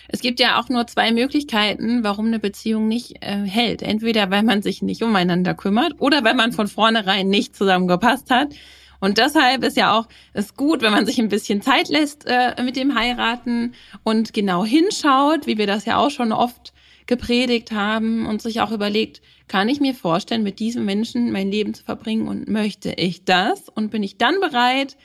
Es 0.08 0.20
gibt 0.20 0.40
ja 0.40 0.58
auch 0.58 0.68
nur 0.68 0.86
zwei 0.86 1.12
Möglichkeiten, 1.12 2.02
warum 2.02 2.26
eine 2.26 2.40
Beziehung 2.40 2.88
nicht 2.88 3.22
äh, 3.22 3.44
hält. 3.44 3.82
Entweder 3.82 4.30
weil 4.30 4.42
man 4.42 4.62
sich 4.62 4.82
nicht 4.82 5.02
umeinander 5.02 5.54
kümmert 5.54 6.00
oder 6.00 6.24
weil 6.24 6.34
man 6.34 6.52
von 6.52 6.66
vornherein 6.66 7.28
nicht 7.28 7.54
zusammengepasst 7.54 8.30
hat. 8.30 8.54
Und 8.98 9.18
deshalb 9.18 9.62
ist 9.62 9.76
ja 9.76 9.96
auch 9.96 10.08
es 10.32 10.54
gut, 10.54 10.82
wenn 10.82 10.92
man 10.92 11.06
sich 11.06 11.18
ein 11.18 11.28
bisschen 11.28 11.62
Zeit 11.62 11.88
lässt 11.88 12.24
äh, 12.26 12.60
mit 12.62 12.74
dem 12.74 12.98
Heiraten 12.98 13.74
und 14.02 14.32
genau 14.32 14.64
hinschaut, 14.64 15.46
wie 15.46 15.58
wir 15.58 15.66
das 15.66 15.84
ja 15.84 15.98
auch 15.98 16.10
schon 16.10 16.32
oft 16.32 16.72
gepredigt 17.06 17.70
haben 17.70 18.26
und 18.26 18.40
sich 18.40 18.60
auch 18.60 18.72
überlegt, 18.72 19.20
kann 19.46 19.68
ich 19.68 19.80
mir 19.80 19.94
vorstellen, 19.94 20.42
mit 20.42 20.58
diesem 20.58 20.86
Menschen 20.86 21.32
mein 21.32 21.50
Leben 21.50 21.74
zu 21.74 21.84
verbringen 21.84 22.28
und 22.28 22.48
möchte 22.48 22.92
ich 22.92 23.24
das? 23.24 23.68
Und 23.68 23.90
bin 23.90 24.02
ich 24.02 24.16
dann 24.16 24.40
bereit, 24.40 24.96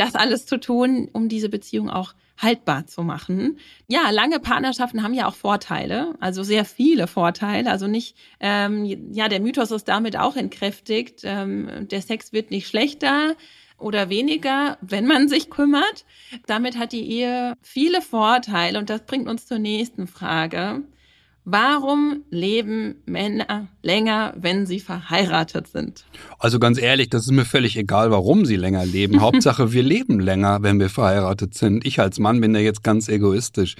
das 0.00 0.14
alles 0.14 0.46
zu 0.46 0.58
tun, 0.58 1.08
um 1.12 1.28
diese 1.28 1.50
Beziehung 1.50 1.90
auch 1.90 2.14
haltbar 2.38 2.86
zu 2.86 3.02
machen. 3.02 3.58
Ja, 3.86 4.08
lange 4.10 4.40
Partnerschaften 4.40 5.02
haben 5.02 5.12
ja 5.12 5.28
auch 5.28 5.34
Vorteile, 5.34 6.14
also 6.20 6.42
sehr 6.42 6.64
viele 6.64 7.06
Vorteile. 7.06 7.70
Also 7.70 7.86
nicht, 7.86 8.16
ähm, 8.40 9.12
ja, 9.12 9.28
der 9.28 9.40
Mythos 9.40 9.70
ist 9.70 9.88
damit 9.88 10.16
auch 10.16 10.36
entkräftigt. 10.36 11.20
Ähm, 11.24 11.86
der 11.90 12.00
Sex 12.00 12.32
wird 12.32 12.50
nicht 12.50 12.66
schlechter 12.66 13.36
oder 13.78 14.08
weniger, 14.08 14.78
wenn 14.80 15.06
man 15.06 15.28
sich 15.28 15.50
kümmert. 15.50 16.06
Damit 16.46 16.78
hat 16.78 16.92
die 16.92 17.10
Ehe 17.10 17.58
viele 17.60 18.00
Vorteile 18.00 18.78
und 18.78 18.88
das 18.88 19.04
bringt 19.04 19.28
uns 19.28 19.46
zur 19.46 19.58
nächsten 19.58 20.06
Frage. 20.06 20.82
Warum 21.44 22.24
leben 22.30 22.96
Männer 23.06 23.68
länger, 23.82 24.34
wenn 24.36 24.66
sie 24.66 24.78
verheiratet 24.78 25.68
sind? 25.68 26.04
Also 26.38 26.58
ganz 26.58 26.80
ehrlich, 26.80 27.08
das 27.08 27.22
ist 27.22 27.32
mir 27.32 27.46
völlig 27.46 27.76
egal, 27.76 28.10
warum 28.10 28.44
sie 28.44 28.56
länger 28.56 28.84
leben. 28.84 29.20
Hauptsache, 29.22 29.72
wir 29.72 29.82
leben 29.82 30.20
länger, 30.20 30.62
wenn 30.62 30.78
wir 30.78 30.90
verheiratet 30.90 31.54
sind. 31.54 31.86
Ich 31.86 31.98
als 31.98 32.18
Mann 32.18 32.40
bin 32.40 32.52
da 32.52 32.60
jetzt 32.60 32.84
ganz 32.84 33.08
egoistisch. 33.08 33.76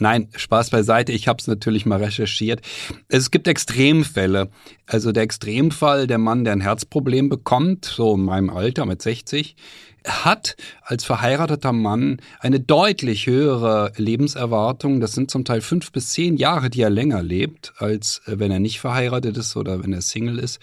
Nein, 0.00 0.28
Spaß 0.34 0.70
beiseite. 0.70 1.12
Ich 1.12 1.28
habe 1.28 1.38
es 1.40 1.46
natürlich 1.46 1.84
mal 1.84 2.02
recherchiert. 2.02 2.62
Es 3.08 3.30
gibt 3.30 3.46
Extremfälle. 3.46 4.48
Also 4.86 5.12
der 5.12 5.22
Extremfall, 5.22 6.06
der 6.06 6.18
Mann, 6.18 6.44
der 6.44 6.54
ein 6.54 6.62
Herzproblem 6.62 7.28
bekommt, 7.28 7.84
so 7.84 8.14
in 8.14 8.24
meinem 8.24 8.48
Alter 8.48 8.86
mit 8.86 9.02
60, 9.02 9.56
hat 10.06 10.56
als 10.82 11.04
verheirateter 11.04 11.72
Mann 11.72 12.20
eine 12.40 12.60
deutlich 12.60 13.26
höhere 13.26 13.92
Lebenserwartung. 13.96 15.00
Das 15.00 15.12
sind 15.12 15.30
zum 15.30 15.44
Teil 15.44 15.60
fünf 15.60 15.92
bis 15.92 16.10
zehn 16.10 16.36
Jahre, 16.36 16.70
die 16.70 16.82
er 16.82 16.90
länger 16.90 17.22
lebt, 17.22 17.72
als 17.78 18.22
äh, 18.26 18.38
wenn 18.38 18.50
er 18.50 18.60
nicht 18.60 18.80
verheiratet 18.80 19.36
ist 19.36 19.56
oder 19.56 19.82
wenn 19.82 19.92
er 19.92 20.02
Single 20.02 20.38
ist. 20.38 20.60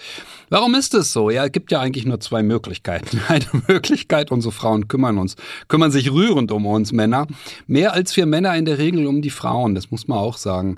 Warum 0.49 0.75
ist 0.75 0.93
es 0.93 1.13
so? 1.13 1.29
Ja, 1.29 1.45
es 1.45 1.51
gibt 1.51 1.71
ja 1.71 1.79
eigentlich 1.79 2.05
nur 2.05 2.19
zwei 2.19 2.43
Möglichkeiten. 2.43 3.21
Eine 3.27 3.45
Möglichkeit, 3.67 4.31
unsere 4.31 4.51
Frauen 4.51 4.87
kümmern 4.87 5.17
uns, 5.17 5.35
kümmern 5.67 5.91
sich 5.91 6.11
rührend 6.11 6.51
um 6.51 6.65
uns 6.65 6.91
Männer. 6.91 7.27
Mehr 7.67 7.93
als 7.93 8.15
wir 8.17 8.25
Männer 8.25 8.55
in 8.55 8.65
der 8.65 8.77
Regel 8.77 9.07
um 9.07 9.21
die 9.21 9.29
Frauen, 9.29 9.75
das 9.75 9.91
muss 9.91 10.07
man 10.07 10.17
auch 10.17 10.37
sagen. 10.37 10.77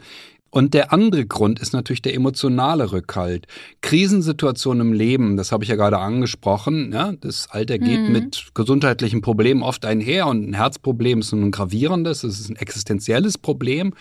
Und 0.52 0.74
der 0.74 0.92
andere 0.92 1.26
Grund 1.26 1.60
ist 1.60 1.74
natürlich 1.74 2.02
der 2.02 2.16
emotionale 2.16 2.92
Rückhalt. 2.92 3.48
Krisensituationen 3.82 4.88
im 4.88 4.94
Leben, 4.94 5.38
das 5.38 5.52
habe 5.52 5.64
ich 5.64 5.70
ja 5.70 5.76
gerade 5.76 6.00
angesprochen. 6.00 6.92
Ja, 6.92 7.14
das 7.14 7.50
Alter 7.52 7.78
geht 7.78 8.02
mhm. 8.02 8.12
mit 8.12 8.52
gesundheitlichen 8.56 9.22
Problemen 9.22 9.62
oft 9.62 9.86
einher 9.86 10.28
und 10.28 10.50
ein 10.50 10.54
Herzproblem 10.54 11.20
ist 11.20 11.32
ein 11.34 11.52
gravierendes, 11.52 12.24
es 12.24 12.40
ist 12.40 12.50
ein 12.50 12.56
existenzielles 12.56 13.38
Problem. 13.38 13.94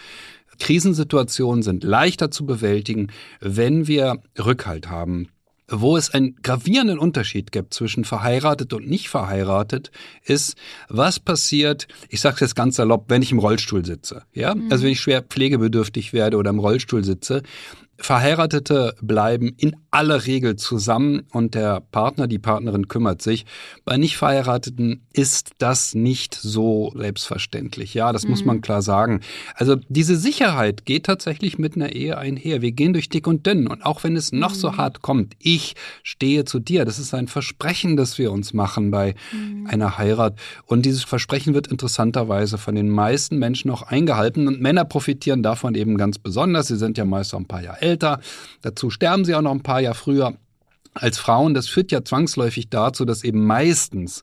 Krisensituationen 0.59 1.63
sind 1.63 1.85
leichter 1.85 2.31
zu 2.31 2.45
bewältigen, 2.45 3.09
wenn 3.41 3.87
wir 3.87 4.23
Rückhalt 4.39 4.91
haben. 4.91 5.29
Wo 5.71 5.97
es 5.97 6.15
einen 6.15 6.37
gravierenden 6.43 6.99
Unterschied 6.99 7.53
gibt 7.53 7.75
zwischen 7.75 8.05
verheiratet 8.05 8.73
und 8.73 8.89
nicht 8.89 9.09
verheiratet, 9.09 9.91
ist, 10.25 10.57
was 10.89 11.21
passiert, 11.21 11.89
ich 12.09 12.21
sage 12.21 12.39
jetzt 12.41 12.57
ganz 12.57 12.77
salopp, 12.77 13.05
wenn 13.09 13.23
ich 13.23 13.33
im 13.33 13.39
Rollstuhl 13.39 13.85
sitze. 13.85 14.23
Ja? 14.33 14.55
Mhm. 14.55 14.73
Also 14.73 14.85
wenn 14.85 14.93
ich 14.93 15.01
schwer 15.01 15.23
pflegebedürftig 15.23 16.13
werde 16.13 16.39
oder 16.39 16.51
im 16.51 16.59
Rollstuhl 16.59 17.05
sitze, 17.05 17.43
Verheiratete 18.01 18.95
bleiben 19.03 19.53
in 19.57 19.75
aller 19.91 20.25
Regel 20.27 20.55
zusammen 20.55 21.23
und 21.33 21.57
der 21.57 21.81
Partner, 21.81 22.29
die 22.29 22.39
Partnerin 22.39 22.87
kümmert 22.87 23.23
sich. 23.23 23.45
Bei 23.85 23.97
nicht 23.97 24.17
Verheirateten 24.17 25.03
ist 25.13 25.51
das 25.59 25.95
nicht 25.95 26.35
so 26.35 26.93
selbstverständlich. 26.97 27.95
Ja, 27.95 28.13
das 28.13 28.25
mhm. 28.25 28.31
muss 28.31 28.45
man 28.45 28.61
klar 28.61 28.83
sagen. 28.83 29.21
Also 29.55 29.77
diese 29.89 30.17
Sicherheit 30.17 30.87
geht 30.87 31.07
tatsächlich 31.07 31.59
mit 31.59 31.75
einer 31.75 31.93
Ehe 31.93 32.17
einher. 32.19 32.63
Wir 32.63 32.71
gehen 32.71 32.93
durch 32.93 33.09
dick 33.09 33.27
und 33.27 33.47
dünn 33.47 33.67
und 33.67 33.85
auch 33.85 34.05
wenn 34.05 34.15
es 34.15 34.31
noch 34.31 34.53
mhm. 34.53 34.59
so 34.59 34.77
hart 34.77 35.03
kommt, 35.03 35.35
ich 35.41 35.75
stehe 36.05 36.45
zu 36.45 36.61
dir. 36.61 36.85
Das 36.85 37.01
ist 37.01 37.15
ein 37.15 37.27
Versprechen, 37.27 37.97
das 37.97 38.17
wir 38.17 38.31
uns 38.31 38.55
machen 38.55 38.93
bei 38.93 39.17
mhm. 39.33 39.67
einer 39.67 39.99
Heirat. 39.99 40.39
Und 40.67 40.87
dieses 40.87 41.03
Versprechen 41.03 41.53
wird 41.53 41.67
interessanterweise 41.67 42.59
von 42.59 42.77
den 42.77 42.91
meisten 42.91 43.39
Menschen 43.39 43.73
auch 43.73 43.83
eingehalten 43.83 44.47
und 44.47 44.61
Männer 44.61 44.85
profitieren 44.85 45.43
davon 45.43 45.75
eben 45.75 45.97
ganz 45.97 46.19
besonders. 46.19 46.69
Sie 46.69 46.77
sind 46.77 46.97
ja 46.97 47.05
meist 47.05 47.35
auch 47.35 47.41
ein 47.41 47.47
paar 47.49 47.63
Jahre 47.63 47.81
älter 47.81 47.88
älter. 47.89 48.21
Dazu 48.63 48.91
sterben 48.91 49.25
sie 49.25 49.35
auch 49.35 49.43
noch 49.43 49.53
ein 49.53 49.63
paar 49.63 49.81
Jahre 49.81 49.95
früher 49.95 50.35
als 50.95 51.19
Frauen. 51.19 51.55
Das 51.55 51.69
führt 51.69 51.93
ja 51.93 52.05
zwangsläufig 52.05 52.69
dazu, 52.71 53.05
dass 53.05 53.25
eben 53.25 53.45
meistens 53.47 54.23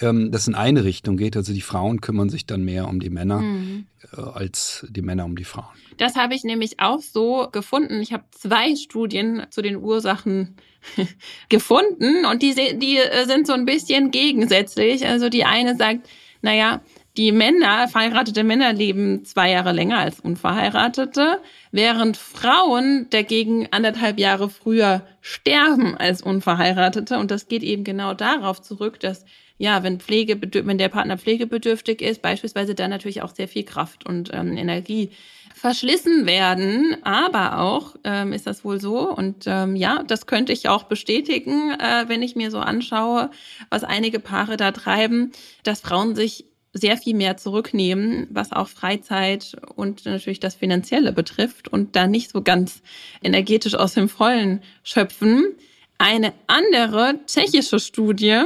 ähm, 0.00 0.30
das 0.30 0.48
in 0.48 0.54
eine 0.54 0.84
Richtung 0.84 1.16
geht. 1.16 1.36
Also 1.36 1.52
die 1.52 1.60
Frauen 1.60 2.00
kümmern 2.00 2.28
sich 2.28 2.46
dann 2.46 2.64
mehr 2.64 2.88
um 2.88 3.00
die 3.00 3.10
Männer 3.10 3.40
mhm. 3.40 3.86
äh, 4.16 4.20
als 4.20 4.86
die 4.90 5.02
Männer 5.02 5.24
um 5.24 5.36
die 5.36 5.44
Frauen. 5.44 5.74
Das 5.96 6.16
habe 6.16 6.34
ich 6.34 6.44
nämlich 6.44 6.80
auch 6.80 7.00
so 7.00 7.48
gefunden. 7.52 8.00
Ich 8.00 8.12
habe 8.12 8.24
zwei 8.30 8.74
Studien 8.74 9.46
zu 9.50 9.62
den 9.62 9.76
Ursachen 9.76 10.56
gefunden 11.48 12.24
und 12.24 12.42
die, 12.42 12.54
die 12.78 12.98
äh, 12.98 13.26
sind 13.26 13.46
so 13.46 13.52
ein 13.52 13.64
bisschen 13.64 14.10
gegensätzlich. 14.10 15.06
Also 15.06 15.28
die 15.28 15.44
eine 15.44 15.76
sagt, 15.76 16.08
naja, 16.42 16.82
die 17.16 17.30
Männer, 17.30 17.86
verheiratete 17.86 18.42
Männer 18.42 18.72
leben 18.72 19.24
zwei 19.24 19.52
Jahre 19.52 19.70
länger 19.70 19.98
als 19.98 20.18
Unverheiratete, 20.18 21.38
während 21.70 22.16
Frauen 22.16 23.06
dagegen 23.10 23.68
anderthalb 23.70 24.18
Jahre 24.18 24.50
früher 24.50 25.06
sterben 25.20 25.96
als 25.96 26.22
Unverheiratete. 26.22 27.18
Und 27.18 27.30
das 27.30 27.46
geht 27.46 27.62
eben 27.62 27.84
genau 27.84 28.14
darauf 28.14 28.60
zurück, 28.60 28.98
dass 28.98 29.24
ja, 29.56 29.84
wenn 29.84 30.00
Pflege, 30.00 30.40
wenn 30.66 30.78
der 30.78 30.88
Partner 30.88 31.16
pflegebedürftig 31.16 32.02
ist, 32.02 32.22
beispielsweise 32.22 32.74
dann 32.74 32.90
natürlich 32.90 33.22
auch 33.22 33.32
sehr 33.32 33.46
viel 33.46 33.62
Kraft 33.62 34.04
und 34.04 34.30
ähm, 34.32 34.56
Energie 34.56 35.10
verschlissen 35.54 36.26
werden. 36.26 36.96
Aber 37.04 37.60
auch 37.60 37.94
ähm, 38.02 38.32
ist 38.32 38.48
das 38.48 38.64
wohl 38.64 38.80
so. 38.80 39.08
Und 39.08 39.44
ähm, 39.46 39.76
ja, 39.76 40.02
das 40.02 40.26
könnte 40.26 40.52
ich 40.52 40.68
auch 40.68 40.82
bestätigen, 40.82 41.70
äh, 41.78 42.08
wenn 42.08 42.22
ich 42.22 42.34
mir 42.34 42.50
so 42.50 42.58
anschaue, 42.58 43.30
was 43.70 43.84
einige 43.84 44.18
Paare 44.18 44.56
da 44.56 44.72
treiben, 44.72 45.30
dass 45.62 45.80
Frauen 45.80 46.16
sich 46.16 46.46
sehr 46.74 46.96
viel 46.96 47.14
mehr 47.14 47.36
zurücknehmen, 47.36 48.26
was 48.30 48.52
auch 48.52 48.68
Freizeit 48.68 49.56
und 49.76 50.04
natürlich 50.04 50.40
das 50.40 50.56
Finanzielle 50.56 51.12
betrifft 51.12 51.68
und 51.68 51.96
da 51.96 52.06
nicht 52.06 52.30
so 52.30 52.42
ganz 52.42 52.82
energetisch 53.22 53.74
aus 53.74 53.94
dem 53.94 54.08
Vollen 54.08 54.60
schöpfen. 54.82 55.54
Eine 55.98 56.34
andere 56.48 57.20
tschechische 57.26 57.78
Studie 57.78 58.42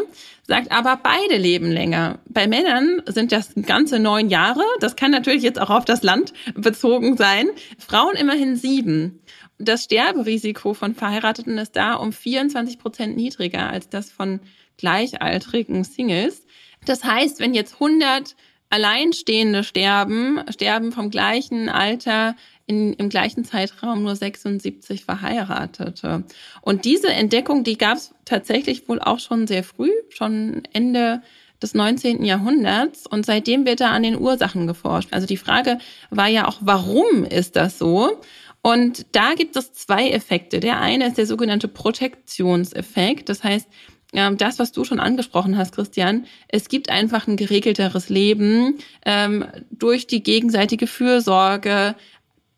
sagt 0.46 0.70
aber, 0.70 1.00
beide 1.02 1.38
leben 1.40 1.72
länger. 1.72 2.18
Bei 2.28 2.46
Männern 2.46 3.02
sind 3.06 3.32
das 3.32 3.52
ganze 3.66 3.98
neun 3.98 4.28
Jahre. 4.28 4.62
Das 4.80 4.96
kann 4.96 5.10
natürlich 5.10 5.42
jetzt 5.42 5.60
auch 5.60 5.70
auf 5.70 5.86
das 5.86 6.02
Land 6.02 6.34
bezogen 6.54 7.16
sein. 7.16 7.48
Frauen 7.78 8.14
immerhin 8.16 8.56
sieben. 8.56 9.20
Das 9.58 9.84
Sterberisiko 9.84 10.74
von 10.74 10.94
Verheirateten 10.94 11.58
ist 11.58 11.74
da 11.76 11.94
um 11.94 12.12
24 12.12 12.78
Prozent 12.78 13.16
niedriger 13.16 13.68
als 13.70 13.88
das 13.88 14.12
von 14.12 14.40
gleichaltrigen 14.76 15.84
Singles. 15.84 16.42
Das 16.84 17.04
heißt, 17.04 17.40
wenn 17.40 17.54
jetzt 17.54 17.74
100 17.74 18.34
Alleinstehende 18.70 19.64
sterben, 19.64 20.40
sterben 20.50 20.92
vom 20.92 21.10
gleichen 21.10 21.68
Alter 21.68 22.36
in, 22.66 22.92
im 22.92 23.08
gleichen 23.08 23.44
Zeitraum 23.44 24.02
nur 24.02 24.14
76 24.14 25.04
Verheiratete. 25.04 26.24
Und 26.60 26.84
diese 26.84 27.08
Entdeckung, 27.08 27.64
die 27.64 27.78
gab 27.78 27.96
es 27.96 28.14
tatsächlich 28.26 28.88
wohl 28.88 29.00
auch 29.00 29.20
schon 29.20 29.46
sehr 29.46 29.64
früh, 29.64 29.90
schon 30.10 30.62
Ende 30.72 31.22
des 31.62 31.74
19. 31.74 32.24
Jahrhunderts 32.24 33.06
und 33.06 33.26
seitdem 33.26 33.66
wird 33.66 33.80
da 33.80 33.90
an 33.90 34.02
den 34.02 34.20
Ursachen 34.20 34.66
geforscht. 34.66 35.08
Also 35.12 35.26
die 35.26 35.38
Frage 35.38 35.78
war 36.10 36.28
ja 36.28 36.46
auch, 36.46 36.58
warum 36.60 37.24
ist 37.24 37.56
das 37.56 37.78
so? 37.78 38.20
Und 38.62 39.06
da 39.12 39.34
gibt 39.34 39.56
es 39.56 39.72
zwei 39.72 40.10
Effekte. 40.10 40.60
Der 40.60 40.80
eine 40.80 41.06
ist 41.06 41.18
der 41.18 41.26
sogenannte 41.26 41.68
Protektionseffekt. 41.68 43.28
Das 43.28 43.42
heißt, 43.42 43.68
ähm, 44.12 44.38
das, 44.38 44.58
was 44.58 44.72
du 44.72 44.84
schon 44.84 45.00
angesprochen 45.00 45.58
hast, 45.58 45.74
Christian, 45.74 46.26
es 46.48 46.68
gibt 46.68 46.88
einfach 46.88 47.26
ein 47.26 47.36
geregelteres 47.36 48.08
Leben 48.08 48.78
ähm, 49.04 49.44
durch 49.70 50.06
die 50.06 50.22
gegenseitige 50.22 50.86
Fürsorge, 50.86 51.94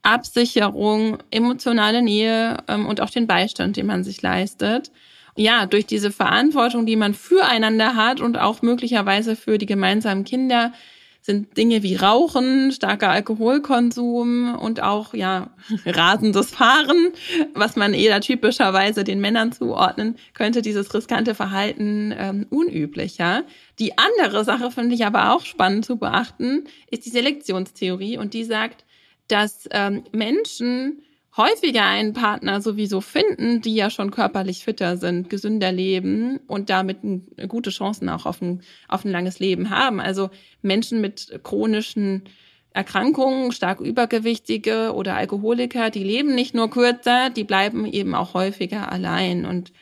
Absicherung, 0.03 1.19
emotionale 1.31 2.03
Nähe 2.03 2.59
ähm, 2.69 2.87
und 2.87 3.01
auch 3.01 3.11
den 3.11 3.27
Beistand, 3.27 3.77
den 3.77 3.87
man 3.87 4.05
sich 4.05 4.23
leistet. 4.23 4.91
Ja, 5.37 5.67
durch 5.67 5.87
diese 5.87 6.11
Verantwortung, 6.11 6.87
die 6.87 6.97
man 6.97 7.15
füreinander 7.15 7.97
hat 7.97 8.21
und 8.21 8.39
auch 8.39 8.63
möglicherweise 8.63 9.37
für 9.37 9.59
die 9.59 9.67
gemeinsamen 9.67 10.25
Kinder, 10.25 10.73
sind 11.23 11.57
Dinge 11.57 11.83
wie 11.83 11.97
Rauchen, 11.97 12.73
starker 12.73 13.11
Alkoholkonsum 13.11 14.55
und 14.55 14.83
auch 14.83 15.15
ja 15.15 15.51
rasendes 15.87 16.51
Fahren, 16.51 17.13
was 17.55 17.77
man 17.77 17.95
eher 17.95 18.21
typischerweise 18.21 19.05
den 19.05 19.21
Männern 19.21 19.53
zuordnen 19.53 20.17
könnte, 20.35 20.63
dieses 20.63 20.93
riskante 20.95 21.35
Verhalten 21.35 22.15
ähm, 22.17 22.47
unüblicher. 22.51 23.45
Die 23.79 23.99
andere 23.99 24.45
Sache 24.45 24.71
finde 24.71 24.95
ich 24.95 25.05
aber 25.05 25.35
auch 25.35 25.45
spannend 25.45 25.85
zu 25.85 25.97
beachten, 25.97 26.65
ist 26.91 27.07
die 27.07 27.11
Selektionstheorie 27.11 28.17
und 28.17 28.35
die 28.35 28.45
sagt, 28.45 28.85
dass 29.29 29.69
ähm, 29.73 30.05
Menschen 30.13 31.03
häufiger 31.37 31.85
einen 31.85 32.13
Partner 32.13 32.61
sowieso 32.61 33.01
finden, 33.01 33.61
die 33.61 33.75
ja 33.75 33.91
schon 33.91 34.11
körperlich 34.11 34.65
fitter 34.65 34.97
sind, 34.97 35.31
gesünder 35.31 35.71
leben 35.71 36.39
und 36.47 36.71
damit 36.71 36.99
gute 37.49 37.71
Chancen 37.71 38.09
auch 38.09 38.27
auf 38.27 38.43
ein, 38.43 38.63
auf 38.89 39.05
ein 39.05 39.13
langes 39.13 39.39
Leben 39.39 39.71
haben. 39.71 40.01
Also 40.01 40.31
Menschen 40.63 41.01
mit 41.01 41.41
chronischen 41.45 42.25
Erkrankungen, 42.73 43.53
stark 43.53 43.81
übergewichtige 43.81 44.93
oder 44.95 45.17
Alkoholiker, 45.17 45.91
die 45.91 46.05
leben 46.05 46.35
nicht 46.35 46.55
nur 46.55 46.71
kürzer, 46.71 47.31
die 47.31 47.45
bleiben 47.45 47.85
eben 47.87 48.15
auch 48.15 48.35
häufiger 48.35 48.91
allein. 48.91 49.45
Und 49.45 49.73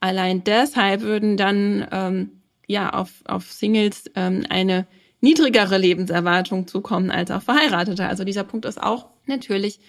allein 0.00 0.44
deshalb 0.44 1.02
würden 1.02 1.36
dann 1.36 1.86
ähm, 1.90 2.30
ja 2.66 2.90
auf, 2.90 3.10
auf 3.26 3.50
Singles 3.52 4.10
ähm, 4.14 4.44
eine 4.48 4.86
niedrigere 5.20 5.78
Lebenserwartung 5.78 6.66
zukommen 6.66 7.10
als 7.10 7.30
auch 7.30 7.42
Verheiratete. 7.42 8.06
Also 8.06 8.24
dieser 8.24 8.44
Punkt 8.44 8.66
ist 8.66 8.82
auch 8.82 9.06
natürlich 9.26 9.80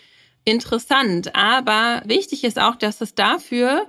interessant. 0.45 1.35
Aber 1.35 2.01
wichtig 2.05 2.43
ist 2.43 2.59
auch, 2.59 2.75
dass 2.75 3.01
es 3.01 3.15
dafür, 3.15 3.87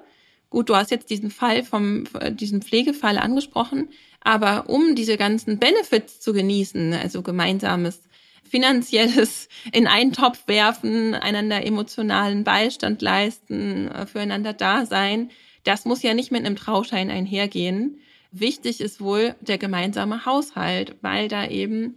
gut, 0.51 0.69
du 0.69 0.77
hast 0.77 0.91
jetzt 0.91 1.11
diesen 1.11 1.31
Fall 1.31 1.63
vom, 1.63 2.05
diesen 2.31 2.63
Pflegefall 2.63 3.19
angesprochen, 3.19 3.91
aber 4.21 4.69
um 4.69 4.97
diese 4.97 5.17
ganzen 5.17 5.59
Benefits 5.59 6.19
zu 6.21 6.33
genießen, 6.33 6.95
also 6.95 7.23
gemeinsames 7.23 8.01
finanzielles 8.43 9.49
in 9.73 9.87
einen 9.87 10.13
Topf 10.13 10.49
werfen, 10.49 11.15
einander 11.15 11.65
emotionalen 11.65 12.43
Beistand 12.43 13.03
leisten, 13.03 13.89
äh, 13.89 14.07
füreinander 14.07 14.53
da 14.53 14.87
sein, 14.87 15.31
das 15.65 15.85
muss 15.85 16.03
ja 16.03 16.15
nicht 16.15 16.31
mit 16.31 16.47
einem 16.47 16.57
Trauschein 16.57 17.11
einhergehen. 17.11 17.99
Wichtig 18.31 18.81
ist 18.81 19.01
wohl 19.01 19.35
der 19.41 19.59
gemeinsame 19.59 20.25
Haushalt, 20.25 20.97
weil 21.03 21.29
da 21.29 21.47
eben 21.47 21.97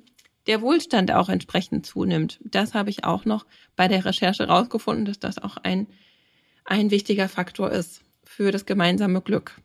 der 0.50 0.62
Wohlstand 0.62 1.12
auch 1.12 1.30
entsprechend 1.30 1.86
zunimmt. 1.86 2.40
Das 2.44 2.74
habe 2.74 2.90
ich 2.90 3.04
auch 3.04 3.24
noch 3.24 3.46
bei 3.76 3.88
der 3.88 4.04
Recherche 4.04 4.48
rausgefunden, 4.48 5.06
dass 5.06 5.20
das 5.20 5.38
auch 5.38 5.58
ein, 5.58 5.86
ein 6.66 6.90
wichtiger 6.90 7.30
Faktor 7.30 7.72
ist 7.72 8.02
für 8.24 8.52
das 8.52 8.66
gemeinsame 8.66 9.22
Glück. 9.22 9.62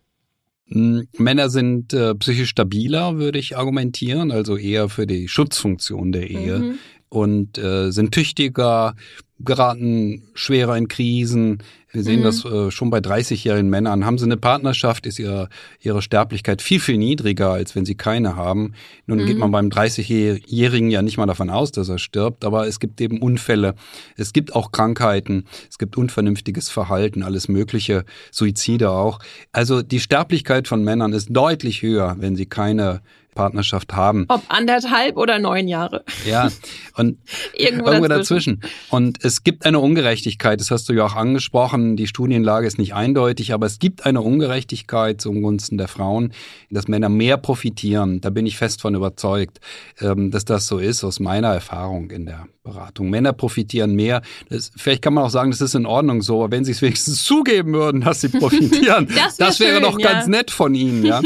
Hm, 0.66 1.08
Männer 1.16 1.48
sind 1.48 1.94
äh, 1.94 2.14
psychisch 2.14 2.50
stabiler, 2.50 3.16
würde 3.16 3.38
ich 3.38 3.56
argumentieren, 3.56 4.30
also 4.30 4.58
eher 4.58 4.90
für 4.90 5.06
die 5.06 5.26
Schutzfunktion 5.26 6.12
der 6.12 6.28
Ehe 6.28 6.58
mhm. 6.58 6.78
Und 7.14 7.58
äh, 7.58 7.92
sind 7.92 8.12
tüchtiger, 8.12 8.96
geraten 9.38 10.22
schwerer 10.34 10.76
in 10.76 10.88
Krisen. 10.88 11.62
Wir 11.92 12.02
sehen 12.02 12.20
mhm. 12.20 12.24
das 12.24 12.44
äh, 12.44 12.72
schon 12.72 12.90
bei 12.90 12.98
30-jährigen 12.98 13.70
Männern. 13.70 14.04
Haben 14.04 14.18
sie 14.18 14.24
eine 14.24 14.36
Partnerschaft, 14.36 15.06
ist 15.06 15.20
ihre, 15.20 15.48
ihre 15.80 16.02
Sterblichkeit 16.02 16.60
viel, 16.60 16.80
viel 16.80 16.98
niedriger, 16.98 17.52
als 17.52 17.76
wenn 17.76 17.84
sie 17.84 17.94
keine 17.94 18.34
haben. 18.34 18.74
Nun 19.06 19.18
mhm. 19.18 19.26
geht 19.26 19.38
man 19.38 19.52
beim 19.52 19.68
30-Jährigen 19.68 20.90
ja 20.90 21.02
nicht 21.02 21.18
mal 21.18 21.26
davon 21.26 21.50
aus, 21.50 21.70
dass 21.70 21.88
er 21.88 21.98
stirbt, 21.98 22.44
aber 22.44 22.66
es 22.66 22.80
gibt 22.80 23.00
eben 23.00 23.22
Unfälle, 23.22 23.76
es 24.16 24.32
gibt 24.32 24.56
auch 24.56 24.72
Krankheiten, 24.72 25.44
es 25.70 25.78
gibt 25.78 25.96
unvernünftiges 25.96 26.68
Verhalten, 26.68 27.22
alles 27.22 27.46
Mögliche, 27.46 28.04
Suizide 28.32 28.90
auch. 28.90 29.20
Also 29.52 29.82
die 29.82 30.00
Sterblichkeit 30.00 30.66
von 30.66 30.82
Männern 30.82 31.12
ist 31.12 31.28
deutlich 31.30 31.82
höher, 31.82 32.16
wenn 32.18 32.34
sie 32.34 32.46
keine 32.46 33.02
Partnerschaft 33.34 33.94
haben. 33.94 34.26
Ob 34.28 34.42
anderthalb 34.48 35.16
oder 35.16 35.38
neun 35.38 35.68
Jahre. 35.68 36.04
Ja, 36.24 36.50
und 36.96 37.18
irgendwo, 37.54 37.86
irgendwo 37.86 38.08
dazwischen. 38.08 38.60
dazwischen. 38.60 38.86
Und 38.90 39.24
es 39.24 39.44
gibt 39.44 39.66
eine 39.66 39.80
Ungerechtigkeit, 39.80 40.60
das 40.60 40.70
hast 40.70 40.88
du 40.88 40.92
ja 40.92 41.04
auch 41.04 41.14
angesprochen. 41.14 41.96
Die 41.96 42.06
Studienlage 42.06 42.66
ist 42.66 42.78
nicht 42.78 42.94
eindeutig, 42.94 43.52
aber 43.52 43.66
es 43.66 43.78
gibt 43.78 44.06
eine 44.06 44.22
Ungerechtigkeit 44.22 45.20
zugunsten 45.20 45.78
der 45.78 45.88
Frauen, 45.88 46.32
dass 46.70 46.88
Männer 46.88 47.08
mehr 47.08 47.36
profitieren. 47.36 48.20
Da 48.20 48.30
bin 48.30 48.46
ich 48.46 48.56
fest 48.56 48.80
von 48.80 48.94
überzeugt, 48.94 49.60
ähm, 50.00 50.30
dass 50.30 50.44
das 50.44 50.66
so 50.66 50.78
ist, 50.78 51.04
aus 51.04 51.20
meiner 51.20 51.48
Erfahrung 51.48 52.10
in 52.10 52.26
der 52.26 52.46
Beratung. 52.64 53.10
Männer 53.10 53.34
profitieren 53.34 53.94
mehr. 53.94 54.22
Das, 54.48 54.72
vielleicht 54.74 55.02
kann 55.02 55.12
man 55.12 55.24
auch 55.24 55.30
sagen, 55.30 55.50
das 55.50 55.60
ist 55.60 55.74
in 55.74 55.84
Ordnung 55.84 56.22
so, 56.22 56.42
aber 56.42 56.56
wenn 56.56 56.64
sie 56.64 56.72
es 56.72 56.80
wenigstens 56.80 57.22
zugeben 57.24 57.74
würden, 57.74 58.00
dass 58.00 58.22
sie 58.22 58.28
profitieren, 58.38 59.06
das, 59.06 59.38
wär 59.38 59.46
das 59.46 59.60
wäre 59.60 59.74
schön, 59.74 59.82
doch 59.82 59.98
ja. 59.98 60.12
ganz 60.12 60.26
nett 60.26 60.50
von 60.50 60.74
ihnen. 60.74 61.04
Ja? 61.04 61.20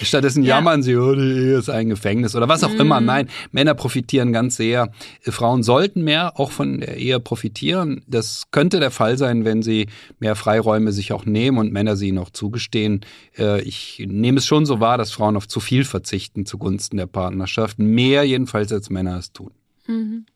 Stattdessen 0.00 0.44
ja. 0.44 0.56
jammern 0.56 0.82
sie, 0.82 0.96
oh, 0.96 1.14
die 1.14 1.45
Ehe 1.46 1.58
ist 1.58 1.70
ein 1.70 1.88
Gefängnis 1.88 2.34
oder 2.34 2.48
was 2.48 2.64
auch 2.64 2.72
mm. 2.72 2.80
immer. 2.80 3.00
Nein, 3.00 3.28
Männer 3.52 3.74
profitieren 3.74 4.32
ganz 4.32 4.56
sehr. 4.56 4.90
Frauen 5.22 5.62
sollten 5.62 6.02
mehr 6.02 6.38
auch 6.38 6.50
von 6.50 6.80
der 6.80 6.96
Ehe 6.96 7.20
profitieren. 7.20 8.02
Das 8.06 8.44
könnte 8.50 8.80
der 8.80 8.90
Fall 8.90 9.18
sein, 9.18 9.44
wenn 9.44 9.62
sie 9.62 9.86
mehr 10.18 10.36
Freiräume 10.36 10.92
sich 10.92 11.12
auch 11.12 11.24
nehmen 11.24 11.58
und 11.58 11.72
Männer 11.72 11.96
sie 11.96 12.12
noch 12.12 12.30
zugestehen. 12.30 13.00
Äh, 13.38 13.62
ich 13.62 14.04
nehme 14.06 14.38
es 14.38 14.46
schon 14.46 14.66
so 14.66 14.80
wahr, 14.80 14.98
dass 14.98 15.12
Frauen 15.12 15.36
auf 15.36 15.48
zu 15.48 15.60
viel 15.60 15.84
verzichten 15.84 16.46
zugunsten 16.46 16.96
der 16.96 17.06
Partnerschaft. 17.06 17.78
Mehr 17.78 18.24
jedenfalls 18.24 18.72
als 18.72 18.90
Männer 18.90 19.18
es 19.18 19.32
tun. 19.32 19.52
Mhm. 19.86 20.26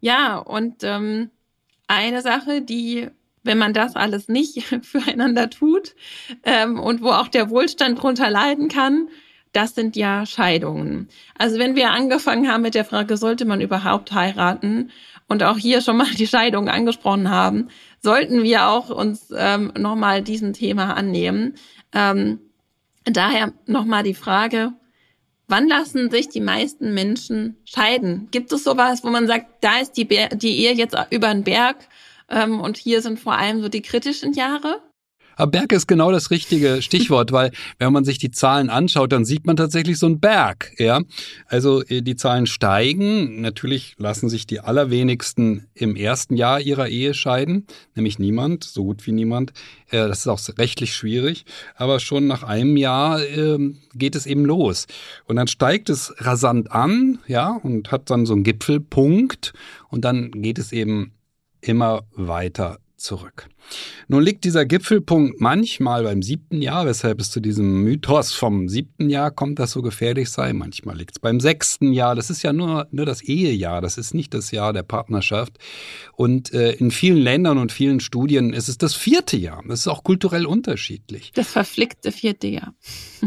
Ja, 0.00 0.38
und 0.38 0.82
ähm, 0.82 1.30
eine 1.86 2.22
Sache, 2.22 2.62
die, 2.62 3.08
wenn 3.42 3.58
man 3.58 3.72
das 3.72 3.96
alles 3.96 4.28
nicht 4.28 4.62
füreinander 4.82 5.50
tut 5.50 5.94
ähm, 6.42 6.78
und 6.78 7.02
wo 7.02 7.10
auch 7.10 7.28
der 7.28 7.50
Wohlstand 7.50 8.02
drunter 8.02 8.30
leiden 8.30 8.68
kann, 8.68 9.08
das 9.52 9.74
sind 9.74 9.96
ja 9.96 10.26
Scheidungen. 10.26 11.08
Also 11.38 11.58
wenn 11.58 11.76
wir 11.76 11.90
angefangen 11.90 12.50
haben 12.50 12.62
mit 12.62 12.74
der 12.74 12.84
Frage, 12.84 13.16
sollte 13.16 13.44
man 13.44 13.60
überhaupt 13.60 14.12
heiraten 14.12 14.90
und 15.28 15.42
auch 15.42 15.58
hier 15.58 15.80
schon 15.80 15.96
mal 15.96 16.10
die 16.18 16.26
Scheidung 16.26 16.68
angesprochen 16.68 17.30
haben, 17.30 17.68
sollten 18.00 18.42
wir 18.42 18.68
auch 18.68 18.90
uns 18.90 19.32
ähm, 19.36 19.72
nochmal 19.78 20.22
diesem 20.22 20.52
Thema 20.52 20.96
annehmen. 20.96 21.54
Ähm, 21.92 22.40
daher 23.04 23.52
nochmal 23.66 24.02
die 24.02 24.14
Frage, 24.14 24.72
Wann 25.48 25.68
lassen 25.68 26.10
sich 26.10 26.30
die 26.30 26.40
meisten 26.40 26.94
Menschen 26.94 27.58
scheiden? 27.66 28.28
Gibt 28.30 28.52
es 28.52 28.64
sowas, 28.64 29.04
wo 29.04 29.10
man 29.10 29.26
sagt, 29.26 29.62
da 29.62 29.80
ist 29.80 29.98
die, 29.98 30.06
die 30.06 30.64
Ehe 30.64 30.72
jetzt 30.72 30.96
über 31.10 31.28
den 31.28 31.44
Berg 31.44 31.76
ähm, 32.30 32.58
und 32.58 32.78
hier 32.78 33.02
sind 33.02 33.20
vor 33.20 33.34
allem 33.34 33.60
so 33.60 33.68
die 33.68 33.82
kritischen 33.82 34.32
Jahre? 34.32 34.80
Aber 35.36 35.50
Berg 35.50 35.72
ist 35.72 35.86
genau 35.86 36.12
das 36.12 36.30
richtige 36.30 36.82
Stichwort, 36.82 37.32
weil 37.32 37.52
wenn 37.78 37.92
man 37.92 38.04
sich 38.04 38.18
die 38.18 38.30
Zahlen 38.30 38.70
anschaut, 38.70 39.12
dann 39.12 39.24
sieht 39.24 39.46
man 39.46 39.56
tatsächlich 39.56 39.98
so 39.98 40.06
einen 40.06 40.20
Berg. 40.20 40.72
Ja, 40.78 41.00
also 41.46 41.82
äh, 41.84 42.02
die 42.02 42.16
Zahlen 42.16 42.46
steigen. 42.46 43.40
Natürlich 43.40 43.94
lassen 43.98 44.28
sich 44.28 44.46
die 44.46 44.60
allerwenigsten 44.60 45.66
im 45.74 45.96
ersten 45.96 46.36
Jahr 46.36 46.60
ihrer 46.60 46.88
Ehe 46.88 47.14
scheiden, 47.14 47.66
nämlich 47.94 48.18
niemand, 48.18 48.64
so 48.64 48.84
gut 48.84 49.06
wie 49.06 49.12
niemand. 49.12 49.52
Äh, 49.90 50.08
das 50.08 50.20
ist 50.20 50.28
auch 50.28 50.40
rechtlich 50.58 50.94
schwierig, 50.94 51.44
aber 51.76 52.00
schon 52.00 52.26
nach 52.26 52.42
einem 52.42 52.76
Jahr 52.76 53.24
ähm, 53.24 53.78
geht 53.94 54.16
es 54.16 54.26
eben 54.26 54.44
los 54.44 54.86
und 55.26 55.36
dann 55.36 55.48
steigt 55.48 55.90
es 55.90 56.14
rasant 56.18 56.72
an, 56.72 57.18
ja, 57.26 57.58
und 57.62 57.92
hat 57.92 58.10
dann 58.10 58.26
so 58.26 58.32
einen 58.34 58.42
Gipfelpunkt 58.42 59.52
und 59.88 60.04
dann 60.04 60.30
geht 60.32 60.58
es 60.58 60.72
eben 60.72 61.12
immer 61.60 62.02
weiter 62.14 62.78
zurück. 62.96 63.48
Nun 64.08 64.22
liegt 64.22 64.44
dieser 64.44 64.66
Gipfelpunkt 64.66 65.40
manchmal 65.40 66.02
beim 66.02 66.22
siebten 66.22 66.60
Jahr, 66.60 66.86
weshalb 66.86 67.20
es 67.20 67.30
zu 67.30 67.40
diesem 67.40 67.82
Mythos 67.82 68.32
vom 68.32 68.68
siebten 68.68 69.08
Jahr 69.08 69.30
kommt, 69.30 69.58
das 69.58 69.70
so 69.70 69.82
gefährlich 69.82 70.30
sei. 70.30 70.52
Manchmal 70.52 70.96
liegt 70.98 71.12
es 71.12 71.18
beim 71.18 71.40
sechsten 71.40 71.92
Jahr. 71.92 72.14
Das 72.14 72.28
ist 72.28 72.42
ja 72.42 72.52
nur, 72.52 72.88
nur 72.90 73.06
das 73.06 73.22
Ehejahr, 73.22 73.80
das 73.80 73.98
ist 73.98 74.14
nicht 74.14 74.34
das 74.34 74.50
Jahr 74.50 74.72
der 74.72 74.82
Partnerschaft. 74.82 75.58
Und 76.14 76.52
äh, 76.52 76.72
in 76.72 76.90
vielen 76.90 77.18
Ländern 77.18 77.58
und 77.58 77.72
vielen 77.72 78.00
Studien 78.00 78.52
ist 78.52 78.68
es 78.68 78.78
das 78.78 78.94
vierte 78.94 79.36
Jahr. 79.36 79.62
Das 79.66 79.80
ist 79.80 79.88
auch 79.88 80.02
kulturell 80.04 80.46
unterschiedlich. 80.46 81.32
Das 81.34 81.48
verflixte 81.48 82.12
vierte 82.12 82.48
Jahr. 82.48 82.74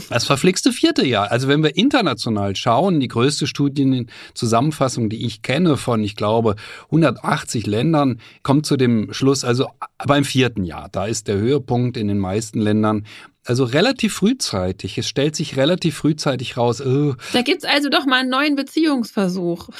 Das 0.10 0.26
verflixte 0.26 0.74
vierte 0.74 1.06
Jahr. 1.06 1.32
Also 1.32 1.48
wenn 1.48 1.64
wir 1.64 1.78
international 1.78 2.58
schauen, 2.58 3.00
die 3.00 3.08
größte 3.08 3.48
Studienzusammenfassung, 3.48 5.10
die 5.10 5.26
ich 5.26 5.42
kenne 5.42 5.78
von, 5.78 6.04
ich 6.04 6.18
glaube, 6.18 6.58
180 6.88 7.66
Ländern, 7.66 8.20
kommt 8.44 8.66
zu 8.66 8.76
dem 8.76 9.14
Schluss, 9.14 9.46
also 9.46 9.70
beim 10.06 10.25
vierten 10.26 10.64
Jahr, 10.64 10.90
da 10.92 11.06
ist 11.06 11.28
der 11.28 11.38
Höhepunkt 11.38 11.98
in 11.98 12.08
den 12.08 12.20
meisten 12.20 12.60
Ländern, 12.60 13.06
Also 13.46 13.64
relativ 13.64 14.14
frühzeitig. 14.16 14.98
Es 14.98 15.08
stellt 15.08 15.36
sich 15.36 15.56
relativ 15.56 15.96
frühzeitig 15.98 16.58
raus. 16.58 16.82
Oh. 16.82 17.14
Da 17.34 17.42
gibt's 17.44 17.64
also 17.64 17.90
doch 17.90 18.06
mal 18.06 18.22
einen 18.22 18.30
neuen 18.30 18.56
Beziehungsversuch. 18.56 19.70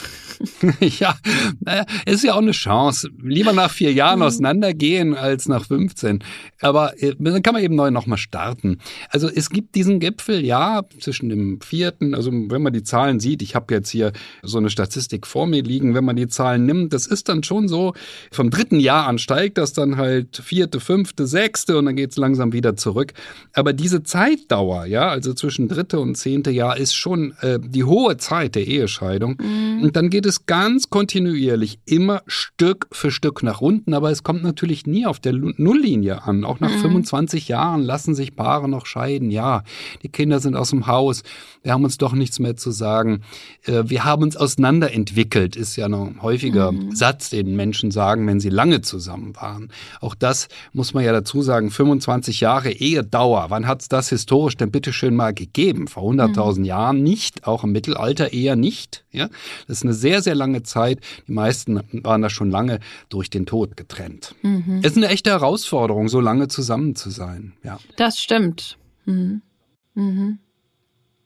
ja, 1.00 1.16
ist 2.06 2.24
ja 2.24 2.34
auch 2.34 2.40
eine 2.42 2.52
Chance. 2.52 3.10
Lieber 3.22 3.54
nach 3.54 3.72
vier 3.72 3.92
Jahren 3.94 4.20
Mhm. 4.20 4.26
auseinandergehen 4.26 5.16
als 5.16 5.48
nach 5.48 5.66
15. 5.66 6.24
Aber 6.62 7.02
äh, 7.02 7.16
dann 7.18 7.42
kann 7.42 7.54
man 7.54 7.64
eben 7.64 7.76
neu 7.76 7.92
nochmal 7.92 8.18
starten. 8.18 8.78
Also 9.10 9.30
es 9.30 9.50
gibt 9.50 9.76
diesen 9.76 10.00
Gipfel, 10.00 10.46
ja, 10.46 10.84
zwischen 11.00 11.30
dem 11.30 11.60
vierten, 11.62 12.14
also 12.14 12.32
wenn 12.32 12.62
man 12.62 12.74
die 12.74 12.84
Zahlen 12.84 13.20
sieht, 13.20 13.42
ich 13.42 13.56
habe 13.56 13.74
jetzt 13.74 13.90
hier 13.90 14.12
so 14.44 14.58
eine 14.58 14.70
Statistik 14.70 15.26
vor 15.26 15.48
mir 15.48 15.64
liegen, 15.64 15.94
wenn 15.96 16.06
man 16.06 16.16
die 16.16 16.28
Zahlen 16.28 16.66
nimmt, 16.66 16.94
das 16.94 17.08
ist 17.08 17.30
dann 17.30 17.44
schon 17.44 17.68
so, 17.68 17.94
vom 18.32 18.50
dritten 18.50 18.80
Jahr 18.80 19.08
an 19.08 19.18
steigt 19.18 19.58
das 19.58 19.74
dann 19.74 19.98
halt 19.98 20.38
vierte, 20.38 20.80
fünfte, 20.80 21.26
sechste 21.28 21.78
und 21.78 21.86
dann 21.86 21.96
geht's 21.96 22.18
langsam 22.18 22.54
wieder 22.54 22.76
zurück. 22.76 23.14
Aber 23.56 23.74
diese 23.74 24.04
Zeitdauer, 24.04 24.86
ja, 24.86 25.10
also 25.10 25.34
zwischen 25.34 25.68
dritte 25.68 26.00
und 26.00 26.16
zehnte 26.16 26.52
Jahr 26.52 26.78
ist 26.78 26.94
schon 26.94 27.34
äh, 27.42 27.58
die 27.60 27.86
hohe 27.86 28.18
Zeit 28.18 28.56
der 28.56 28.68
Ehescheidung. 28.68 29.38
Und 29.82 29.96
dann 29.96 30.10
geht 30.10 30.26
es 30.26 30.46
ganz 30.46 30.90
kontinuierlich 30.90 31.80
immer 31.86 32.22
Stück 32.28 32.88
für 32.92 33.12
Stück 33.12 33.44
nach 33.44 33.62
unten, 33.62 33.94
aber 33.94 34.12
es 34.12 34.24
kommt 34.24 34.44
natürlich 34.44 34.86
nie 34.86 35.06
auf 35.06 35.20
der 35.20 35.34
Nulllinie 35.34 36.24
an. 36.24 36.44
Auch 36.44 36.60
nach 36.60 36.70
25 36.70 37.48
Jahren 37.48 37.82
lassen 37.82 38.14
sich 38.14 38.36
Paare 38.36 38.68
noch 38.68 38.86
scheiden. 38.86 39.32
Ja, 39.32 39.64
die 40.04 40.10
Kinder 40.10 40.40
sind 40.40 40.56
aus 40.56 40.72
dem 40.72 40.88
Haus, 40.88 41.24
wir 41.64 41.74
haben 41.74 41.84
uns 41.84 41.98
doch 41.98 42.14
nichts 42.14 42.40
mehr 42.40 42.56
zu 42.56 42.72
sagen. 42.72 43.22
Äh, 43.66 43.84
wir 43.88 44.04
haben 44.04 44.24
uns 44.24 44.38
auseinanderentwickelt, 44.38 45.56
ist 45.56 45.76
ja 45.76 45.90
noch 45.90 46.06
ein 46.06 46.22
häufiger 46.22 46.74
Satz, 46.92 47.30
den 47.30 47.56
Menschen 47.56 47.90
sagen, 47.92 48.28
wenn 48.28 48.40
sie 48.40 48.50
lange 48.50 48.82
zusammen 48.82 49.36
waren. 49.36 49.72
Auch 50.02 50.14
das 50.14 50.48
muss 50.74 50.94
man 50.94 51.04
ja 51.04 51.12
dazu 51.12 51.42
sagen, 51.42 51.72
25 51.72 52.40
Jahre 52.42 52.72
Ehedauer. 52.72 53.45
Wann 53.50 53.68
hat 53.68 53.82
es 53.82 53.90
das 53.90 54.10
historisch 54.10 54.58
denn 54.58 54.72
bitte 54.72 54.94
schön 54.94 55.16
mal 55.16 55.34
gegeben? 55.34 55.88
Vor 55.88 56.04
100.000 56.04 56.66
Jahren 56.66 57.04
nicht, 57.04 57.48
auch 57.48 57.64
im 57.64 57.72
Mittelalter 57.72 58.34
eher 58.34 58.56
nicht. 58.56 59.06
Ja, 59.12 59.30
das 59.68 59.78
ist 59.78 59.84
eine 59.84 59.94
sehr, 59.94 60.22
sehr 60.22 60.36
lange 60.36 60.64
Zeit. 60.64 61.00
Die 61.28 61.32
meisten 61.32 61.82
waren 62.04 62.22
da 62.22 62.30
schon 62.30 62.52
lange 62.52 62.80
durch 63.10 63.30
den 63.30 63.46
Tod 63.46 63.78
getrennt. 63.78 64.36
Es 64.82 64.92
ist 64.92 64.98
eine 64.98 65.08
echte 65.08 65.32
Herausforderung, 65.32 66.10
so 66.10 66.20
lange 66.20 66.48
zusammen 66.48 66.96
zu 66.96 67.10
sein. 67.10 67.54
Ja. 67.64 67.80
Das 67.96 68.20
stimmt. 68.20 68.78
Mhm. 69.06 69.42
Mhm. 69.94 70.40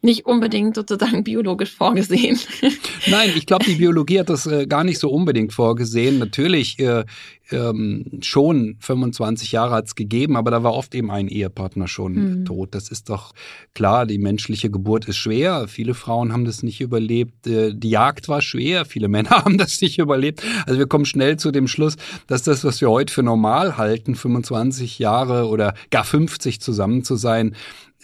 Nicht 0.02 0.26
unbedingt 0.26 0.76
sozusagen 0.76 1.24
biologisch 1.26 1.76
vorgesehen. 1.76 2.40
Nein, 3.08 3.32
ich 3.36 3.46
glaube, 3.46 3.66
die 3.66 3.76
Biologie 3.76 4.20
hat 4.20 4.30
das 4.30 4.48
äh, 4.48 4.66
gar 4.66 4.86
nicht 4.86 4.98
so 5.00 5.10
unbedingt 5.10 5.52
vorgesehen. 5.52 6.20
Natürlich 6.20 6.80
äh, 6.80 7.04
ähm, 7.52 8.06
schon 8.22 8.78
25 8.80 9.52
Jahre 9.52 9.76
hat's 9.76 9.96
gegeben, 9.96 10.38
aber 10.38 10.52
da 10.52 10.64
war 10.64 10.74
oft 10.74 10.96
eben 10.96 11.12
ein 11.12 11.28
Ehepartner 11.28 11.88
schon 11.88 12.14
Mhm. 12.14 12.46
tot. 12.46 12.76
Das 12.76 12.90
ist 12.90 13.10
doch 13.10 13.34
klar, 13.74 14.06
die 14.06 14.20
menschliche 14.20 14.70
Geburt 14.70 15.06
ist 15.06 15.18
schwer. 15.18 15.68
Viele 15.68 15.94
Frauen 15.94 16.32
haben 16.32 16.46
das 16.46 16.64
nicht 16.64 16.80
überlebt. 16.80 17.46
Äh, 17.48 17.74
die 17.76 17.90
Jagd 17.90 18.30
war 18.30 18.42
schwer. 18.42 18.86
Viele 18.86 19.08
Männer 19.10 19.32
haben 19.32 19.58
das 19.58 19.82
nicht 19.82 20.00
überlebt. 20.00 20.42
Also 20.66 20.80
wir 20.80 20.88
kommen 20.88 21.06
schnell 21.06 21.38
zu 21.38 21.52
dem 21.52 21.68
Schluss, 21.68 21.98
dass 22.28 22.44
das, 22.44 22.64
was 22.64 22.80
wir 22.80 22.90
heute 22.90 23.14
für 23.14 23.24
normal 23.24 23.76
halten, 23.78 24.16
25 24.16 24.98
Jahre 25.00 25.48
oder 25.50 25.74
gar 25.92 26.06
50 26.06 26.62
zusammen 26.62 27.04
zu 27.04 27.16
sein, 27.18 27.56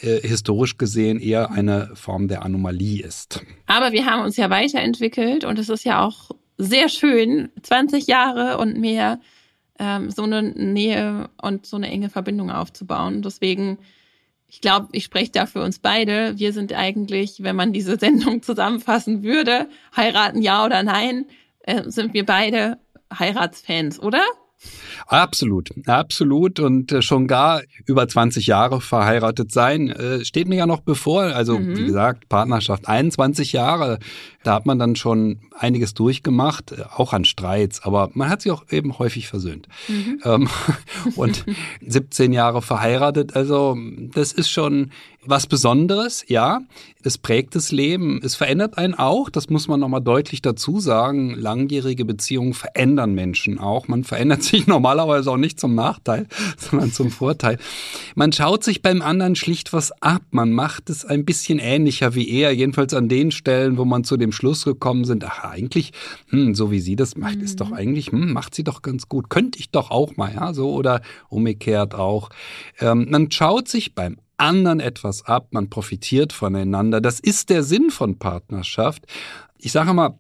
äh, 0.02 0.20
historisch 0.28 0.78
gesehen 0.78 1.20
eher 1.20 1.52
eine 1.52 1.92
Form 1.96 2.28
der 2.28 2.44
Anomalie 2.44 3.04
ist. 3.04 3.42
Aber 3.66 3.92
wir 3.92 4.06
haben 4.06 4.24
uns 4.24 4.38
ja 4.38 4.50
weiterentwickelt 4.50 5.46
und 5.46 5.58
es 5.60 5.70
ist 5.70 5.86
ja 5.86 6.04
auch 6.04 6.32
sehr 6.58 6.90
schön, 6.90 7.50
20 7.64 8.08
Jahre 8.08 8.58
und 8.58 8.78
mehr 8.78 9.20
ähm, 9.80 10.10
so 10.10 10.24
eine 10.24 10.42
Nähe 10.42 11.30
und 11.42 11.66
so 11.66 11.78
eine 11.78 11.90
enge 11.90 12.10
Verbindung 12.10 12.50
aufzubauen. 12.50 13.22
Deswegen, 13.22 13.78
ich 14.48 14.62
glaube, 14.62 14.88
ich 14.92 15.04
spreche 15.04 15.32
da 15.32 15.46
für 15.46 15.62
uns 15.62 15.80
beide. 15.80 16.38
Wir 16.38 16.54
sind 16.54 16.74
eigentlich, 16.74 17.44
wenn 17.44 17.56
man 17.56 17.74
diese 17.74 17.98
Sendung 18.00 18.42
zusammenfassen 18.42 19.24
würde, 19.24 19.68
heiraten 19.96 20.42
ja 20.42 20.66
oder 20.66 20.84
nein, 20.84 21.26
äh, 21.62 21.84
sind 21.90 22.14
wir 22.14 22.26
beide 22.26 22.80
Heiratsfans, 23.18 24.00
oder? 24.00 24.24
Absolut, 25.08 25.70
absolut 25.86 26.60
und 26.60 26.92
äh, 26.92 27.02
schon 27.02 27.28
gar 27.28 27.62
über 27.86 28.08
20 28.08 28.48
Jahre 28.48 28.82
verheiratet 28.82 29.52
sein 29.52 29.90
äh, 29.90 30.26
steht 30.26 30.48
mir 30.48 30.56
ja 30.56 30.66
noch 30.66 30.82
bevor. 30.82 31.24
Also 31.24 31.60
Mhm. 31.60 31.78
wie 31.78 31.86
gesagt, 31.86 32.28
Partnerschaft 32.30 32.88
21 32.88 33.54
Jahre, 33.54 34.00
da 34.46 34.54
hat 34.54 34.66
man 34.66 34.78
dann 34.78 34.96
schon 34.96 35.40
einiges 35.58 35.94
durchgemacht, 35.96 36.72
äh, 36.72 36.84
auch 36.96 37.14
an 37.14 37.26
Streits, 37.26 37.82
aber 37.84 38.12
man 38.14 38.30
hat 38.30 38.42
sich 38.42 38.52
auch 38.52 38.64
eben 38.72 39.00
häufig 39.00 39.28
versöhnt. 39.28 39.68
Ähm, 40.24 40.48
und 41.16 41.46
17 41.86 42.32
Jahre 42.32 42.62
verheiratet, 42.62 43.36
also 43.36 43.76
das 44.14 44.32
ist 44.32 44.50
schon 44.50 44.92
was 45.28 45.48
Besonderes, 45.48 46.24
ja. 46.28 46.62
Es 47.04 47.20
prägt 47.20 47.56
das 47.56 47.72
Leben, 47.72 48.20
es 48.24 48.36
verändert 48.36 48.80
einen 48.80 48.96
auch, 48.96 49.30
das 49.30 49.50
muss 49.50 49.68
man 49.68 49.80
nochmal 49.80 50.02
deutlich 50.02 50.42
dazu 50.42 50.80
sagen. 50.80 51.36
Langjährige 51.36 52.04
Beziehungen 52.04 52.56
verändern 52.56 53.14
Menschen 53.14 53.60
auch. 53.60 53.88
Man 53.88 54.04
verändert 54.04 54.42
sich 54.44 54.66
normalerweise 54.66 55.30
auch 55.32 55.38
nicht 55.38 55.60
zum 55.60 55.76
Nachteil, 55.76 56.28
sondern 56.58 56.92
zum 56.92 57.12
Vorteil. 57.12 57.58
Man 58.16 58.32
schaut 58.32 58.64
sich 58.64 58.82
beim 58.82 59.02
anderen 59.02 59.36
schlicht 59.36 59.74
was 59.74 59.92
ab. 60.02 60.24
Man 60.32 60.52
macht 60.52 60.90
es 60.90 61.06
ein 61.06 61.26
bisschen 61.26 61.60
ähnlicher 61.60 62.16
wie 62.16 62.28
er, 62.30 62.52
jedenfalls 62.54 62.94
an 62.94 63.08
den 63.08 63.32
Stellen, 63.32 63.78
wo 63.78 63.86
man 63.86 64.04
zu 64.04 64.18
dem 64.18 64.32
Schluss 64.36 64.66
gekommen 64.66 65.06
sind, 65.06 65.24
ach, 65.24 65.44
eigentlich, 65.44 65.92
hm, 66.30 66.54
so 66.54 66.72
wie 66.72 66.80
sie 66.80 66.96
das 66.96 67.18
macht, 67.18 67.42
ist 67.42 67.62
doch 67.62 67.72
eigentlich, 67.72 68.12
hm, 68.12 68.34
macht 68.34 68.54
sie 68.54 68.64
doch 68.64 68.82
ganz 68.82 69.10
gut. 69.10 69.30
Könnte 69.30 69.60
ich 69.60 69.72
doch 69.72 69.90
auch 69.90 70.16
mal, 70.18 70.34
ja, 70.34 70.54
so 70.54 70.72
oder 70.74 71.02
umgekehrt 71.30 71.96
auch. 71.96 72.30
Ähm, 72.80 73.08
man 73.10 73.32
schaut 73.32 73.68
sich 73.68 73.96
beim 73.96 74.18
anderen 74.38 74.80
etwas 74.80 75.26
ab, 75.26 75.48
man 75.52 75.70
profitiert 75.70 76.34
voneinander. 76.34 77.02
Das 77.02 77.20
ist 77.20 77.50
der 77.50 77.64
Sinn 77.64 77.90
von 77.90 78.20
Partnerschaft. 78.20 79.06
Ich 79.58 79.72
sage 79.72 79.94
mal, 79.94 80.20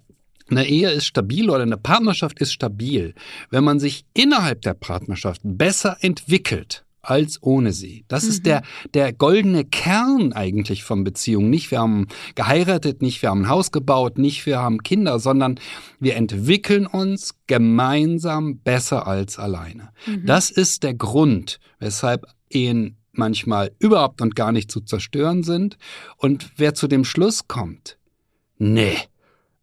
eine 0.49 0.67
Ehe 0.67 0.91
ist 0.91 1.05
stabil 1.05 1.49
oder 1.49 1.63
eine 1.63 1.77
Partnerschaft 1.77 2.39
ist 2.39 2.53
stabil, 2.53 3.15
wenn 3.49 3.63
man 3.63 3.79
sich 3.79 4.05
innerhalb 4.13 4.61
der 4.61 4.75
Partnerschaft 4.75 5.41
besser 5.43 5.97
entwickelt 6.01 6.84
als 7.09 7.41
ohne 7.41 7.71
sie. 7.71 8.05
Das 8.07 8.23
ist 8.23 8.45
der, 8.45 8.61
der 8.93 9.13
goldene 9.13 9.63
Kern 9.65 10.33
eigentlich 10.33 10.83
von 10.83 11.03
Beziehungen. 11.03 11.49
Nicht 11.49 11.71
wir 11.71 11.79
haben 11.79 12.07
geheiratet, 12.35 13.01
nicht 13.01 13.21
wir 13.21 13.29
haben 13.29 13.43
ein 13.43 13.49
Haus 13.49 13.71
gebaut, 13.71 14.17
nicht 14.17 14.45
wir 14.45 14.59
haben 14.59 14.83
Kinder, 14.83 15.19
sondern 15.19 15.59
wir 15.99 16.15
entwickeln 16.15 16.85
uns 16.85 17.35
gemeinsam 17.47 18.59
besser 18.59 19.07
als 19.07 19.39
alleine. 19.39 19.89
Das 20.25 20.51
ist 20.51 20.83
der 20.83 20.93
Grund, 20.93 21.59
weshalb 21.79 22.25
Ehen 22.49 22.97
manchmal 23.11 23.71
überhaupt 23.79 24.21
und 24.21 24.35
gar 24.35 24.51
nicht 24.51 24.71
zu 24.71 24.81
zerstören 24.81 25.43
sind. 25.43 25.77
Und 26.17 26.51
wer 26.57 26.73
zu 26.73 26.87
dem 26.87 27.05
Schluss 27.05 27.47
kommt, 27.47 27.97
nee, 28.57 28.97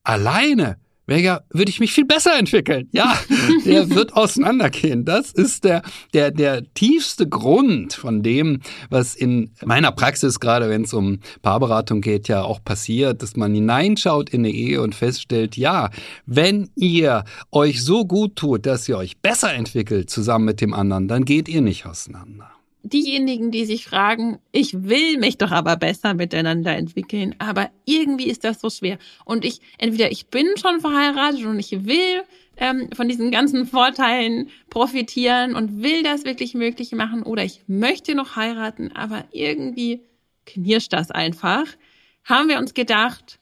alleine 0.02 0.78
wäre 1.06 1.20
ja, 1.20 1.40
würde 1.50 1.70
ich 1.70 1.80
mich 1.80 1.92
viel 1.92 2.04
besser 2.04 2.38
entwickeln. 2.38 2.88
Ja, 2.92 3.18
der 3.64 3.90
wird 3.90 4.14
auseinandergehen. 4.14 5.04
Das 5.04 5.32
ist 5.32 5.64
der, 5.64 5.82
der, 6.14 6.30
der 6.30 6.72
tiefste 6.74 7.28
Grund 7.28 7.94
von 7.94 8.22
dem, 8.22 8.60
was 8.90 9.14
in 9.14 9.50
meiner 9.64 9.92
Praxis, 9.92 10.40
gerade 10.40 10.68
wenn 10.68 10.82
es 10.82 10.94
um 10.94 11.20
Paarberatung 11.42 12.00
geht, 12.00 12.28
ja 12.28 12.42
auch 12.42 12.62
passiert, 12.62 13.22
dass 13.22 13.36
man 13.36 13.54
hineinschaut 13.54 14.30
in 14.30 14.42
eine 14.42 14.50
Ehe 14.50 14.80
und 14.80 14.94
feststellt, 14.94 15.56
ja, 15.56 15.90
wenn 16.26 16.70
ihr 16.76 17.24
euch 17.50 17.82
so 17.82 18.04
gut 18.04 18.36
tut, 18.36 18.66
dass 18.66 18.88
ihr 18.88 18.96
euch 18.96 19.18
besser 19.18 19.52
entwickelt 19.52 20.10
zusammen 20.10 20.44
mit 20.44 20.60
dem 20.60 20.74
anderen, 20.74 21.08
dann 21.08 21.24
geht 21.24 21.48
ihr 21.48 21.62
nicht 21.62 21.86
auseinander. 21.86 22.51
Diejenigen, 22.92 23.50
die 23.50 23.64
sich 23.64 23.84
fragen, 23.86 24.38
ich 24.52 24.84
will 24.84 25.18
mich 25.18 25.38
doch 25.38 25.50
aber 25.50 25.76
besser 25.76 26.14
miteinander 26.14 26.76
entwickeln, 26.76 27.34
aber 27.38 27.70
irgendwie 27.84 28.26
ist 28.26 28.44
das 28.44 28.60
so 28.60 28.70
schwer. 28.70 28.98
Und 29.24 29.44
ich, 29.44 29.60
entweder 29.78 30.10
ich 30.10 30.26
bin 30.26 30.46
schon 30.56 30.80
verheiratet 30.80 31.44
und 31.44 31.58
ich 31.58 31.84
will 31.86 32.22
ähm, 32.56 32.88
von 32.94 33.08
diesen 33.08 33.30
ganzen 33.30 33.66
Vorteilen 33.66 34.50
profitieren 34.70 35.54
und 35.54 35.82
will 35.82 36.02
das 36.02 36.24
wirklich 36.24 36.54
möglich 36.54 36.92
machen, 36.92 37.22
oder 37.22 37.44
ich 37.44 37.62
möchte 37.66 38.14
noch 38.14 38.36
heiraten, 38.36 38.92
aber 38.94 39.24
irgendwie 39.32 40.00
knirscht 40.46 40.92
das 40.92 41.10
einfach. 41.10 41.64
Haben 42.24 42.48
wir 42.48 42.58
uns 42.58 42.74
gedacht, 42.74 43.40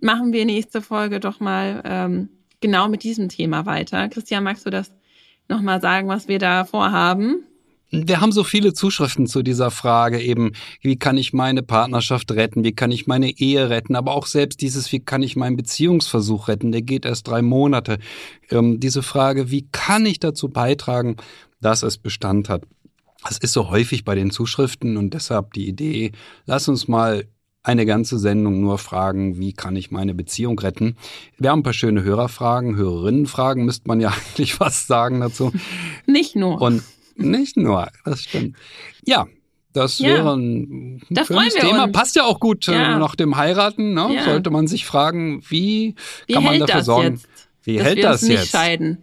machen 0.00 0.32
wir 0.32 0.44
nächste 0.44 0.82
Folge 0.82 1.20
doch 1.20 1.40
mal 1.40 1.82
ähm, 1.84 2.28
genau 2.60 2.88
mit 2.88 3.02
diesem 3.02 3.28
Thema 3.28 3.66
weiter. 3.66 4.08
Christian, 4.08 4.44
magst 4.44 4.64
du 4.64 4.70
das 4.70 4.92
nochmal 5.48 5.80
sagen, 5.80 6.08
was 6.08 6.28
wir 6.28 6.38
da 6.38 6.64
vorhaben? 6.64 7.44
Wir 8.06 8.20
haben 8.20 8.32
so 8.32 8.44
viele 8.44 8.74
Zuschriften 8.74 9.26
zu 9.26 9.42
dieser 9.42 9.70
Frage 9.70 10.20
eben, 10.20 10.52
wie 10.80 10.96
kann 10.96 11.16
ich 11.16 11.32
meine 11.32 11.62
Partnerschaft 11.62 12.32
retten, 12.32 12.64
wie 12.64 12.72
kann 12.72 12.90
ich 12.90 13.06
meine 13.06 13.30
Ehe 13.30 13.70
retten, 13.70 13.96
aber 13.96 14.14
auch 14.14 14.26
selbst 14.26 14.60
dieses, 14.60 14.90
wie 14.92 15.00
kann 15.00 15.22
ich 15.22 15.36
meinen 15.36 15.56
Beziehungsversuch 15.56 16.48
retten, 16.48 16.72
der 16.72 16.82
geht 16.82 17.04
erst 17.04 17.28
drei 17.28 17.42
Monate. 17.42 17.98
Ähm, 18.50 18.80
diese 18.80 19.02
Frage, 19.02 19.50
wie 19.50 19.68
kann 19.70 20.06
ich 20.06 20.18
dazu 20.18 20.48
beitragen, 20.48 21.16
dass 21.60 21.82
es 21.82 21.98
Bestand 21.98 22.48
hat. 22.48 22.64
Das 23.26 23.38
ist 23.38 23.52
so 23.52 23.70
häufig 23.70 24.04
bei 24.04 24.14
den 24.14 24.30
Zuschriften 24.30 24.96
und 24.96 25.14
deshalb 25.14 25.54
die 25.54 25.66
Idee, 25.66 26.12
lass 26.44 26.68
uns 26.68 26.88
mal 26.88 27.24
eine 27.64 27.86
ganze 27.86 28.18
Sendung 28.18 28.60
nur 28.60 28.78
fragen, 28.78 29.38
wie 29.38 29.54
kann 29.54 29.74
ich 29.74 29.90
meine 29.90 30.14
Beziehung 30.14 30.58
retten. 30.58 30.96
Wir 31.38 31.50
haben 31.50 31.60
ein 31.60 31.62
paar 31.62 31.72
schöne 31.72 32.02
Hörerfragen, 32.02 32.76
Hörerinnenfragen, 32.76 33.64
müsste 33.64 33.88
man 33.88 34.00
ja 34.00 34.10
eigentlich 34.36 34.54
fast 34.54 34.86
sagen 34.86 35.20
dazu. 35.20 35.50
Nicht 36.06 36.36
nur. 36.36 36.60
Und 36.60 36.82
nicht 37.16 37.56
nur, 37.56 37.88
das 38.04 38.22
stimmt. 38.22 38.56
Ja, 39.04 39.26
Das 39.76 39.98
Ja. 39.98 40.08
wäre 40.10 40.36
ein 40.36 41.02
Da 41.10 41.24
schönes 41.24 41.54
Thema. 41.54 41.84
uns. 41.84 41.92
Passt 41.92 42.14
ja 42.14 42.22
auch 42.22 42.38
gut 42.38 42.66
Ja. 42.66 42.94
äh, 42.94 42.98
nach 43.00 43.16
dem 43.16 43.36
Heiraten. 43.36 43.92
Ne? 43.92 44.14
Ja. 44.14 44.22
Sollte 44.24 44.50
man 44.50 44.68
sich 44.68 44.86
fragen, 44.86 45.42
wie, 45.48 45.96
Wie 46.28 46.34
kann 46.34 46.44
man 46.44 46.52
hält 46.52 46.62
dafür 46.62 46.74
das 46.76 46.86
sorgen? 46.86 47.10
jetzt? 47.16 47.28
Wie 47.64 47.76
dass 47.78 47.86
hält 47.86 47.96
wir 47.96 48.02
das 48.04 48.22
uns 48.22 48.28
nicht 48.30 48.38
jetzt? 48.40 48.50
scheiden. 48.52 49.02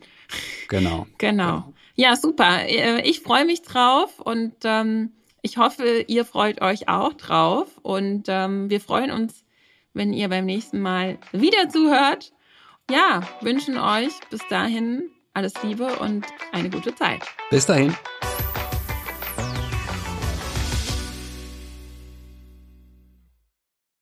Genau. 0.70 1.08
Genau. 1.18 1.74
Ja, 1.96 2.16
super. 2.16 2.62
Äh, 2.70 3.02
Ich 3.10 3.20
freue 3.20 3.44
mich 3.46 3.64
drauf 3.64 4.18
und 4.22 4.54
ähm, 4.64 5.12
ich 5.42 5.58
hoffe, 5.58 6.06
ihr 6.08 6.24
freut 6.24 6.62
euch 6.62 6.88
auch 6.88 7.14
drauf. 7.16 7.68
Und 7.82 8.28
ähm, 8.30 8.70
wir 8.70 8.80
freuen 8.80 9.12
uns, 9.12 9.44
wenn 9.94 10.14
ihr 10.14 10.30
beim 10.30 10.46
nächsten 10.46 10.80
Mal 10.80 11.18
wieder 11.34 11.68
zuhört. 11.68 12.32
Ja, 12.90 13.28
wünschen 13.42 13.78
euch 13.78 14.14
bis 14.30 14.40
dahin 14.50 15.10
alles 15.34 15.54
Liebe 15.64 15.88
und 16.00 16.26
eine 16.52 16.70
gute 16.70 16.94
Zeit. 16.96 17.22
Bis 17.50 17.66
dahin. 17.66 17.96